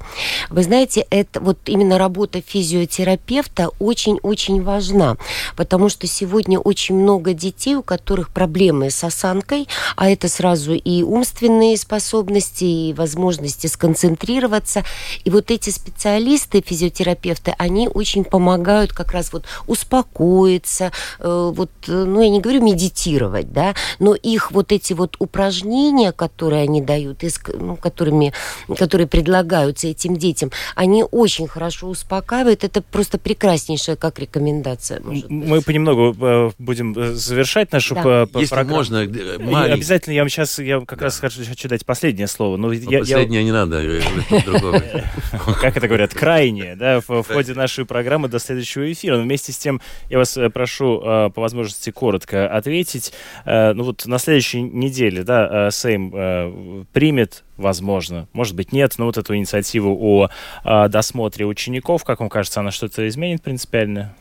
Вы 0.51 0.63
знаете, 0.63 1.07
это 1.11 1.41
вот 1.41 1.59
именно 1.67 1.99
работа 1.99 2.41
физиотерапевта 2.41 3.71
очень-очень 3.79 4.63
важна, 4.63 5.17
потому 5.57 5.89
что 5.89 6.07
сегодня 6.07 6.59
очень 6.59 6.97
много 6.97 7.35
детей, 7.35 7.77
у 7.77 7.83
которых 7.83 8.31
проблемы 8.31 8.91
с 8.91 9.05
осанкой, 9.05 9.69
а 9.97 10.11
это 10.11 10.29
сразу 10.29 10.75
и 10.75 11.03
умственные 11.03 11.77
способности, 11.77 12.65
и 12.65 12.95
возможности 12.95 13.67
сконцентрироваться. 13.67 14.85
И 15.25 15.31
вот 15.31 15.51
эти 15.51 15.71
специалисты, 15.71 16.63
физиотерапевты, 16.67 17.55
они 17.59 17.89
очень 17.89 18.25
помогают 18.25 18.93
как 18.93 19.13
раз 19.13 19.33
вот 19.33 19.45
успокоиться, 19.67 20.91
э, 21.21 21.53
вот 21.55 21.71
э, 21.87 22.05
ну, 22.13 22.23
я 22.23 22.29
не 22.29 22.41
говорю 22.41 22.63
медитировать, 22.63 23.53
да, 23.53 23.75
но 23.99 24.15
их 24.15 24.53
вот 24.53 24.73
эти 24.73 24.93
вот 24.93 25.17
упражнения, 25.19 26.13
которые 26.13 26.63
они 26.63 26.81
дают, 26.81 27.23
ну, 27.59 27.77
которыми, 27.77 28.33
которые 28.77 29.07
предлагаются 29.07 29.89
этим 29.89 30.17
детям, 30.17 30.51
они 30.75 31.05
очень 31.11 31.49
хорошо 31.49 31.89
успокаивают. 31.89 32.65
Это 32.65 32.83
просто 32.83 33.19
прекраснейшая 33.19 33.97
как 33.97 34.19
рекомендация. 34.19 35.01
Мы 35.01 35.63
понемногу 35.63 36.17
э, 36.21 36.51
будем 36.59 36.97
э, 36.97 37.13
завершать 37.13 37.73
нашу 37.73 37.95
да. 37.95 38.27
Если 38.35 38.55
программу. 38.55 38.77
можно, 38.77 38.99
маленький. 38.99 39.75
Обязательно 39.75 40.15
я 40.15 40.23
вам 40.23 40.29
сейчас, 40.29 40.59
я 40.59 40.81
как 40.81 40.99
да. 40.99 41.07
раз 41.07 41.19
хочу, 41.19 41.45
хочу 41.45 41.69
дать 41.69 41.85
последнее 41.85 42.27
слово. 42.27 42.57
Но 42.57 42.73
я, 42.73 43.01
последнее 43.01 43.41
я... 43.41 43.45
не 43.45 43.53
надо, 43.53 43.83
Как 45.61 45.77
это 45.77 45.89
говорят, 45.89 46.15
крайнее, 46.15 46.77
да, 46.77 47.01
в 47.07 47.25
ходе 47.25 47.55
нашей 47.55 47.85
программы 47.85 48.29
до 48.29 48.39
следующего 48.39 48.91
эфира. 48.91 49.17
Но 49.17 49.23
вместе 49.23 49.53
с 49.53 49.59
тем 49.59 49.81
я 50.09 50.19
вас 50.19 50.37
э, 50.37 50.51
прошу 50.51 50.99
по 50.99 51.41
возможности 51.41 51.88
коротко 51.91 52.49
ответить. 52.49 53.13
Э, 53.45 53.73
ну 53.73 53.85
вот 53.85 54.07
на 54.07 54.19
следующей 54.19 54.63
неделе, 54.63 55.23
да, 55.25 55.69
э, 55.69 55.71
Сейм 55.71 56.13
э, 56.15 56.85
примет 56.93 57.45
возможно, 57.59 58.29
может 58.33 58.55
быть, 58.55 58.73
нет, 58.73 58.95
но 58.97 59.07
вот 59.07 59.19
эту 59.19 59.37
инициативу 59.37 59.97
о 60.01 60.29
э, 60.65 60.89
досмотре 60.89 61.45
учеников, 61.45 62.05
как 62.05 62.21
вам 62.21 62.29
кажется, 62.29 62.61
она 62.61 62.71
что-то 62.71 63.07
изменит 63.09 63.43
принципиально? 63.43 64.15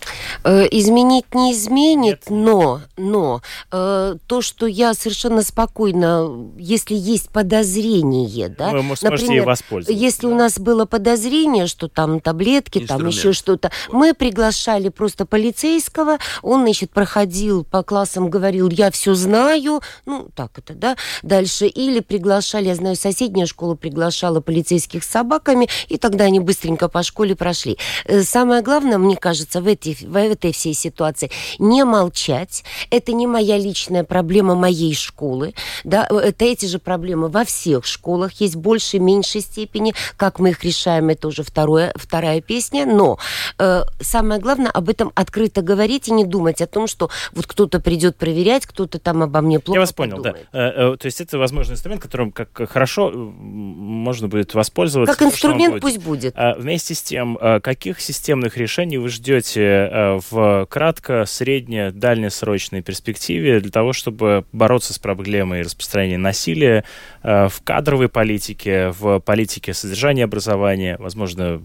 Э, 0.43 0.65
изменить 0.71 1.33
не 1.33 1.53
изменит, 1.53 2.29
нет. 2.29 2.29
но, 2.29 2.81
но 2.97 3.41
э, 3.71 4.15
то, 4.27 4.41
что 4.41 4.65
я 4.65 4.93
совершенно 4.93 5.43
спокойно, 5.43 6.49
если 6.57 6.95
есть 6.95 7.29
подозрение, 7.29 8.49
да, 8.49 8.71
Вы 8.71 8.81
можете 8.81 9.09
например, 9.09 9.45
воспользоваться. 9.45 10.03
Если 10.03 10.27
да. 10.27 10.33
у 10.33 10.35
нас 10.35 10.59
было 10.59 10.85
подозрение, 10.85 11.67
что 11.67 11.87
там 11.87 12.19
таблетки, 12.19 12.79
Инструмент. 12.79 13.03
там 13.03 13.07
еще 13.07 13.33
что-то, 13.33 13.71
мы 13.89 14.13
приглашали 14.13 14.89
просто 14.89 15.25
полицейского, 15.25 16.17
он, 16.41 16.61
значит, 16.63 16.91
проходил 16.91 17.63
по 17.63 17.83
классам, 17.83 18.29
говорил, 18.29 18.69
я 18.69 18.89
все 18.91 19.13
знаю, 19.13 19.81
ну, 20.05 20.27
так 20.35 20.57
это, 20.57 20.73
да, 20.73 20.97
дальше, 21.21 21.67
или 21.67 21.99
приглашали, 21.99 22.67
я 22.67 22.75
знаю, 22.75 22.95
соседей, 22.95 23.26
соседняя 23.27 23.45
школа 23.45 23.75
приглашала 23.75 24.39
полицейских 24.39 25.03
с 25.03 25.07
собаками, 25.07 25.67
и 25.89 25.97
тогда 25.97 26.25
они 26.25 26.39
быстренько 26.39 26.87
по 26.87 27.03
школе 27.03 27.35
прошли. 27.35 27.77
Э, 28.05 28.21
самое 28.21 28.61
главное, 28.61 28.97
мне 28.97 29.17
кажется, 29.17 29.59
в 29.59 29.67
этой, 29.67 29.97
в 29.99 30.15
этой 30.15 30.53
всей 30.53 30.73
ситуации 30.73 31.29
не 31.59 31.83
молчать. 31.83 32.63
Это 32.89 33.11
не 33.11 33.27
моя 33.27 33.57
личная 33.57 34.05
проблема 34.05 34.55
моей 34.55 34.95
школы. 34.95 35.53
Да? 35.83 36.07
Это 36.09 36.45
эти 36.45 36.67
же 36.67 36.79
проблемы 36.79 37.27
во 37.27 37.43
всех 37.43 37.85
школах. 37.85 38.31
Есть 38.39 38.55
большей, 38.55 38.99
меньшей 38.99 39.41
степени. 39.41 39.93
Как 40.15 40.39
мы 40.39 40.51
их 40.51 40.63
решаем, 40.63 41.09
это 41.09 41.27
уже 41.27 41.43
второе, 41.43 41.91
вторая 41.95 42.39
песня. 42.39 42.85
Но 42.85 43.17
э, 43.59 43.83
самое 43.99 44.39
главное, 44.39 44.71
об 44.71 44.87
этом 44.87 45.11
открыто 45.15 45.61
говорить 45.61 46.07
и 46.07 46.13
не 46.13 46.23
думать 46.23 46.61
о 46.61 46.67
том, 46.67 46.87
что 46.87 47.09
вот 47.33 47.45
кто-то 47.45 47.81
придет 47.81 48.15
проверять, 48.15 48.65
кто-то 48.65 48.99
там 48.99 49.23
обо 49.23 49.41
мне 49.41 49.59
плохо 49.59 49.77
Я 49.77 49.81
вас 49.81 49.91
понял, 49.91 50.17
подумает. 50.17 50.47
да. 50.53 50.59
Э, 50.59 50.93
э, 50.93 50.97
то 50.97 51.05
есть 51.05 51.19
это 51.19 51.37
возможный 51.37 51.73
инструмент, 51.73 52.01
которым 52.01 52.31
как 52.31 52.69
хорошо 52.69 53.11
можно 53.17 54.27
будет 54.27 54.53
воспользоваться. 54.53 55.13
Как 55.13 55.27
инструмент 55.27 55.81
пусть 55.81 55.99
будет. 55.99 56.33
А, 56.35 56.55
вместе 56.55 56.93
с 56.93 57.01
тем, 57.01 57.37
а, 57.39 57.59
каких 57.59 57.99
системных 57.99 58.57
решений 58.57 58.97
вы 58.97 59.09
ждете 59.09 59.61
а, 59.63 60.19
в 60.29 60.65
кратко, 60.69 61.25
средне, 61.25 61.91
дальнесрочной 61.91 62.81
перспективе 62.81 63.59
для 63.59 63.71
того, 63.71 63.93
чтобы 63.93 64.45
бороться 64.51 64.93
с 64.93 64.99
проблемой 64.99 65.61
распространения 65.61 66.17
насилия 66.17 66.83
в 67.23 67.53
кадровой 67.63 68.09
политике, 68.09 68.93
в 68.97 69.19
политике 69.19 69.73
содержания 69.73 70.23
образования, 70.23 70.97
возможно, 70.99 71.61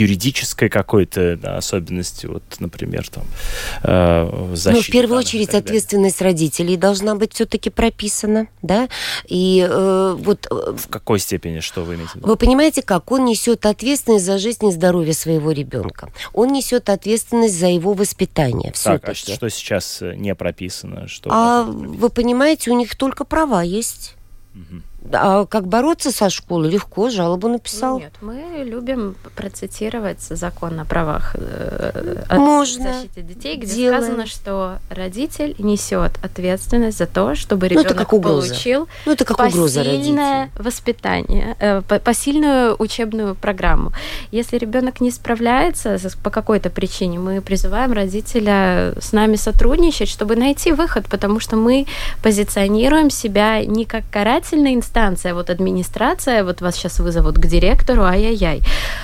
юридической 0.00 0.68
какой-то 0.68 1.38
особенности, 1.42 2.26
вот, 2.26 2.42
например, 2.58 3.08
там, 3.08 3.24
э, 3.82 4.52
защиты. 4.54 4.76
Ну, 4.76 4.82
в 4.82 4.90
первую 4.90 5.18
очередь, 5.18 5.54
ответственность 5.54 6.22
родителей 6.22 6.76
должна 6.76 7.14
быть 7.14 7.34
все-таки 7.34 7.70
прописана, 7.70 8.48
да, 8.62 8.88
и 9.26 9.66
э, 9.68 10.16
вот... 10.18 10.46
Э, 10.50 10.74
в 10.76 10.88
какой 10.88 11.18
степени, 11.18 11.60
что 11.60 11.82
вы 11.82 11.94
имеете 11.94 12.12
в 12.12 12.16
виду? 12.16 12.26
Вы 12.28 12.36
понимаете, 12.36 12.82
как 12.82 13.12
он 13.12 13.24
несет 13.24 13.66
ответственность 13.66 14.24
за 14.24 14.38
жизнь 14.38 14.66
и 14.66 14.72
здоровье 14.72 15.14
своего 15.14 15.52
ребенка. 15.52 16.10
Он 16.32 16.52
несет 16.52 16.88
ответственность 16.88 17.58
за 17.58 17.68
его 17.68 17.92
воспитание. 17.92 18.72
Так, 18.82 19.08
а 19.08 19.14
что 19.14 19.48
сейчас 19.48 20.02
э, 20.02 20.14
не 20.14 20.34
прописано? 20.34 21.08
Что 21.08 21.30
а 21.32 21.64
вы 21.64 22.08
понимаете, 22.10 22.70
у 22.70 22.76
них 22.76 22.96
только 22.96 23.24
права 23.24 23.62
есть. 23.62 24.16
Угу. 24.54 24.82
А 25.12 25.46
как 25.46 25.66
бороться 25.66 26.10
со 26.10 26.28
школой? 26.28 26.70
Легко, 26.70 27.08
жалобу 27.08 27.48
написал. 27.48 27.98
Нет, 27.98 28.12
мы 28.20 28.62
любим 28.64 29.16
процитировать 29.34 30.20
закон 30.20 30.78
о 30.78 30.84
правах 30.84 31.34
э, 31.38 32.22
Можно. 32.36 32.92
защите 32.92 33.22
детей, 33.22 33.56
где 33.56 33.74
Делаем. 33.74 34.02
сказано, 34.02 34.26
что 34.26 34.78
родитель 34.90 35.54
несет 35.58 36.12
ответственность 36.22 36.98
за 36.98 37.06
то, 37.06 37.34
чтобы 37.34 37.68
ребенок 37.68 37.96
ну, 37.96 38.18
это 38.18 38.28
получил 38.28 38.88
ну, 39.06 39.12
это 39.12 39.24
как 39.24 39.38
посильное 39.38 40.50
воспитание, 40.56 41.56
э, 41.58 41.80
посильную 41.80 42.76
учебную 42.78 43.34
программу. 43.34 43.92
Если 44.30 44.58
ребенок 44.58 45.00
не 45.00 45.10
справляется 45.10 45.96
по 46.22 46.30
какой-то 46.30 46.68
причине, 46.68 47.18
мы 47.18 47.40
призываем 47.40 47.92
родителя 47.92 48.94
с 49.00 49.12
нами 49.12 49.36
сотрудничать, 49.36 50.10
чтобы 50.10 50.36
найти 50.36 50.72
выход, 50.72 51.06
потому 51.08 51.40
что 51.40 51.56
мы 51.56 51.86
позиционируем 52.22 53.08
себя 53.08 53.64
не 53.64 53.86
как 53.86 54.04
карательный 54.10 54.74
инструмент, 54.74 54.89
инстанция, 54.90 55.34
вот 55.34 55.50
администрация, 55.50 56.42
вот 56.44 56.60
вас 56.60 56.74
сейчас 56.74 56.98
вызовут 56.98 57.36
к 57.36 57.46
директору, 57.46 58.02
ай-яй-яй. 58.02 58.62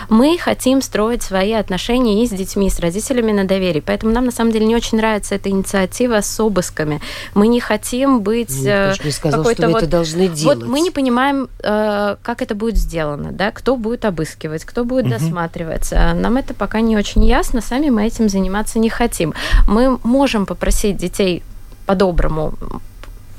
Мы 0.08 0.36
хотим 0.38 0.82
строить 0.82 1.22
свои 1.22 1.52
отношения 1.52 2.24
и 2.24 2.26
с 2.26 2.30
детьми, 2.30 2.66
и 2.66 2.70
с 2.70 2.80
родителями 2.80 3.32
на 3.32 3.44
доверии. 3.44 3.80
Поэтому 3.80 4.12
нам 4.12 4.24
на 4.26 4.32
самом 4.32 4.52
деле 4.52 4.66
не 4.66 4.74
очень 4.74 4.98
нравится 4.98 5.36
эта 5.36 5.48
инициатива 5.48 6.20
с 6.20 6.40
обысками. 6.40 7.00
Мы 7.34 7.46
не 7.46 7.60
хотим 7.60 8.20
быть 8.20 8.56
ну, 8.62 8.68
э, 8.68 8.94
какой-то 9.22 9.68
вот... 9.68 9.82
это 9.82 9.86
должны 9.90 10.28
делать. 10.28 10.58
Вот 10.58 10.66
мы 10.66 10.80
не 10.80 10.90
понимаем, 10.90 11.48
э, 11.62 12.16
как 12.22 12.42
это 12.42 12.54
будет 12.54 12.76
сделано, 12.76 13.30
да, 13.30 13.52
кто 13.52 13.76
будет 13.76 14.04
обыскивать, 14.04 14.64
кто 14.64 14.84
будет 14.84 15.04
угу. 15.04 15.12
досматривать. 15.12 15.92
Нам 15.92 16.36
это 16.36 16.52
пока 16.52 16.80
не 16.80 16.96
очень 16.96 17.24
ясно, 17.24 17.60
сами 17.60 17.90
мы 17.90 18.06
этим 18.06 18.28
заниматься 18.28 18.78
не 18.78 18.90
хотим. 18.90 19.34
Мы 19.68 19.98
можем 20.02 20.46
попросить 20.46 20.96
детей 20.96 21.42
по-доброму 21.86 22.54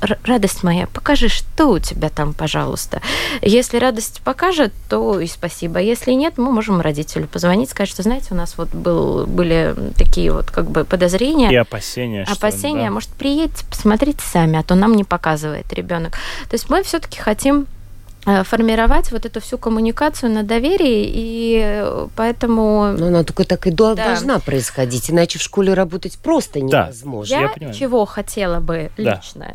радость 0.00 0.62
моя, 0.62 0.86
покажи, 0.86 1.28
что 1.28 1.68
у 1.68 1.78
тебя 1.78 2.08
там, 2.08 2.34
пожалуйста. 2.34 3.00
Если 3.42 3.78
радость 3.78 4.20
покажет, 4.24 4.72
то 4.88 5.20
и 5.20 5.26
спасибо. 5.26 5.78
Если 5.78 6.12
нет, 6.12 6.38
мы 6.38 6.50
можем 6.52 6.80
родителю 6.80 7.26
позвонить, 7.26 7.70
сказать, 7.70 7.90
что, 7.90 8.02
знаете, 8.02 8.28
у 8.30 8.34
нас 8.34 8.54
вот 8.56 8.70
был, 8.70 9.26
были 9.26 9.74
такие 9.96 10.32
вот 10.32 10.50
как 10.50 10.70
бы 10.70 10.84
подозрения. 10.84 11.50
И 11.50 11.56
опасения. 11.56 12.24
Опасения. 12.24 12.86
да. 12.86 12.90
Может, 12.90 13.10
приедьте, 13.10 13.64
посмотрите 13.68 14.20
сами, 14.22 14.58
а 14.58 14.62
то 14.62 14.74
нам 14.74 14.94
не 14.94 15.04
показывает 15.04 15.72
ребенок. 15.72 16.12
То 16.48 16.54
есть 16.54 16.70
мы 16.70 16.82
все-таки 16.82 17.18
хотим 17.18 17.66
формировать 18.44 19.12
вот 19.12 19.26
эту 19.26 19.40
всю 19.40 19.58
коммуникацию 19.58 20.30
на 20.30 20.42
доверии, 20.42 21.10
и 21.14 21.60
э, 21.64 22.08
поэтому... 22.16 22.94
Но 22.98 23.06
она 23.06 23.24
только 23.24 23.44
так 23.44 23.66
и 23.66 23.70
да. 23.70 23.94
должна 23.94 24.38
происходить, 24.38 25.10
иначе 25.10 25.38
в 25.38 25.42
школе 25.42 25.74
работать 25.74 26.18
просто 26.18 26.60
невозможно. 26.60 27.36
Да, 27.36 27.52
я, 27.60 27.68
я 27.68 27.72
чего 27.72 28.04
хотела 28.04 28.60
бы 28.60 28.90
лично? 28.96 29.52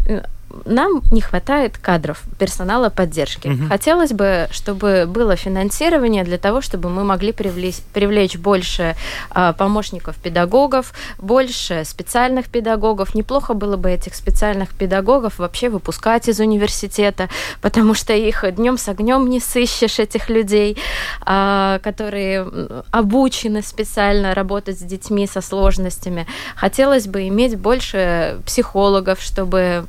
Нам 0.66 1.02
не 1.12 1.22
хватает 1.22 1.78
кадров, 1.78 2.22
персонала 2.38 2.90
поддержки. 2.90 3.48
Угу. 3.48 3.68
Хотелось 3.70 4.12
бы, 4.12 4.48
чтобы 4.52 5.06
было 5.08 5.36
финансирование 5.36 6.24
для 6.24 6.38
того, 6.38 6.62
чтобы 6.62 6.90
мы 6.90 7.04
могли 7.04 7.32
привлечь, 7.32 7.80
привлечь 7.94 8.38
больше 8.38 8.96
э, 9.34 9.54
помощников 9.58 10.16
педагогов, 10.18 10.94
больше 11.18 11.84
специальных 11.86 12.48
педагогов. 12.50 13.16
Неплохо 13.16 13.54
было 13.54 13.78
бы 13.78 13.90
этих 13.90 14.16
специальных 14.16 14.70
педагогов 14.74 15.40
вообще 15.40 15.70
выпускать 15.70 16.28
из 16.28 16.40
университета, 16.40 17.30
потому 17.62 17.94
что 17.94 18.14
их 18.14 18.46
днем 18.56 18.78
с 18.78 18.88
огнем 18.88 19.30
не 19.30 19.40
сыщешь, 19.40 20.00
этих 20.00 20.30
людей, 20.30 20.78
э, 21.26 21.80
которые 21.84 22.48
обучены 22.92 23.62
специально 23.62 24.34
работать 24.34 24.80
с 24.80 24.84
детьми 24.84 25.28
со 25.28 25.42
сложностями. 25.42 26.28
Хотелось 26.56 27.08
бы 27.08 27.28
иметь 27.28 27.58
больше 27.58 28.40
психологов, 28.46 29.22
чтобы 29.22 29.86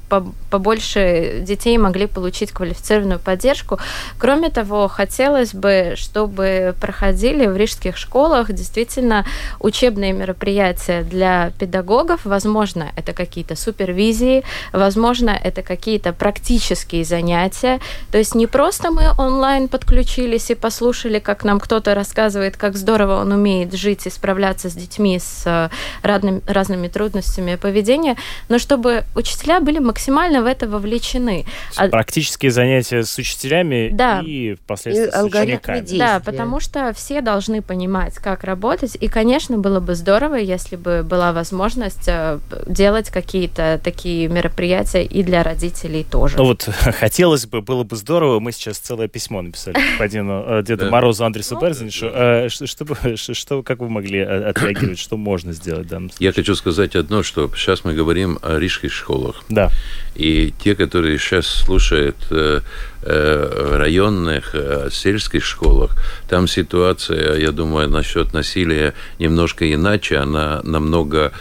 побольше 0.54 1.40
детей 1.40 1.76
могли 1.78 2.06
получить 2.06 2.52
квалифицированную 2.52 3.18
поддержку. 3.18 3.80
Кроме 4.18 4.50
того, 4.50 4.86
хотелось 4.86 5.52
бы, 5.52 5.94
чтобы 5.96 6.76
проходили 6.80 7.46
в 7.46 7.56
рижских 7.56 7.96
школах 7.96 8.52
действительно 8.52 9.26
учебные 9.58 10.12
мероприятия 10.12 11.02
для 11.02 11.50
педагогов. 11.58 12.20
Возможно, 12.24 12.92
это 12.94 13.12
какие-то 13.12 13.56
супервизии, 13.56 14.44
возможно, 14.72 15.30
это 15.30 15.62
какие-то 15.62 16.12
практические 16.12 17.04
занятия. 17.04 17.80
То 18.12 18.18
есть 18.18 18.36
не 18.36 18.46
просто 18.46 18.92
мы 18.92 19.10
онлайн 19.18 19.66
подключились 19.66 20.52
и 20.52 20.54
послушали, 20.54 21.18
как 21.18 21.42
нам 21.42 21.58
кто-то 21.58 21.96
рассказывает, 21.96 22.56
как 22.56 22.76
здорово 22.76 23.22
он 23.22 23.32
умеет 23.32 23.74
жить 23.74 24.06
и 24.06 24.10
справляться 24.10 24.68
с 24.68 24.74
детьми 24.74 25.18
с 25.18 25.42
э, 25.46 25.68
разными, 26.06 26.42
разными 26.46 26.86
трудностями 26.86 27.56
поведения, 27.56 28.16
но 28.48 28.60
чтобы 28.60 29.02
учителя 29.16 29.58
были 29.58 29.80
максимально 29.80 30.43
в 30.44 30.46
это 30.46 30.68
вовлечены. 30.68 31.44
А 31.76 31.88
практические 31.88 32.50
занятия 32.50 33.02
с 33.02 33.16
учителями 33.18 33.90
да. 33.92 34.20
и 34.20 34.54
впоследствии 34.54 35.08
и 35.08 35.10
с 35.10 35.24
учениками. 35.24 35.98
Да, 35.98 36.20
потому 36.24 36.60
что 36.60 36.92
все 36.94 37.20
должны 37.20 37.62
понимать, 37.62 38.14
как 38.16 38.44
работать. 38.44 38.96
И, 39.00 39.08
конечно, 39.08 39.58
было 39.58 39.80
бы 39.80 39.94
здорово, 39.94 40.36
если 40.36 40.76
бы 40.76 41.02
была 41.02 41.32
возможность 41.32 42.04
э, 42.06 42.38
делать 42.66 43.10
какие-то 43.10 43.80
такие 43.82 44.28
мероприятия 44.28 45.04
и 45.04 45.22
для 45.22 45.42
родителей 45.42 46.04
тоже. 46.04 46.36
Ну 46.36 46.44
вот, 46.44 46.62
хотелось 46.98 47.46
бы, 47.46 47.62
было 47.62 47.82
бы 47.82 47.96
здорово. 47.96 48.40
Мы 48.40 48.52
сейчас 48.52 48.78
целое 48.78 49.08
письмо 49.08 49.42
написали 49.42 49.74
господину 49.74 50.44
э, 50.46 50.62
Деду 50.66 50.90
Морозу 50.90 51.24
Андресу 51.24 51.58
Берзиншу. 51.58 52.10
Э, 52.12 52.48
что, 53.16 53.62
как 53.62 53.78
вы 53.78 53.88
могли 53.88 54.20
отреагировать, 54.20 54.98
что 54.98 55.16
можно 55.16 55.52
сделать 55.52 55.86
в 55.86 55.88
данном 55.88 56.10
случае? 56.10 56.26
Я 56.26 56.32
хочу 56.32 56.54
сказать 56.54 56.94
одно, 56.94 57.22
что 57.22 57.50
сейчас 57.56 57.84
мы 57.84 57.94
говорим 57.94 58.38
о 58.42 58.58
рижских 58.58 58.92
школах. 58.92 59.42
Да. 59.48 59.70
И 60.14 60.23
те, 60.58 60.74
которые 60.74 61.18
сейчас 61.18 61.46
слушают 61.46 62.16
э, 62.30 62.60
э, 63.02 63.76
районных, 63.76 64.54
э, 64.54 64.88
сельских 64.90 65.44
школах, 65.44 65.96
там 66.28 66.48
ситуация, 66.48 67.36
я 67.36 67.52
думаю, 67.52 67.88
насчет 67.88 68.32
насилия 68.32 68.94
немножко 69.18 69.72
иначе, 69.72 70.16
она 70.16 70.60
намного 70.62 71.32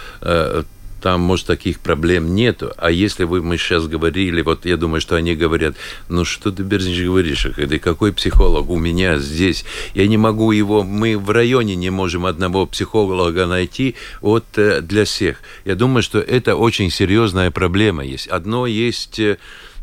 там, 1.04 1.20
может, 1.20 1.47
таких 1.47 1.82
проблем 1.82 2.34
нету. 2.34 2.72
А 2.78 2.89
если 2.89 3.26
вы 3.26 3.43
мы 3.43 3.58
сейчас 3.58 3.88
говорили, 3.88 4.41
вот 4.41 4.66
я 4.66 4.78
думаю, 4.78 5.01
что 5.01 5.18
они 5.18 5.36
говорят, 5.36 5.76
ну 6.08 6.24
что 6.24 6.49
ты, 6.49 6.64
Берзнич, 6.64 7.04
говоришь, 7.04 7.45
это 7.45 7.78
какой 7.78 8.14
психолог 8.14 8.70
у 8.70 8.80
меня 8.80 9.18
здесь? 9.18 9.66
Я 9.93 10.08
не 10.08 10.16
могу 10.16 10.54
его, 10.54 10.82
мы 10.82 11.18
в 11.18 11.30
районе 11.30 11.76
не 11.76 11.89
можем 11.89 12.26
одного 12.26 12.66
психолога 12.66 13.47
найти 13.47 13.95
вот 14.22 14.45
э, 14.56 14.80
для 14.80 15.04
всех. 15.04 15.41
Я 15.66 15.76
думаю, 15.76 16.04
что 16.04 16.20
это 16.20 16.56
очень 16.56 16.89
серьезная 16.89 17.51
проблема 17.51 18.06
есть. 18.06 18.28
Одно 18.28 18.66
есть 18.66 19.20
э, 19.20 19.39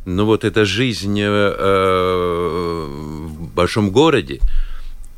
ну 0.07 0.25
вот 0.25 0.45
эта 0.45 0.65
жизнь 0.65 1.21
э, 1.21 2.87
в 3.29 3.55
большом 3.55 3.91
городе, 3.91 4.41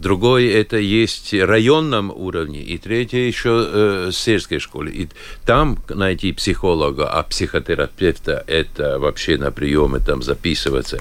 другой 0.02 0.46
это 0.48 0.76
есть 0.76 1.32
районном 1.32 2.10
уровне, 2.10 2.60
и 2.60 2.76
третье 2.76 3.20
еще 3.20 3.66
э, 3.66 4.10
сельской 4.12 4.58
школе. 4.58 4.92
И 4.92 5.08
там 5.46 5.78
найти 5.88 6.32
психолога, 6.32 7.08
а 7.08 7.22
психотерапевта 7.22 8.44
это 8.46 8.98
вообще 8.98 9.38
на 9.38 9.50
приемы 9.50 10.00
там 10.00 10.22
записываться. 10.22 11.00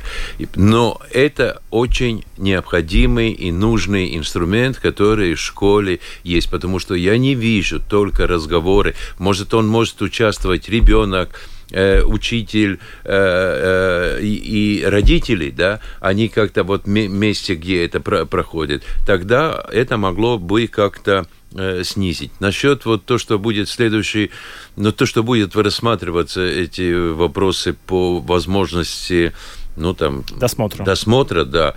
Но 0.55 1.01
это 1.11 1.61
очень 1.71 2.23
необходимый 2.37 3.31
и 3.31 3.51
нужный 3.51 4.15
инструмент, 4.15 4.77
который 4.77 5.33
в 5.33 5.39
школе 5.39 5.99
есть, 6.23 6.49
потому 6.49 6.79
что 6.79 6.95
я 6.95 7.17
не 7.17 7.35
вижу 7.35 7.81
только 7.81 8.27
разговоры. 8.27 8.95
Может, 9.17 9.53
он 9.53 9.67
может 9.67 10.01
участвовать 10.01 10.69
ребенок, 10.69 11.49
э, 11.71 12.03
учитель 12.03 12.79
э, 13.03 14.17
э, 14.17 14.21
и, 14.21 14.81
и 14.81 14.85
родители, 14.85 15.49
да, 15.49 15.79
они 15.99 16.29
как-то 16.29 16.63
вот 16.63 16.87
месте, 16.87 17.55
где 17.55 17.85
это 17.85 17.99
про 17.99 18.25
проходит, 18.25 18.83
тогда 19.05 19.63
это 19.71 19.97
могло 19.97 20.37
бы 20.37 20.67
как-то 20.67 21.25
э, 21.55 21.83
снизить. 21.83 22.31
Насчет 22.39 22.85
вот 22.85 23.05
то, 23.05 23.17
что 23.17 23.39
будет 23.39 23.69
следующий, 23.69 24.31
но 24.75 24.91
то, 24.91 25.05
что 25.05 25.23
будет 25.23 25.55
рассматриваться 25.55 26.41
эти 26.41 27.11
вопросы 27.11 27.73
по 27.73 28.19
возможности, 28.19 29.33
ну 29.75 29.93
там... 29.93 30.23
Досмотра. 30.37 30.83
Досмотра, 30.83 31.45
да. 31.45 31.75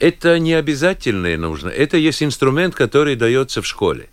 Это 0.00 0.38
не 0.38 0.54
обязательно 0.54 1.36
нужно. 1.36 1.68
Это 1.68 1.96
есть 1.96 2.22
инструмент, 2.22 2.74
который 2.74 3.16
дается 3.16 3.62
в 3.62 3.66
школе. 3.66 4.08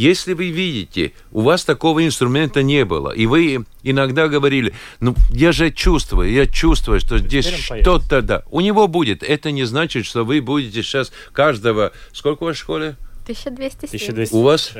Если 0.00 0.32
вы 0.32 0.48
видите, 0.48 1.12
у 1.30 1.42
вас 1.42 1.62
такого 1.62 2.06
инструмента 2.06 2.62
не 2.62 2.86
было, 2.86 3.10
и 3.10 3.26
вы 3.26 3.66
иногда 3.82 4.28
говорили, 4.28 4.72
ну, 4.98 5.14
я 5.28 5.52
же 5.52 5.70
чувствую, 5.70 6.32
я 6.32 6.46
чувствую, 6.46 7.00
что 7.00 7.18
здесь 7.18 7.46
что-то, 7.46 8.22
да, 8.22 8.42
у 8.50 8.62
него 8.62 8.88
будет. 8.88 9.22
Это 9.22 9.50
не 9.50 9.64
значит, 9.64 10.06
что 10.06 10.24
вы 10.24 10.40
будете 10.40 10.82
сейчас 10.82 11.12
каждого... 11.32 11.92
Сколько 12.14 12.44
у 12.44 12.46
вас 12.46 12.56
в 12.56 12.60
школе? 12.60 12.96
1200. 13.22 13.86
1200 13.86 14.34
У 14.34 14.42
вас? 14.42 14.72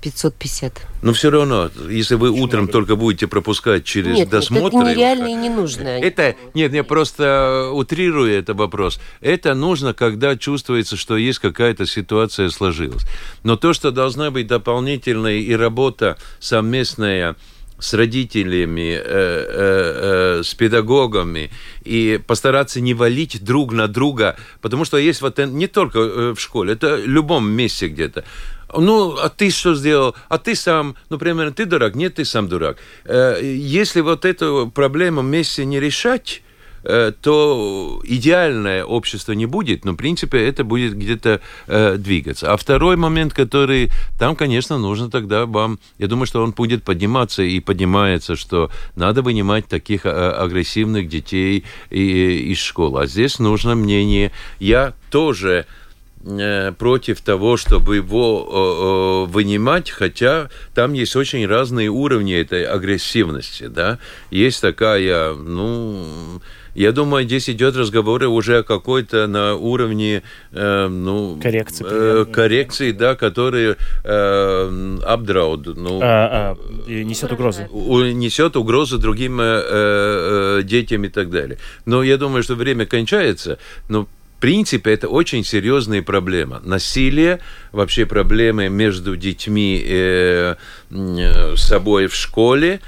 550. 0.00 0.80
Но 1.02 1.12
все 1.12 1.30
равно, 1.30 1.70
если 1.88 2.16
вы 2.16 2.30
Очень 2.30 2.42
утром 2.42 2.60
много. 2.62 2.72
только 2.72 2.96
будете 2.96 3.26
пропускать 3.26 3.84
через 3.84 4.16
нет, 4.16 4.28
досмотр... 4.28 4.74
Нет, 4.74 4.74
это 4.74 4.90
нереально 4.90 5.26
и 5.28 5.34
не 5.34 5.48
нужно. 5.48 5.88
Это, 5.88 6.36
нет, 6.54 6.72
я 6.72 6.84
просто 6.84 7.70
утрирую 7.72 8.32
это 8.32 8.54
вопрос. 8.54 9.00
Это 9.20 9.54
нужно, 9.54 9.94
когда 9.94 10.36
чувствуется, 10.36 10.96
что 10.96 11.16
есть 11.16 11.38
какая-то 11.38 11.86
ситуация 11.86 12.50
сложилась. 12.50 13.04
Но 13.42 13.56
то, 13.56 13.72
что 13.72 13.90
должна 13.90 14.30
быть 14.30 14.46
дополнительная 14.46 15.38
и 15.38 15.52
работа 15.54 16.18
совместная 16.40 17.36
с 17.78 17.94
родителями, 17.94 18.94
э, 18.94 19.00
э, 19.02 20.38
э, 20.38 20.42
с 20.42 20.54
педагогами 20.54 21.50
и 21.84 22.20
постараться 22.26 22.80
не 22.80 22.94
валить 22.94 23.42
друг 23.44 23.72
на 23.72 23.88
друга, 23.88 24.36
потому 24.60 24.84
что 24.84 24.96
есть 24.96 25.22
вот 25.22 25.38
не 25.38 25.66
только 25.66 25.98
э, 25.98 26.34
в 26.34 26.40
школе, 26.40 26.72
это 26.72 26.96
в 26.96 27.06
любом 27.06 27.50
месте 27.50 27.88
где-то. 27.88 28.24
Ну, 28.76 29.16
а 29.16 29.28
ты 29.30 29.50
что 29.50 29.74
сделал? 29.74 30.14
А 30.28 30.38
ты 30.38 30.54
сам, 30.54 30.96
ну, 31.08 31.18
примерно, 31.18 31.52
ты 31.52 31.64
дурак? 31.64 31.94
Нет, 31.94 32.16
ты 32.16 32.24
сам 32.24 32.48
дурак. 32.48 32.76
Э, 33.04 33.38
если 33.42 34.00
вот 34.02 34.24
эту 34.24 34.70
проблему 34.74 35.22
вместе 35.22 35.64
не 35.64 35.80
решать, 35.80 36.42
то 36.82 38.00
идеальное 38.04 38.84
общество 38.84 39.32
не 39.32 39.46
будет, 39.46 39.84
но, 39.84 39.92
в 39.92 39.96
принципе, 39.96 40.46
это 40.46 40.64
будет 40.64 40.96
где-то 40.96 41.40
э, 41.66 41.96
двигаться. 41.96 42.52
А 42.52 42.56
второй 42.56 42.96
момент, 42.96 43.32
который 43.32 43.90
там, 44.18 44.36
конечно, 44.36 44.78
нужно 44.78 45.10
тогда 45.10 45.46
вам, 45.46 45.78
я 45.98 46.06
думаю, 46.06 46.26
что 46.26 46.42
он 46.42 46.52
будет 46.52 46.82
подниматься 46.84 47.42
и 47.42 47.60
поднимается, 47.60 48.36
что 48.36 48.70
надо 48.96 49.22
вынимать 49.22 49.66
таких 49.66 50.06
э, 50.06 50.10
агрессивных 50.10 51.08
детей 51.08 51.64
и, 51.90 52.52
из 52.52 52.58
школы. 52.58 53.02
А 53.02 53.06
здесь 53.06 53.38
нужно 53.38 53.74
мнение. 53.74 54.32
Я 54.58 54.94
тоже 55.10 55.66
э, 56.24 56.72
против 56.72 57.20
того, 57.20 57.56
чтобы 57.56 57.96
его 57.96 59.26
э, 59.28 59.32
вынимать, 59.32 59.90
хотя 59.90 60.48
там 60.74 60.92
есть 60.92 61.16
очень 61.16 61.46
разные 61.46 61.88
уровни 61.88 62.34
этой 62.34 62.64
агрессивности, 62.64 63.66
да. 63.66 63.98
Есть 64.30 64.60
такая, 64.60 65.34
ну, 65.34 66.40
я 66.78 66.92
думаю, 66.92 67.24
здесь 67.24 67.50
идет 67.50 67.76
разговор 67.76 68.22
уже 68.24 68.58
о 68.58 68.62
какой-то 68.62 69.26
на 69.26 69.56
уровне 69.56 70.22
э, 70.52 70.86
ну, 70.88 71.38
коррекции, 71.42 71.84
э, 71.88 72.24
коррекции, 72.24 72.92
да, 72.92 73.16
которые 73.16 73.76
э, 74.04 74.98
обдрауд, 75.04 75.76
ну, 75.76 76.00
а, 76.00 76.56
а, 76.56 76.90
несет 76.90 77.32
угрозу. 77.32 77.62
Несет 78.14 78.56
угрозу 78.56 78.98
другим 78.98 79.40
э, 79.40 79.44
э, 79.44 80.60
детям 80.62 81.04
и 81.04 81.08
так 81.08 81.30
далее. 81.30 81.58
Но 81.84 82.04
я 82.04 82.16
думаю, 82.16 82.44
что 82.44 82.54
время 82.54 82.86
кончается, 82.86 83.58
но 83.88 84.06
в 84.38 84.40
принципе, 84.40 84.92
это 84.92 85.08
очень 85.08 85.42
серьезная 85.42 86.00
проблема. 86.00 86.60
Насилие, 86.64 87.40
вообще 87.72 88.06
проблемы 88.06 88.68
между 88.68 89.16
детьми 89.16 89.84
э, 89.84 90.54
э, 90.90 91.56
собой 91.56 92.06
в 92.06 92.14
школе, 92.14 92.80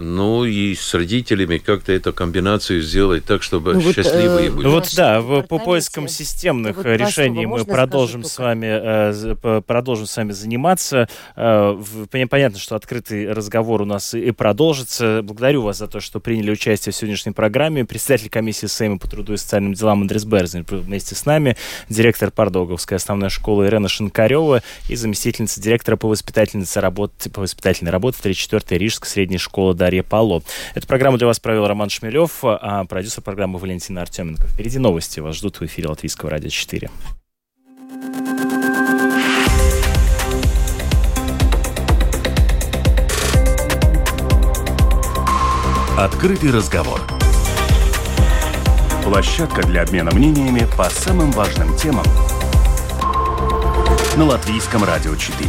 Ну 0.00 0.44
и 0.44 0.76
с 0.76 0.94
родителями 0.94 1.58
как-то 1.58 1.92
эту 1.92 2.12
комбинацию 2.12 2.80
сделать 2.82 3.24
так, 3.24 3.42
чтобы 3.42 3.74
ну, 3.74 3.92
счастливые 3.92 4.50
вот, 4.50 4.56
были. 4.56 4.68
Вот 4.68 4.94
да, 4.96 5.20
в, 5.20 5.42
по 5.42 5.58
поискам 5.58 6.06
системных 6.06 6.76
вот 6.76 6.86
решений 6.86 7.46
мы 7.46 7.64
продолжим 7.64 8.22
с 8.22 8.38
вами 8.38 8.66
э, 8.70 9.60
продолжим 9.60 10.06
с 10.06 10.16
вами 10.16 10.30
заниматься. 10.30 11.08
Э, 11.34 11.76
понятно, 12.30 12.60
что 12.60 12.76
открытый 12.76 13.32
разговор 13.32 13.82
у 13.82 13.84
нас 13.84 14.14
и 14.14 14.30
продолжится. 14.30 15.20
Благодарю 15.24 15.62
вас 15.62 15.78
за 15.78 15.88
то, 15.88 15.98
что 15.98 16.20
приняли 16.20 16.52
участие 16.52 16.92
в 16.92 16.96
сегодняшней 16.96 17.32
программе. 17.32 17.84
Председатель 17.84 18.30
комиссии 18.30 18.66
Сейма 18.66 18.98
по 18.98 19.08
труду 19.08 19.32
и 19.32 19.36
социальным 19.36 19.74
делам 19.74 20.02
Андрес 20.02 20.24
Берзин 20.24 20.64
вместе 20.68 21.16
с 21.16 21.26
нами, 21.26 21.56
директор 21.88 22.30
Пардоговской 22.30 22.98
основной 22.98 23.30
школы 23.30 23.66
Ирена 23.66 23.88
Шинкарева 23.88 24.62
и 24.88 24.94
заместительница 24.94 25.60
директора 25.60 25.96
по 25.96 26.06
воспитательнице 26.06 26.80
работы 26.80 27.30
по 27.30 27.40
воспитательной 27.40 27.90
работе 27.90 28.18
34-й 28.22 28.78
Рижской 28.78 29.08
средней 29.08 29.38
школы 29.38 29.74
Дарья 29.88 30.02
Пало. 30.02 30.42
Эту 30.74 30.86
программу 30.86 31.16
для 31.16 31.26
вас 31.26 31.40
провел 31.40 31.66
Роман 31.66 31.88
Шмелев, 31.88 32.40
а 32.42 32.84
продюсер 32.84 33.22
программы 33.22 33.58
Валентина 33.58 34.02
Артеменко. 34.02 34.46
Впереди 34.46 34.78
новости. 34.78 35.18
Вас 35.20 35.34
ждут 35.36 35.60
в 35.60 35.64
эфире 35.64 35.88
Латвийского 35.88 36.30
радио 36.30 36.50
4. 36.50 36.90
Открытый 45.96 46.50
разговор. 46.50 47.00
Площадка 49.02 49.62
для 49.62 49.84
обмена 49.84 50.14
мнениями 50.14 50.66
по 50.76 50.84
самым 50.90 51.30
важным 51.30 51.74
темам 51.78 52.04
на 54.18 54.26
Латвийском 54.26 54.84
радио 54.84 55.16
4. 55.16 55.48